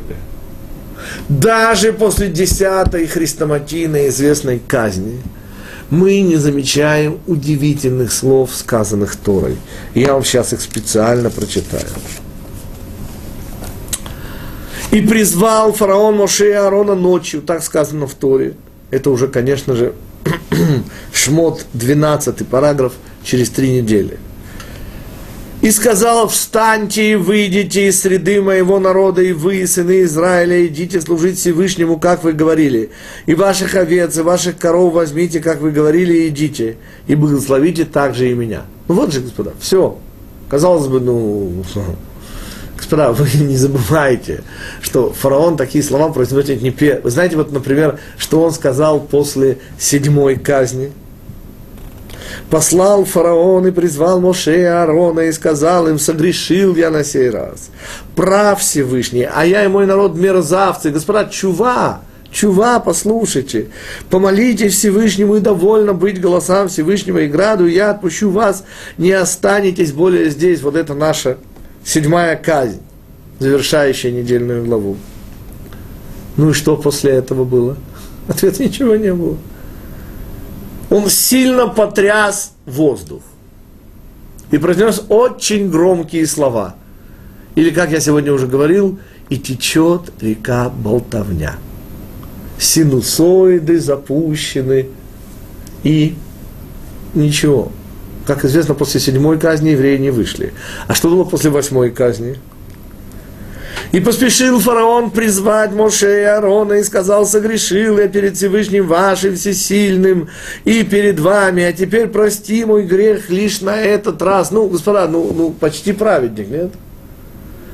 Даже 1.28 1.92
после 1.92 2.28
десятой 2.28 3.06
хрестоматийной 3.06 4.08
известной 4.08 4.58
казни 4.58 5.22
мы 5.88 6.20
не 6.20 6.36
замечаем 6.36 7.20
удивительных 7.26 8.12
слов, 8.12 8.54
сказанных 8.54 9.16
Торой. 9.16 9.56
Я 9.94 10.12
вам 10.12 10.24
сейчас 10.24 10.52
их 10.52 10.60
специально 10.60 11.30
прочитаю. 11.30 11.86
И 14.90 15.00
призвал 15.00 15.72
фараон 15.72 16.16
Моше 16.16 16.50
и 16.50 16.52
Аарона 16.52 16.94
ночью, 16.94 17.42
так 17.42 17.62
сказано 17.62 18.06
в 18.06 18.14
Торе. 18.14 18.54
Это 18.90 19.10
уже, 19.10 19.28
конечно 19.28 19.74
же, 19.74 19.94
Шмот, 21.12 21.64
12 21.72 22.46
параграф, 22.46 22.92
через 23.24 23.50
три 23.50 23.70
недели 23.70 24.18
и 25.64 25.70
сказал, 25.70 26.28
встаньте 26.28 27.12
и 27.12 27.14
выйдите 27.14 27.88
из 27.88 28.02
среды 28.02 28.42
моего 28.42 28.78
народа, 28.78 29.22
и 29.22 29.32
вы, 29.32 29.66
сыны 29.66 30.02
Израиля, 30.02 30.66
идите 30.66 31.00
служить 31.00 31.38
Всевышнему, 31.38 31.98
как 31.98 32.22
вы 32.22 32.34
говорили. 32.34 32.90
И 33.24 33.34
ваших 33.34 33.74
овец, 33.74 34.14
и 34.18 34.20
ваших 34.20 34.58
коров 34.58 34.92
возьмите, 34.92 35.40
как 35.40 35.62
вы 35.62 35.70
говорили, 35.70 36.12
и 36.12 36.28
идите, 36.28 36.76
и 37.06 37.14
благословите 37.14 37.86
также 37.86 38.30
и 38.30 38.34
меня. 38.34 38.64
Ну 38.88 38.94
вот 38.94 39.14
же, 39.14 39.22
господа, 39.22 39.54
все. 39.58 39.96
Казалось 40.50 40.86
бы, 40.86 41.00
ну, 41.00 41.64
господа, 42.76 43.12
вы 43.12 43.26
не 43.42 43.56
забывайте, 43.56 44.44
что 44.82 45.14
фараон 45.14 45.56
такие 45.56 45.82
слова 45.82 46.12
произносит 46.12 46.60
не 46.60 46.72
первый. 46.72 47.04
Вы 47.04 47.10
знаете, 47.10 47.36
вот, 47.36 47.52
например, 47.52 47.98
что 48.18 48.42
он 48.42 48.52
сказал 48.52 49.00
после 49.00 49.60
седьмой 49.78 50.36
казни– 50.36 50.92
послал 52.50 53.04
фараон 53.04 53.66
и 53.66 53.70
призвал 53.70 54.20
Моше 54.20 54.60
и 54.60 54.64
Аарона 54.64 55.20
и 55.20 55.32
сказал 55.32 55.88
им, 55.88 55.98
согрешил 55.98 56.76
я 56.76 56.90
на 56.90 57.04
сей 57.04 57.30
раз. 57.30 57.70
Прав 58.14 58.60
Всевышний, 58.60 59.24
а 59.24 59.44
я 59.44 59.64
и 59.64 59.68
мой 59.68 59.86
народ 59.86 60.14
мерзавцы. 60.14 60.90
Господа, 60.90 61.26
чува, 61.26 62.02
чува, 62.30 62.80
послушайте, 62.80 63.68
помолитесь 64.10 64.74
Всевышнему 64.74 65.36
и 65.36 65.40
довольно 65.40 65.94
быть 65.94 66.20
голосам 66.20 66.68
Всевышнего 66.68 67.18
и 67.18 67.28
граду, 67.28 67.66
и 67.66 67.72
я 67.72 67.90
отпущу 67.90 68.30
вас, 68.30 68.64
не 68.98 69.12
останетесь 69.12 69.92
более 69.92 70.30
здесь. 70.30 70.62
Вот 70.62 70.76
это 70.76 70.94
наша 70.94 71.38
седьмая 71.84 72.36
казнь, 72.36 72.80
завершающая 73.38 74.10
недельную 74.10 74.64
главу. 74.64 74.96
Ну 76.36 76.50
и 76.50 76.52
что 76.52 76.76
после 76.76 77.12
этого 77.12 77.44
было? 77.44 77.76
Ответ 78.28 78.58
ничего 78.58 78.96
не 78.96 79.12
было 79.12 79.36
он 80.91 81.09
сильно 81.09 81.68
потряс 81.68 82.53
воздух 82.66 83.22
и 84.51 84.59
произнес 84.59 85.03
очень 85.09 85.70
громкие 85.70 86.26
слова. 86.26 86.76
Или, 87.55 87.70
как 87.70 87.91
я 87.91 88.01
сегодня 88.01 88.32
уже 88.32 88.47
говорил, 88.47 88.99
и 89.28 89.39
течет 89.39 90.12
река 90.20 90.68
болтовня. 90.68 91.57
Синусоиды 92.59 93.80
запущены, 93.80 94.89
и 95.82 96.16
ничего. 97.14 97.70
Как 98.26 98.45
известно, 98.45 98.74
после 98.74 99.01
седьмой 99.01 99.39
казни 99.39 99.70
евреи 99.70 99.99
не 99.99 100.11
вышли. 100.11 100.53
А 100.87 100.95
что 100.95 101.11
было 101.11 101.24
после 101.24 101.51
восьмой 101.51 101.91
казни? 101.91 102.39
И 103.95 104.01
поспешил 104.01 104.59
фараон 104.59 105.12
призвать 105.12 105.70
Моше 105.70 106.22
и 106.22 106.24
Аарона 106.24 106.72
и 106.72 106.82
сказал, 106.82 107.26
согрешил 107.26 107.97
я 107.97 108.09
перед 108.09 108.36
Всевышним 108.36 108.88
вашим 108.88 109.36
всесильным 109.36 110.28
и 110.64 110.82
перед 110.82 111.20
вами, 111.20 111.62
а 111.62 111.72
теперь 111.72 112.09
прости 112.09 112.64
мой 112.64 112.86
грех 112.86 113.30
лишь 113.30 113.61
на 113.61 113.80
этот 113.80 114.20
раз. 114.20 114.51
Ну, 114.51 114.66
господа, 114.66 115.07
ну, 115.07 115.32
ну 115.32 115.51
почти 115.53 115.92
праведник, 115.92 116.49
нет? 116.49 116.72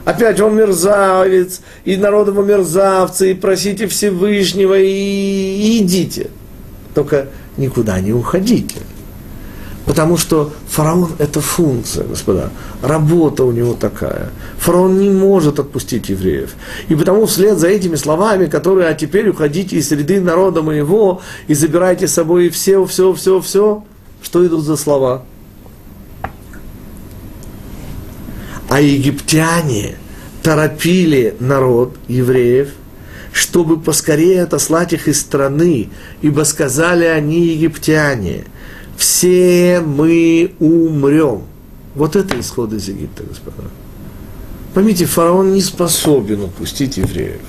Опять 0.05 0.39
он 0.43 0.57
мерзавец, 0.57 1.63
и 1.87 1.97
народ 1.97 2.29
его 2.29 2.43
мерзавцы, 2.43 3.31
и 3.31 3.35
просите 3.35 3.87
Всевышнего, 3.87 4.79
и, 4.79 4.91
и 4.91 5.79
идите. 5.79 6.29
Только 6.95 7.29
никуда 7.57 7.99
не 7.99 8.13
уходите. 8.13 8.77
Потому 9.91 10.17
что 10.17 10.53
фараон– 10.69 11.11
это 11.19 11.41
функция, 11.41 12.05
господа. 12.05 12.51
Работа 12.81 13.43
у 13.43 13.51
него 13.51 13.75
такая. 13.75 14.31
Фараон 14.59 15.01
не 15.01 15.11
может 15.11 15.59
отпустить 15.59 16.11
евреев. 16.11 16.55
И 16.89 16.95
потому 16.95 17.27
вслед 17.27 17.59
за 17.59 17.67
этими 17.67 17.97
словами, 17.97 18.47
которые 18.47 18.87
«а 18.87 18.95
теперь 18.95 19.29
уходите 19.29 19.75
из 19.75 19.89
среды 19.89 20.21
народа 20.21 20.63
моего 20.63 21.23
и 21.49 21.55
забирайте 21.55 22.07
с 22.07 22.13
собой 22.13 22.51
все, 22.51 22.85
все, 22.85 23.13
все, 23.15 23.41
все», 23.41 23.83
что 24.23 24.47
идут 24.47 24.63
за 24.63 24.77
слова? 24.77 25.25
А 28.69 28.81
египтяне 28.81 29.97
торопили 30.45 31.35
народ 31.41 31.97
евреев, 32.07 32.69
чтобы 33.33 33.81
поскорее 33.81 34.45
отослать 34.45 34.93
их 34.93 35.09
из 35.09 35.21
страны, 35.21 35.89
ибо 36.23 36.45
сказали 36.45 37.07
они 37.07 37.49
египтяне– 37.49 38.45
все 39.01 39.81
мы 39.81 40.53
умрем. 40.61 41.45
Вот 41.95 42.17
это 42.17 42.39
исход 42.39 42.75
из 42.75 42.87
Египта, 42.87 43.23
господа. 43.23 43.69
Поймите, 44.75 45.07
фараон 45.07 45.55
не 45.55 45.63
способен 45.63 46.45
отпустить 46.45 46.99
евреев. 46.99 47.41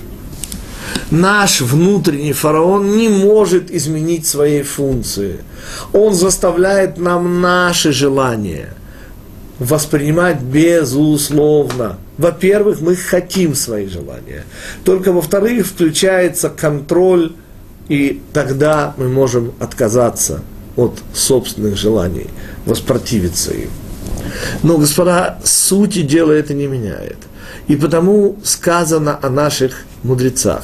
Наш 1.12 1.60
внутренний 1.60 2.32
фараон 2.32 2.96
не 2.96 3.10
может 3.10 3.70
изменить 3.70 4.26
своей 4.26 4.64
функции. 4.64 5.40
Он 5.92 6.14
заставляет 6.14 6.98
нам 6.98 7.42
наши 7.42 7.92
желания 7.92 8.70
воспринимать 9.60 10.42
безусловно. 10.42 11.98
Во-первых, 12.18 12.80
мы 12.80 12.96
хотим 12.96 13.56
свои 13.56 13.88
желания. 13.88 14.46
Только 14.86 15.12
во-вторых, 15.12 15.68
включается 15.68 16.50
контроль, 16.50 17.34
и 17.90 18.22
тогда 18.32 18.94
мы 18.98 19.10
можем 19.10 19.52
отказаться 19.60 20.42
от 20.76 21.00
собственных 21.14 21.78
желаний, 21.78 22.28
воспротивиться 22.66 23.54
им. 23.54 23.70
Но, 24.64 24.78
господа, 24.78 25.40
сути 25.44 26.02
дела 26.02 26.32
это 26.32 26.54
не 26.54 26.68
меняет. 26.68 27.18
И 27.68 27.76
потому 27.76 28.38
сказано 28.44 29.20
о 29.22 29.30
наших 29.30 29.84
мудрецах. 30.04 30.64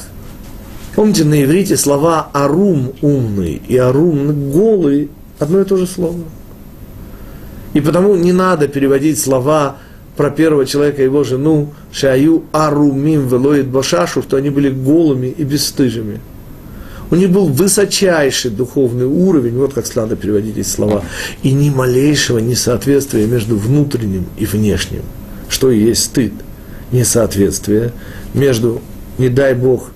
Помните, 0.94 1.24
на 1.24 1.42
иврите 1.42 1.76
слова 1.76 2.28
«арум»– 2.32 2.92
умный 3.02 3.62
и 3.68 3.76
«арум»– 3.76 4.50
голый– 4.52 5.10
одно 5.38 5.60
и 5.60 5.64
то 5.64 5.76
же 5.76 5.86
слово. 5.86 6.24
И 7.72 7.80
потому 7.80 8.16
не 8.16 8.32
надо 8.32 8.66
переводить 8.66 9.20
слова 9.20 9.76
про 10.16 10.30
первого 10.30 10.66
человека 10.66 11.02
и 11.02 11.04
его 11.04 11.22
жену 11.22 11.72
«шаю 11.92 12.44
арумим 12.50 13.28
велоид 13.28 13.68
башашу», 13.68 14.22
что 14.22 14.36
они 14.36 14.50
были 14.50 14.70
голыми 14.70 15.28
и 15.28 15.44
бесстыжими– 15.44 16.20
у 17.10 17.14
них 17.14 17.30
был 17.30 17.48
высочайший 17.48 18.50
духовный 18.50 19.06
уровень, 19.06 19.56
вот 19.56 19.74
как 19.74 19.94
надо 19.96 20.16
переводить 20.16 20.56
эти 20.58 20.66
слова, 20.66 21.02
и 21.42 21.52
ни 21.52 21.70
малейшего 21.70 22.38
несоответствия 22.38 23.26
между 23.26 23.56
внутренним 23.56 24.26
и 24.36 24.44
внешним, 24.44 25.02
что 25.48 25.70
и 25.70 25.80
есть 25.80 26.04
стыд, 26.04 26.32
несоответствие 26.92 27.92
между, 28.34 28.80
не 29.18 29.28
дай 29.28 29.54
Бог, 29.54 29.90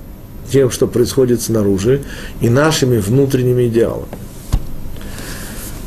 тем, 0.50 0.70
что 0.70 0.86
происходит 0.86 1.40
снаружи, 1.40 2.02
и 2.40 2.48
нашими 2.48 2.98
внутренними 2.98 3.68
идеалами. 3.68 4.06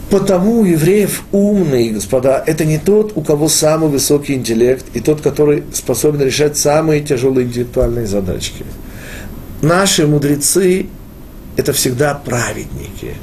Потому 0.10 0.62
у 0.62 0.66
евреев 0.66 1.24
умные, 1.32 1.92
господа, 1.92 2.42
это 2.46 2.64
не 2.64 2.78
тот, 2.78 3.14
у 3.16 3.22
кого 3.22 3.50
самый 3.50 3.90
высокий 3.90 4.34
интеллект, 4.34 4.86
и 4.94 5.00
тот, 5.00 5.22
который 5.22 5.64
способен 5.74 6.22
решать 6.22 6.58
самые 6.58 7.02
тяжелые 7.02 7.48
интеллектуальные 7.48 8.08
задачки. 8.08 8.66
Наши 9.62 10.06
мудрецы 10.06 10.88
это 11.58 11.74
всегда 11.74 12.14
праведники. 12.14 13.16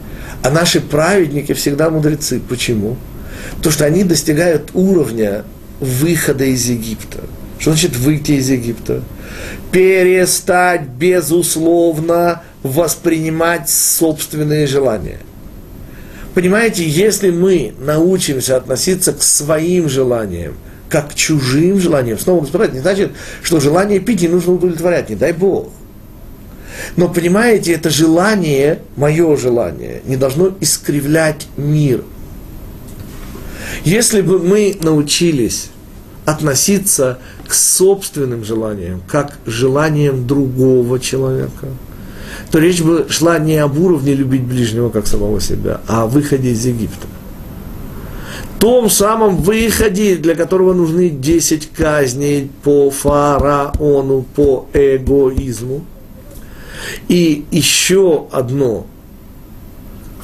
А 0.42 0.50
наши 0.50 0.80
праведники 0.80 1.52
всегда 1.52 1.90
мудрецы. 1.90 2.40
Почему? 2.40 2.96
Потому 3.56 3.72
что 3.72 3.84
они 3.84 4.04
достигают 4.04 4.70
уровня 4.74 5.44
выхода 5.80 6.44
из 6.44 6.68
Египта. 6.68 7.20
Что 7.58 7.72
значит 7.72 7.96
выйти 7.96 8.32
из 8.32 8.50
Египта? 8.50 9.02
Перестать 9.70 10.82
безусловно 10.88 12.42
воспринимать 12.62 13.68
собственные 13.68 14.66
желания. 14.66 15.18
Понимаете, 16.34 16.88
если 16.88 17.30
мы 17.30 17.74
научимся 17.78 18.56
относиться 18.56 19.12
к 19.12 19.22
своим 19.22 19.88
желаниям, 19.88 20.54
как 20.88 21.10
к 21.10 21.14
чужим 21.14 21.78
желаниям, 21.78 22.18
снова, 22.18 22.40
господа, 22.40 22.68
не 22.68 22.80
значит, 22.80 23.12
что 23.42 23.60
желание 23.60 24.00
пить 24.00 24.22
не 24.22 24.28
нужно 24.28 24.54
удовлетворять, 24.54 25.10
не 25.10 25.16
дай 25.16 25.32
Бог. 25.32 25.68
Но 26.96 27.08
понимаете, 27.08 27.72
это 27.72 27.90
желание, 27.90 28.80
мое 28.96 29.36
желание, 29.36 30.02
не 30.04 30.16
должно 30.16 30.52
искривлять 30.60 31.46
мир. 31.56 32.04
Если 33.84 34.20
бы 34.20 34.38
мы 34.38 34.76
научились 34.82 35.70
относиться 36.24 37.18
к 37.46 37.54
собственным 37.54 38.44
желаниям, 38.44 39.02
как 39.08 39.38
желаниям 39.46 40.26
другого 40.26 41.00
человека, 41.00 41.68
то 42.50 42.58
речь 42.58 42.82
бы 42.82 43.06
шла 43.08 43.38
не 43.38 43.56
об 43.56 43.78
уровне 43.78 44.14
любить 44.14 44.42
ближнего, 44.42 44.90
как 44.90 45.06
самого 45.06 45.40
себя, 45.40 45.80
а 45.88 46.02
о 46.02 46.06
выходе 46.06 46.50
из 46.50 46.64
Египта. 46.64 47.06
Том 48.60 48.88
самом 48.88 49.38
выходе, 49.38 50.14
для 50.16 50.36
которого 50.36 50.72
нужны 50.72 51.08
10 51.08 51.70
казней 51.72 52.50
по 52.62 52.90
фараону, 52.90 54.24
по 54.34 54.66
эгоизму– 54.72 55.84
и 57.08 57.44
еще 57.50 58.26
одно. 58.30 58.86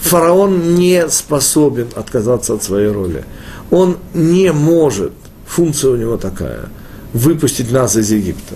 Фараон 0.00 0.74
не 0.74 1.08
способен 1.08 1.88
отказаться 1.94 2.54
от 2.54 2.62
своей 2.62 2.88
роли. 2.88 3.24
Он 3.70 3.98
не 4.14 4.52
может, 4.52 5.12
функция 5.46 5.90
у 5.90 5.96
него 5.96 6.16
такая, 6.16 6.68
выпустить 7.12 7.70
нас 7.72 7.96
из 7.96 8.10
Египта. 8.10 8.54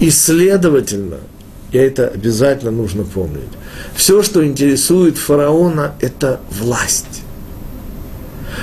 И 0.00 0.10
следовательно, 0.10 1.16
и 1.72 1.78
это 1.78 2.08
обязательно 2.08 2.70
нужно 2.70 3.04
помнить, 3.04 3.42
все, 3.96 4.22
что 4.22 4.46
интересует 4.46 5.18
фараона, 5.18 5.94
это 6.00 6.40
власть. 6.50 7.22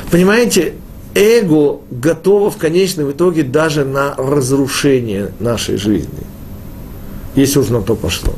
Понимаете, 0.09 0.75
эго 1.15 1.79
готово 1.89 2.49
в 2.51 2.57
конечном 2.57 3.11
итоге 3.11 3.43
даже 3.43 3.83
на 3.83 4.15
разрушение 4.15 5.33
нашей 5.39 5.77
жизни 5.77 6.25
если 7.35 7.59
уж 7.59 7.69
на 7.69 7.81
то 7.81 7.95
пошло. 7.95 8.33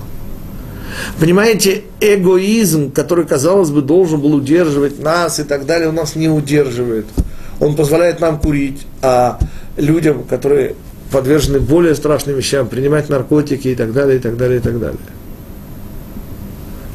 Понимаете, 1.20 1.84
эгоизм, 2.00 2.92
который, 2.92 3.26
казалось 3.26 3.72
бы, 3.72 3.82
должен 3.82 4.22
был 4.22 4.34
удерживать 4.36 5.02
нас 5.02 5.40
и 5.40 5.44
так 5.44 5.66
далее, 5.66 5.90
он 5.90 5.96
нас 5.96 6.16
не 6.16 6.30
удерживает. 6.30 7.06
Он 7.60 7.76
позволяет 7.76 8.20
нам 8.20 8.40
курить, 8.40 8.86
а 9.02 9.40
людям, 9.78 10.24
которые 10.24 10.76
подвержены 11.12 11.60
более 11.60 11.96
страшным 11.96 12.36
вещам, 12.36 12.68
принимать 12.68 13.10
наркотики 13.10 13.70
и 13.70 13.76
так 13.76 13.94
далее, 13.94 14.18
и 14.18 14.20
так 14.20 14.38
далее, 14.38 14.60
и 14.60 14.62
так 14.62 14.80
далее. 14.80 15.00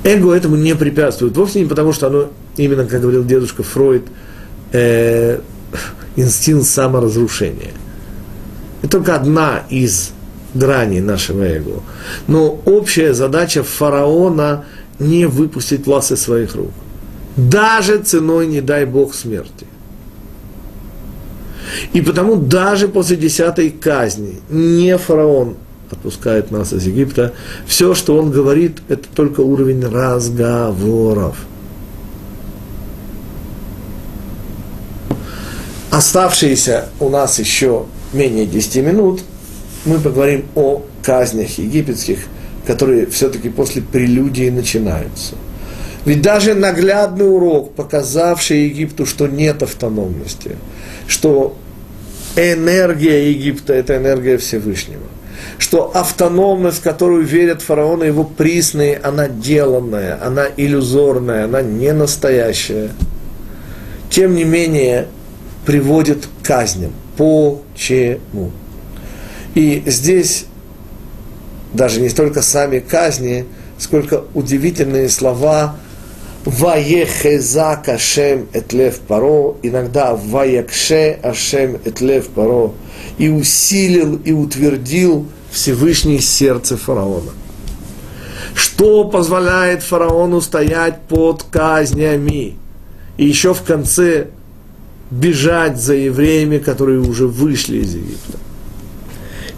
Эго 0.04 0.32
этому 0.32 0.56
не 0.56 0.74
препятствует. 0.74 1.36
Вовсе 1.36 1.60
не 1.60 1.66
потому, 1.66 1.92
что 1.92 2.06
оно, 2.06 2.28
именно, 2.56 2.84
как 2.84 3.00
говорил 3.00 3.24
дедушка 3.24 3.62
Фройд, 3.62 4.04
э, 4.72 5.40
инстинкт 6.16 6.66
саморазрушения. 6.66 7.72
Это 8.82 8.92
только 8.92 9.14
одна 9.14 9.62
из 9.70 10.12
грани 10.58 11.00
нашего 11.00 11.44
эго. 11.44 11.82
Но 12.26 12.60
общая 12.64 13.14
задача 13.14 13.62
фараона 13.62 14.64
не 14.98 15.26
выпустить 15.26 15.86
власть 15.86 16.12
из 16.12 16.20
своих 16.20 16.54
рук. 16.54 16.72
Даже 17.36 17.98
ценой, 17.98 18.46
не 18.46 18.60
дай 18.60 18.84
Бог, 18.84 19.14
смерти. 19.14 19.66
И 21.92 22.00
потому 22.00 22.36
даже 22.36 22.88
после 22.88 23.16
десятой 23.16 23.70
казни 23.70 24.40
не 24.50 24.96
фараон 24.98 25.56
отпускает 25.90 26.50
нас 26.50 26.72
из 26.72 26.86
Египта. 26.86 27.32
Все, 27.66 27.94
что 27.94 28.16
он 28.16 28.30
говорит, 28.30 28.78
это 28.88 29.04
только 29.14 29.40
уровень 29.40 29.84
разговоров. 29.84 31.36
Оставшиеся 35.90 36.88
у 37.00 37.08
нас 37.08 37.38
еще 37.38 37.86
менее 38.12 38.46
10 38.46 38.76
минут– 38.84 39.20
мы 39.88 39.98
поговорим 39.98 40.44
о 40.54 40.82
казнях 41.02 41.58
египетских, 41.58 42.18
которые 42.66 43.06
все-таки 43.06 43.48
после 43.48 43.82
прелюдии 43.82 44.50
начинаются. 44.50 45.34
Ведь 46.04 46.22
даже 46.22 46.54
наглядный 46.54 47.28
урок, 47.28 47.74
показавший 47.74 48.64
Египту, 48.64 49.04
что 49.04 49.26
нет 49.26 49.62
автономности, 49.62 50.52
что 51.06 51.56
энергия 52.36 53.30
Египта– 53.30 53.72
это 53.74 53.96
энергия 53.96 54.38
Всевышнего. 54.38 55.02
что 55.58 55.90
автономность, 55.94 56.78
в 56.78 56.82
которую 56.82 57.24
верят 57.24 57.62
фараоны 57.62 58.04
и 58.04 58.06
его 58.08 58.24
присные, 58.24 58.96
она 58.96 59.28
деланная, 59.28 60.18
она 60.22 60.46
иллюзорная, 60.56 61.44
она 61.44 61.62
не 61.62 61.92
настоящая. 61.92 62.90
Тем 64.10 64.34
не 64.34 64.44
менее, 64.44 65.06
приводит 65.66 66.26
к 66.26 66.46
казням. 66.46 66.92
Почему? 67.16 68.50
И 69.58 69.82
здесь 69.86 70.44
даже 71.72 72.00
не 72.00 72.10
столько 72.10 72.42
сами 72.42 72.78
казни, 72.78 73.44
сколько 73.76 74.22
удивительные 74.32 75.08
слова 75.08 75.74
Ваехезак 76.44 77.88
Ашем 77.88 78.46
Этлев 78.52 79.00
Паро, 79.00 79.56
иногда 79.64 80.14
Ваякше 80.14 81.18
Ашем 81.24 81.76
Этлев 81.84 82.28
Паро, 82.28 82.70
и 83.18 83.30
усилил 83.30 84.14
и 84.24 84.30
утвердил 84.30 85.26
Всевышний 85.50 86.20
сердце 86.20 86.76
фараона. 86.76 87.32
Что 88.54 89.06
позволяет 89.06 89.82
фараону 89.82 90.40
стоять 90.40 91.00
под 91.08 91.42
казнями? 91.42 92.54
И 93.16 93.26
еще 93.26 93.54
в 93.54 93.62
конце 93.62 94.28
бежать 95.10 95.78
за 95.78 95.94
евреями, 95.94 96.58
которые 96.58 97.00
уже 97.00 97.26
вышли 97.26 97.78
из 97.78 97.96
Египта. 97.96 98.38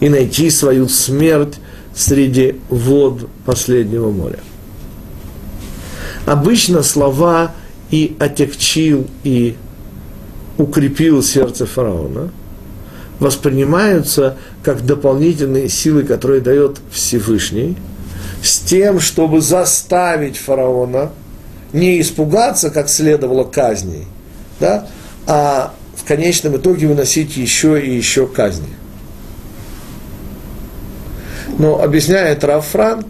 И 0.01 0.09
найти 0.09 0.51
свою 0.51 0.89
смерть 0.89 1.55
среди 1.95 2.57
вод 2.69 3.29
последнего 3.45 4.11
моря. 4.11 4.39
Обычно 6.27 6.83
слова 6.83 7.53
и 7.91 8.17
отягчил, 8.19 9.07
и 9.25 9.57
укрепил 10.59 11.23
сердце 11.23 11.67
фараона 11.67 12.31
воспринимаются 13.21 14.37
как 14.63 14.85
дополнительные 14.85 15.69
силы, 15.69 16.03
которые 16.05 16.41
дает 16.41 16.79
Всевышний, 16.91 17.77
с 18.43 18.59
тем, 18.59 18.99
чтобы 18.99 19.43
заставить 19.43 20.39
фараона 20.39 21.11
не 21.73 22.01
испугаться, 22.01 22.71
как 22.71 22.89
следовало 22.89 23.45
казни, 23.45 24.07
да, 24.59 24.89
а 25.27 25.75
в 25.95 26.05
конечном 26.09 26.57
итоге 26.57 26.89
выносить 26.89 27.37
еще 27.37 27.81
и 27.81 27.95
еще 27.95 28.27
казни. 28.27 28.69
Но 31.61 31.83
объясняет 31.83 32.43
Раф 32.43 32.69
Франк, 32.69 33.05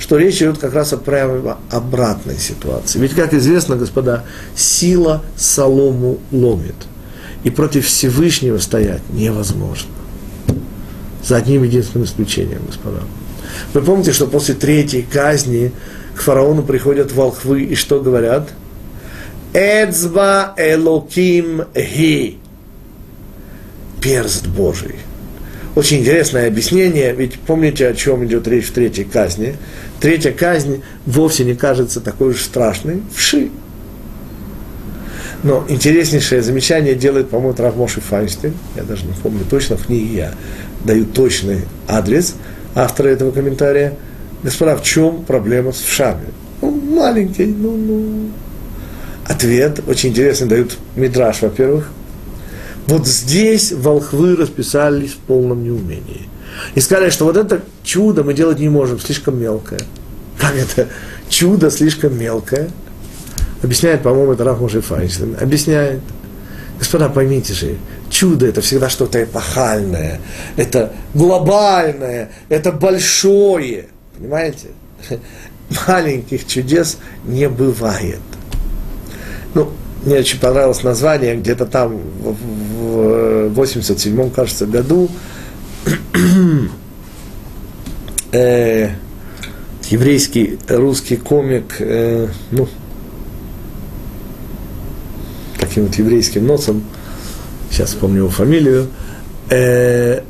что 0.00 0.18
речь 0.18 0.38
идет 0.38 0.58
как 0.58 0.74
раз 0.74 0.92
о 0.92 0.96
прямо 0.96 1.58
обратной 1.70 2.36
ситуации. 2.36 2.98
Ведь, 2.98 3.14
как 3.14 3.32
известно, 3.32 3.76
господа, 3.76 4.24
сила 4.56 5.22
солому 5.36 6.18
ломит. 6.32 6.74
И 7.44 7.50
против 7.50 7.86
Всевышнего 7.86 8.58
стоять 8.58 9.02
невозможно. 9.10 9.92
За 11.22 11.36
одним 11.36 11.62
единственным 11.62 12.04
исключением, 12.04 12.62
господа. 12.66 12.98
Вы 13.72 13.82
помните, 13.82 14.12
что 14.12 14.26
после 14.26 14.56
третьей 14.56 15.02
казни 15.02 15.70
к 16.16 16.20
фараону 16.20 16.64
приходят 16.64 17.12
волхвы 17.12 17.62
и 17.62 17.76
что 17.76 18.00
говорят? 18.00 18.48
Эцба 19.52 20.52
элоким 20.56 21.62
ги. 21.76 22.38
Перст 24.00 24.48
Божий. 24.48 24.96
Очень 25.78 26.00
интересное 26.00 26.48
объяснение, 26.48 27.14
ведь 27.14 27.38
помните, 27.38 27.86
о 27.86 27.94
чем 27.94 28.24
идет 28.24 28.48
речь 28.48 28.66
в 28.66 28.72
третьей 28.72 29.04
казни? 29.04 29.54
Третья 30.00 30.32
казнь 30.32 30.82
вовсе 31.06 31.44
не 31.44 31.54
кажется 31.54 32.00
такой 32.00 32.30
уж 32.30 32.42
страшной. 32.42 33.00
Вши. 33.14 33.50
Но 35.44 35.64
интереснейшее 35.68 36.42
замечание 36.42 36.96
делает, 36.96 37.30
по-моему, 37.30 37.54
Равмоши 37.56 38.00
Файнштейн. 38.00 38.54
Я 38.74 38.82
даже 38.82 39.06
не 39.06 39.12
помню 39.22 39.44
точно, 39.48 39.76
в 39.76 39.86
книге 39.86 40.16
я 40.16 40.34
даю 40.84 41.04
точный 41.04 41.60
адрес 41.86 42.34
автора 42.74 43.10
этого 43.10 43.30
комментария. 43.30 43.94
Господа, 44.42 44.76
в 44.76 44.82
чем 44.82 45.22
проблема 45.22 45.70
с 45.70 45.78
вшами? 45.78 46.26
Ну, 46.60 46.72
маленький, 46.72 47.46
ну, 47.46 47.76
ну. 47.76 48.30
Ответ 49.26 49.80
очень 49.86 50.08
интересный 50.08 50.48
дают 50.48 50.76
Мидраш, 50.96 51.42
во-первых. 51.42 51.88
Вот 52.88 53.06
здесь 53.06 53.72
волхвы 53.72 54.34
расписались 54.34 55.12
в 55.12 55.18
полном 55.18 55.62
неумении. 55.62 56.26
И 56.74 56.80
сказали, 56.80 57.10
что 57.10 57.26
вот 57.26 57.36
это 57.36 57.60
чудо 57.84 58.24
мы 58.24 58.32
делать 58.32 58.58
не 58.58 58.70
можем, 58.70 58.98
слишком 58.98 59.38
мелкое. 59.38 59.80
Как 60.38 60.54
это? 60.56 60.88
Чудо 61.28 61.70
слишком 61.70 62.18
мелкое. 62.18 62.70
Объясняет, 63.62 64.02
по-моему, 64.02 64.32
это 64.32 64.44
Раф 64.44 64.60
Муши 64.60 64.80
Файнштейн. 64.80 65.36
Объясняет. 65.38 66.00
Господа, 66.78 67.10
поймите 67.10 67.52
же, 67.52 67.76
чудо 68.08 68.46
это 68.46 68.62
всегда 68.62 68.88
что-то 68.88 69.22
эпохальное, 69.22 70.20
это 70.56 70.92
глобальное, 71.12 72.30
это 72.48 72.72
большое. 72.72 73.86
Понимаете? 74.16 74.68
Маленьких 75.88 76.46
чудес 76.46 76.98
не 77.24 77.48
бывает. 77.48 78.20
Ну, 79.54 79.72
мне 80.04 80.18
очень 80.18 80.38
понравилось 80.38 80.82
название, 80.82 81.36
где-то 81.36 81.66
там 81.66 81.98
в 82.20 83.48
87-м, 83.48 84.30
кажется, 84.30 84.66
году 84.66 85.08
э, 88.32 88.90
еврейский 89.90 90.58
русский 90.68 91.16
комик, 91.16 91.76
э, 91.80 92.28
ну, 92.50 92.68
таким 95.58 95.86
вот 95.86 95.94
еврейским 95.96 96.46
носом, 96.46 96.84
сейчас 97.70 97.90
вспомню 97.90 98.18
его 98.18 98.30
фамилию, 98.30 98.88
э, 99.50 100.22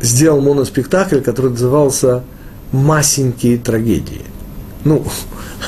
сделал 0.00 0.40
моноспектакль, 0.40 1.20
который 1.20 1.52
назывался 1.52 2.22
«Масенькие 2.72 3.58
трагедии». 3.58 4.22
Ну, 4.84 5.04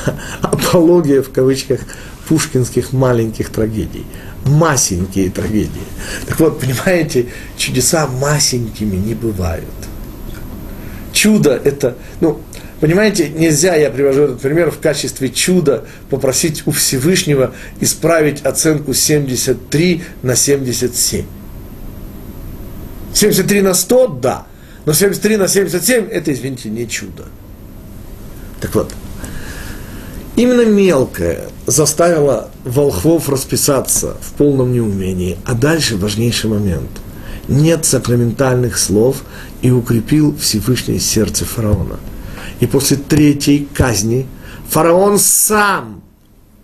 апология 0.41 1.21
в 1.21 1.31
кавычках 1.31 1.81
пушкинских 2.29 2.93
маленьких 2.93 3.49
трагедий. 3.49 4.05
Масенькие 4.45 5.31
трагедии. 5.31 5.81
Так 6.27 6.39
вот, 6.39 6.59
понимаете, 6.59 7.25
чудеса 7.57 8.05
масенькими 8.07 8.95
не 8.95 9.15
бывают. 9.15 9.65
Чудо 11.11 11.59
это, 11.61 11.97
ну, 12.21 12.39
понимаете, 12.79 13.29
нельзя, 13.29 13.75
я 13.75 13.89
привожу 13.89 14.21
этот 14.21 14.41
пример, 14.41 14.69
в 14.69 14.79
качестве 14.79 15.29
чуда 15.29 15.85
попросить 16.11 16.67
у 16.67 16.71
Всевышнего 16.71 17.53
исправить 17.81 18.43
оценку 18.43 18.93
73 18.93 20.03
на 20.21 20.35
77. 20.35 21.25
73 23.11 23.61
на 23.61 23.73
100, 23.73 24.07
да, 24.21 24.45
но 24.85 24.93
73 24.93 25.37
на 25.37 25.47
77, 25.47 26.05
это, 26.05 26.31
извините, 26.31 26.69
не 26.69 26.87
чудо. 26.87 27.25
Так 28.61 28.75
вот, 28.75 28.93
Именно 30.39 30.63
мелкое 30.63 31.49
заставило 31.65 32.49
волхвов 32.63 33.27
расписаться 33.27 34.15
в 34.21 34.31
полном 34.37 34.71
неумении. 34.71 35.37
А 35.43 35.53
дальше 35.53 35.97
важнейший 35.97 36.49
момент. 36.49 36.89
Нет 37.49 37.83
сакраментальных 37.83 38.77
слов 38.77 39.23
и 39.61 39.69
укрепил 39.69 40.33
Всевышнее 40.37 41.01
сердце 41.01 41.43
фараона. 41.43 41.99
И 42.61 42.67
после 42.67 42.95
третьей 42.95 43.67
казни 43.73 44.27
фараон 44.69 45.19
сам 45.19 46.01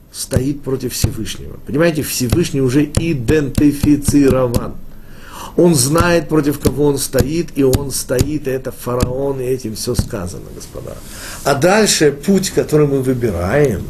стоит 0.10 0.62
против 0.62 0.94
Всевышнего. 0.94 1.58
Понимаете, 1.68 2.02
Всевышний 2.02 2.62
уже 2.62 2.86
идентифицирован. 2.86 4.76
Он 5.58 5.74
знает, 5.74 6.28
против 6.28 6.60
кого 6.60 6.86
он 6.86 6.98
стоит, 6.98 7.50
и 7.56 7.64
он 7.64 7.92
стоит, 7.92 8.48
и 8.48 8.52
это 8.52 8.74
фараон, 8.74 9.40
и 9.40 9.46
этим 9.46 9.76
все 9.76 9.96
сказано, 9.96 10.44
господа. 10.54 10.98
А 11.46 11.56
дальше 11.56 12.12
путь, 12.12 12.50
который 12.50 12.88
мы 12.88 13.02
выбираем, 13.02 13.84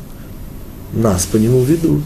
нас 0.94 1.26
по 1.26 1.38
нему 1.38 1.64
ведут. 1.64 2.04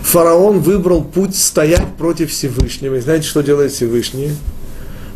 Фараон 0.00 0.60
выбрал 0.60 1.04
путь 1.04 1.36
стоять 1.36 1.96
против 1.98 2.30
Всевышнего. 2.30 2.94
И 2.94 3.00
знаете, 3.00 3.26
что 3.26 3.42
делает 3.42 3.72
Всевышний? 3.72 4.32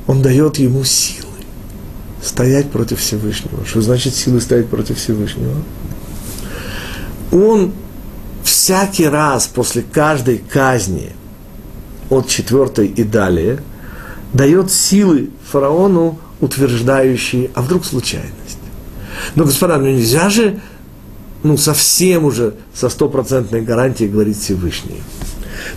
Он 0.06 0.20
дает 0.20 0.58
ему 0.58 0.84
силы 0.84 1.26
стоять 2.22 2.70
против 2.70 3.00
Всевышнего. 3.00 3.64
Что 3.64 3.80
значит 3.80 4.14
силы 4.14 4.40
стоять 4.40 4.68
против 4.68 4.98
Всевышнего? 4.98 5.56
Он 7.32 7.72
всякий 8.44 9.06
раз 9.06 9.46
после 9.46 9.82
каждой 9.82 10.38
казни– 10.38 11.12
от 12.10 12.28
четвертой 12.28 12.86
и 12.86 13.04
далее, 13.04 13.60
дает 14.32 14.70
силы 14.70 15.30
фараону, 15.50 16.18
утверждающие, 16.40 17.50
а 17.54 17.62
вдруг 17.62 17.84
случайность. 17.84 18.58
Но, 19.34 19.44
господа, 19.44 19.78
ну 19.78 19.86
нельзя 19.86 20.28
же, 20.28 20.60
ну, 21.42 21.56
совсем 21.56 22.24
уже 22.24 22.54
со 22.74 22.88
стопроцентной 22.88 23.62
гарантией 23.62 24.08
говорить 24.08 24.38
Всевышний. 24.38 25.00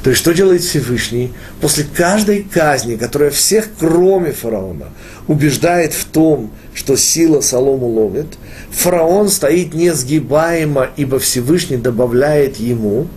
То 0.04 0.10
есть, 0.10 0.22
что 0.22 0.34
делает 0.34 0.62
Всевышний? 0.62 1.32
После 1.62 1.84
каждой 1.84 2.44
казни, 2.44 2.96
которая 2.96 3.30
всех, 3.30 3.70
кроме 3.80 4.32
фараона, 4.32 4.88
убеждает 5.28 5.94
в 5.94 6.06
том, 6.06 6.52
что 6.74 6.96
сила 6.98 7.42
солому 7.42 7.88
ловит, 7.88 8.28
фараон 8.72 9.30
стоит 9.30 9.74
несгибаемо, 9.74 10.90
ибо 10.98 11.20
Всевышний 11.20 11.78
добавляет 11.78 12.58
ему 12.58 13.08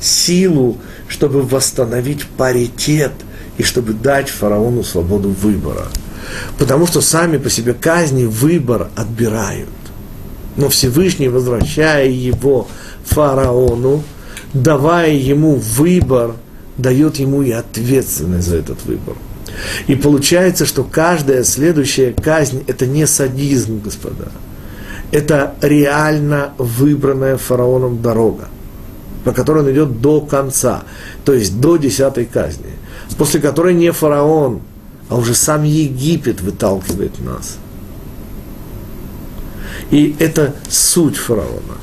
силу 0.00 0.78
чтобы 1.14 1.42
восстановить 1.42 2.26
паритет 2.26 3.12
и 3.56 3.62
чтобы 3.62 3.92
дать 3.92 4.28
фараону 4.28 4.82
свободу 4.82 5.28
выбора. 5.28 5.86
Потому 6.58 6.88
что 6.88 7.00
сами 7.00 7.38
по 7.38 7.48
себе 7.48 7.72
казни 7.72 8.24
выбор 8.24 8.88
отбирают. 8.96 9.68
Но 10.56 10.68
Всевышний, 10.68 11.28
возвращая 11.28 12.08
его 12.08 12.66
фараону, 13.04 14.02
давая 14.54 15.12
ему 15.12 15.54
выбор, 15.54 16.34
дает 16.78 17.16
ему 17.16 17.42
и 17.42 17.52
ответственность 17.52 18.48
за 18.48 18.56
этот 18.56 18.84
выбор. 18.84 19.14
И 19.86 19.94
получается, 19.94 20.66
что 20.66 20.82
каждая 20.82 21.44
следующая 21.44 22.10
казнь– 22.12 22.64
это 22.66 22.86
не 22.86 23.06
садизм, 23.06 23.80
господа. 23.84 24.32
Это 25.12 25.54
реально 25.62 26.54
выбранная 26.58 27.36
фараоном 27.36 28.02
дорога, 28.02 28.48
по 29.24 29.32
которой 29.32 29.64
он 29.64 29.72
идет 29.72 30.00
до 30.00 30.20
конца, 30.20 30.84
то 31.24 31.32
есть 31.32 31.60
до 31.60 31.76
десятой 31.76 32.26
казни, 32.26 32.70
после 33.16 33.40
которой 33.40 33.74
не 33.74 33.90
фараон, 33.90 34.60
а 35.08 35.16
уже 35.16 35.34
сам 35.34 35.64
Египет 35.64 36.40
выталкивает 36.40 37.18
нас. 37.24 37.56
И 39.90 40.14
это 40.18 40.54
суть 40.68 41.16
фараона. 41.16 41.78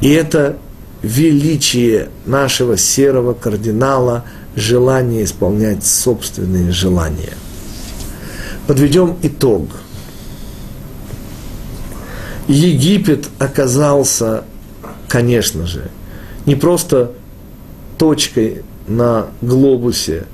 И 0.00 0.10
это 0.10 0.58
величие 1.02 2.08
нашего 2.26 2.76
серого 2.76 3.34
кардинала, 3.34 4.24
желание 4.56 5.24
исполнять 5.24 5.84
собственные 5.84 6.72
желания. 6.72 7.34
Подведем 8.66 9.16
итог. 9.22 9.68
Египет 12.48 13.28
оказался, 13.38 14.44
конечно 15.08 15.66
же, 15.66 15.90
не 16.46 16.54
просто 16.54 17.12
точкой 17.98 18.62
на 18.86 19.26
глобусе 19.42 20.24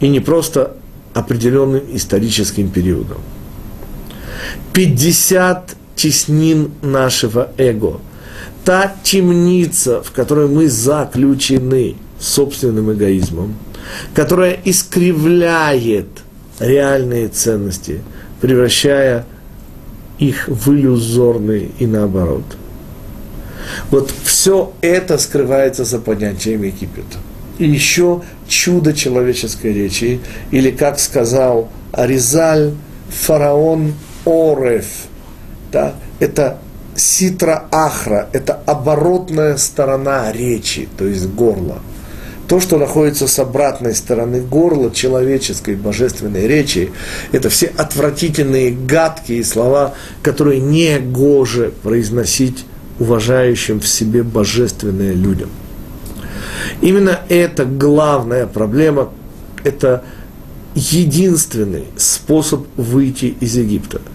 и 0.00 0.08
не 0.08 0.20
просто 0.20 0.76
определенным 1.14 1.82
историческим 1.92 2.70
периодом. 2.70 3.18
50 4.72 5.76
теснин 5.96 6.70
нашего 6.82 7.50
эго– 7.56 8.00
та 8.64 8.94
темница, 9.02 10.02
в 10.02 10.12
которой 10.12 10.48
мы 10.48 10.68
заключены 10.68 11.96
собственным 12.18 12.92
эгоизмом, 12.92 13.54
которая 14.14 14.58
искривляет 14.64 16.06
реальные 16.60 17.28
ценности, 17.28 18.00
превращая 18.40 19.26
их 20.18 20.46
в 20.48 20.70
иллюзорные 20.72 21.70
и 21.78 21.86
наоборот. 21.86 22.44
Вот 23.90 24.12
все 24.24 24.72
это 24.80 25.18
скрывается 25.18 25.84
за 25.84 25.98
понятием 25.98 26.62
Египета. 26.62 27.18
И 27.58 27.68
еще 27.68 28.22
чудо 28.48 28.92
человеческой 28.92 29.72
речи, 29.72 30.20
или, 30.50 30.70
как 30.70 30.98
сказал 30.98 31.68
Аризаль, 31.92 32.72
фараон 33.10 33.94
Ореф, 34.24 34.86
да, 35.70 35.94
это 36.18 36.58
ситра 36.94 37.64
ахра– 37.70 38.28
это 38.32 38.54
оборотная 38.66 39.56
сторона 39.56 40.30
речи, 40.32 40.88
то 40.96 41.06
есть 41.06 41.26
горла. 41.26 41.80
То, 42.48 42.60
что 42.60 42.76
находится 42.76 43.28
с 43.28 43.38
обратной 43.38 43.94
стороны 43.94 44.40
горла 44.40 44.90
человеческой 44.90 45.74
божественной 45.76 46.46
речи, 46.46 46.92
это 47.32 47.48
все 47.48 47.72
отвратительные, 47.76 48.72
гадкие 48.72 49.42
слова, 49.44 49.94
которые 50.22 50.60
не 50.60 50.98
гоже 50.98 51.72
произносить 51.82 52.66
уважающим 52.98 53.80
в 53.80 53.88
себе 53.88 54.22
божественные 54.22 55.14
людям. 55.14 55.50
Именно 56.80 57.20
это 57.28 57.64
главная 57.64 58.46
проблема, 58.46 59.10
это 59.64 60.04
единственный 60.74 61.84
способ 61.96 62.66
выйти 62.76 63.34
из 63.40 63.56
Египта– 63.56 64.00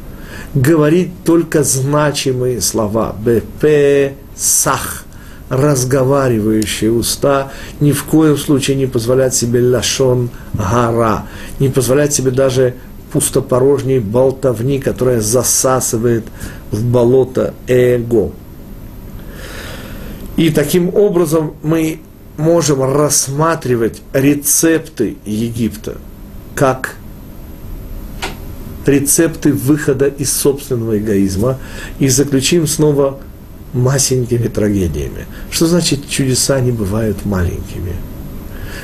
говорить 0.53 1.11
только 1.23 1.63
значимые 1.63 2.61
слова. 2.61 3.15
БП 3.19 4.13
сах 4.35 5.03
разговаривающие 5.49 6.91
уста, 6.91 7.51
ни 7.79 7.93
в 7.93 8.03
коем 8.03 8.37
случае 8.37 8.75
не 8.75 8.85
позволять 8.85 9.33
себе 9.33 9.61
лашон 9.61 10.29
гора, 10.53 11.27
не 11.59 11.69
позволять 11.69 12.13
себе 12.13 12.31
даже 12.31 12.73
пустопорожней 13.13 13.99
болтовни, 13.99 14.79
которая 14.79 15.21
засасывает 15.21 16.25
в 16.71 16.83
болото 16.83 17.53
эго. 17.67 18.31
И 20.37 20.51
таким 20.51 20.93
образом 20.95 21.55
мы 21.63 21.99
можем 22.37 22.83
рассматривать 22.83 24.01
рецепты 24.13 25.17
Египта 25.25 25.97
как 26.55 26.95
рецепты 28.85 29.51
выхода 29.51 30.07
из 30.07 30.31
собственного 30.31 30.97
эгоизма 30.97 31.57
и 31.99 32.07
заключим 32.07 32.67
снова 32.67 33.19
масенькими 33.73 34.47
трагедиями. 34.47 35.25
Что 35.51 35.65
значит 35.65 36.07
чудеса 36.07 36.59
не 36.61 36.71
бывают 36.71 37.25
маленькими? 37.25 37.93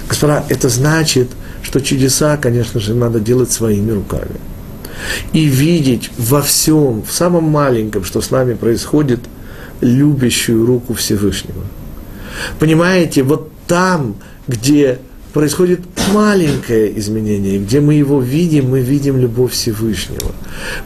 Господа, 0.10 0.44
это 0.50 0.70
значит, 0.70 1.30
что 1.62 1.80
чудеса, 1.80 2.36
конечно 2.38 2.80
же, 2.80 2.94
надо 2.94 3.20
делать 3.20 3.52
своими 3.52 3.92
руками. 3.92 4.36
И 5.32 5.46
видеть 5.46 6.10
во 6.18 6.42
всем, 6.42 7.04
в 7.04 7.12
самом 7.12 7.46
маленьком, 7.46 8.04
что 8.04 8.22
с 8.22 8.32
нами 8.32 8.54
происходит, 8.54 9.20
любящую 9.84 10.66
руку 10.66 10.94
Всевышнего. 10.94 11.64
Понимаете, 12.60 13.24
вот 13.24 13.52
там, 13.68 14.16
где 14.48 15.00
происходит 15.34 15.82
маленькое 16.14 16.98
изменение, 17.00 17.60
где 17.60 17.82
мы 17.82 17.96
его 17.96 18.22
видим, 18.22 18.70
мы 18.70 18.82
видим 18.82 19.18
любовь 19.18 19.54
Всевышнего. 19.54 20.32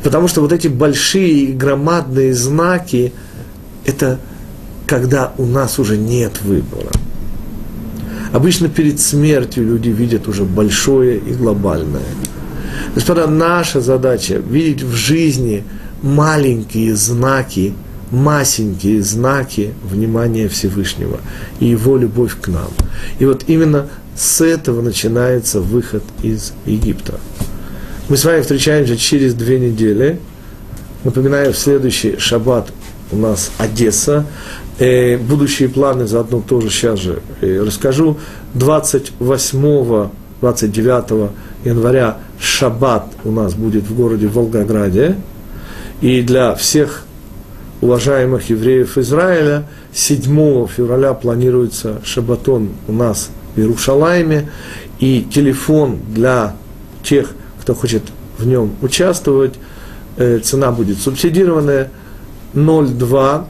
Потому 0.03 0.27
что 0.27 0.41
вот 0.41 0.53
эти 0.53 0.67
большие 0.67 1.53
громадные 1.53 2.33
знаки, 2.33 3.13
это 3.85 4.19
когда 4.85 5.33
у 5.37 5.45
нас 5.45 5.79
уже 5.79 5.97
нет 5.97 6.41
выбора. 6.41 6.89
Обычно 8.31 8.69
перед 8.69 8.99
смертью 8.99 9.65
люди 9.65 9.89
видят 9.89 10.27
уже 10.27 10.43
большое 10.43 11.17
и 11.17 11.33
глобальное. 11.33 12.01
Господа, 12.95 13.27
наша 13.27 13.81
задача 13.81 14.35
видеть 14.35 14.83
в 14.83 14.93
жизни 14.93 15.63
маленькие 16.01 16.95
знаки, 16.95 17.73
масенькие 18.11 19.01
знаки 19.01 19.73
внимания 19.83 20.47
Всевышнего 20.47 21.19
и 21.59 21.65
его 21.65 21.97
любовь 21.97 22.39
к 22.39 22.47
нам. 22.47 22.69
И 23.19 23.25
вот 23.25 23.43
именно 23.47 23.87
с 24.15 24.41
этого 24.41 24.81
начинается 24.81 25.61
выход 25.61 26.03
из 26.23 26.53
Египта. 26.65 27.19
Мы 28.09 28.17
с 28.17 28.25
вами 28.25 28.41
встречаемся 28.41 28.97
через 28.97 29.33
две 29.33 29.59
недели. 29.59 30.19
Напоминаю, 31.03 31.53
в 31.53 31.57
следующий 31.57 32.17
шаббат 32.17 32.71
у 33.11 33.17
нас 33.17 33.51
Одесса. 33.57 34.25
Э, 34.79 35.17
будущие 35.17 35.69
планы 35.69 36.07
заодно 36.07 36.41
тоже 36.41 36.69
сейчас 36.69 36.99
же 36.99 37.19
э, 37.41 37.63
расскажу. 37.65 38.17
28 38.53 40.09
29 40.39 41.31
января 41.65 42.17
шаббат 42.39 43.07
у 43.23 43.31
нас 43.31 43.55
будет 43.55 43.83
в 43.83 43.95
городе 43.95 44.27
Волгограде. 44.27 45.15
И 46.01 46.21
для 46.21 46.53
всех 46.55 47.06
уважаемых 47.81 48.49
евреев 48.49 48.97
Израиля. 48.97 49.65
7 49.93 50.67
февраля 50.67 51.13
планируется 51.13 52.01
шаббатон 52.03 52.69
у 52.87 52.93
нас 52.93 53.29
в 53.55 53.59
Иерушалайме, 53.59 54.49
и 54.99 55.25
телефон 55.31 55.99
для 56.13 56.55
тех, 57.03 57.31
кто 57.61 57.75
хочет 57.75 58.03
в 58.37 58.45
нем 58.45 58.71
участвовать, 58.81 59.55
э, 60.17 60.39
цена 60.39 60.71
будет 60.71 60.99
субсидированная, 60.99 61.89
02 62.53 63.47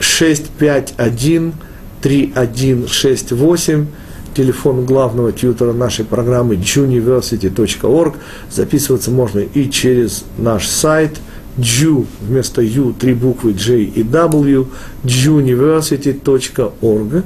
651 0.00 1.54
3168, 2.00 3.86
телефон 4.34 4.84
главного 4.84 5.32
тьютера 5.32 5.72
нашей 5.72 6.04
программы 6.04 6.54
juniversity.org. 6.54 8.16
Записываться 8.50 9.10
можно 9.10 9.38
и 9.40 9.70
через 9.70 10.24
наш 10.38 10.66
сайт 10.66 11.18
Ju 11.58 12.06
вместо 12.20 12.62
U 12.62 12.92
три 12.92 13.14
буквы 13.14 13.52
J 13.52 13.84
и 13.84 14.02
W, 14.02 14.66
juniversity.org. 15.04 17.24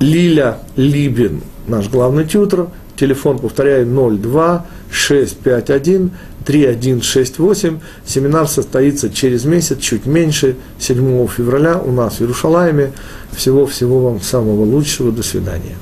Лиля 0.00 0.58
Либин, 0.76 1.40
наш 1.66 1.88
главный 1.88 2.24
тьютер. 2.24 2.68
Телефон, 2.96 3.38
повторяю, 3.38 3.86
02 3.86 4.66
651 4.90 6.10
3168. 6.44 7.78
Семинар 8.04 8.48
состоится 8.48 9.10
через 9.10 9.44
месяц, 9.44 9.78
чуть 9.80 10.06
меньше, 10.06 10.56
7 10.78 11.26
февраля 11.28 11.78
у 11.78 11.92
нас 11.92 12.16
в 12.16 12.22
Иерушалайме. 12.22 12.92
Всего-всего 13.32 14.00
вам 14.00 14.20
самого 14.20 14.64
лучшего. 14.64 15.12
До 15.12 15.22
свидания. 15.22 15.76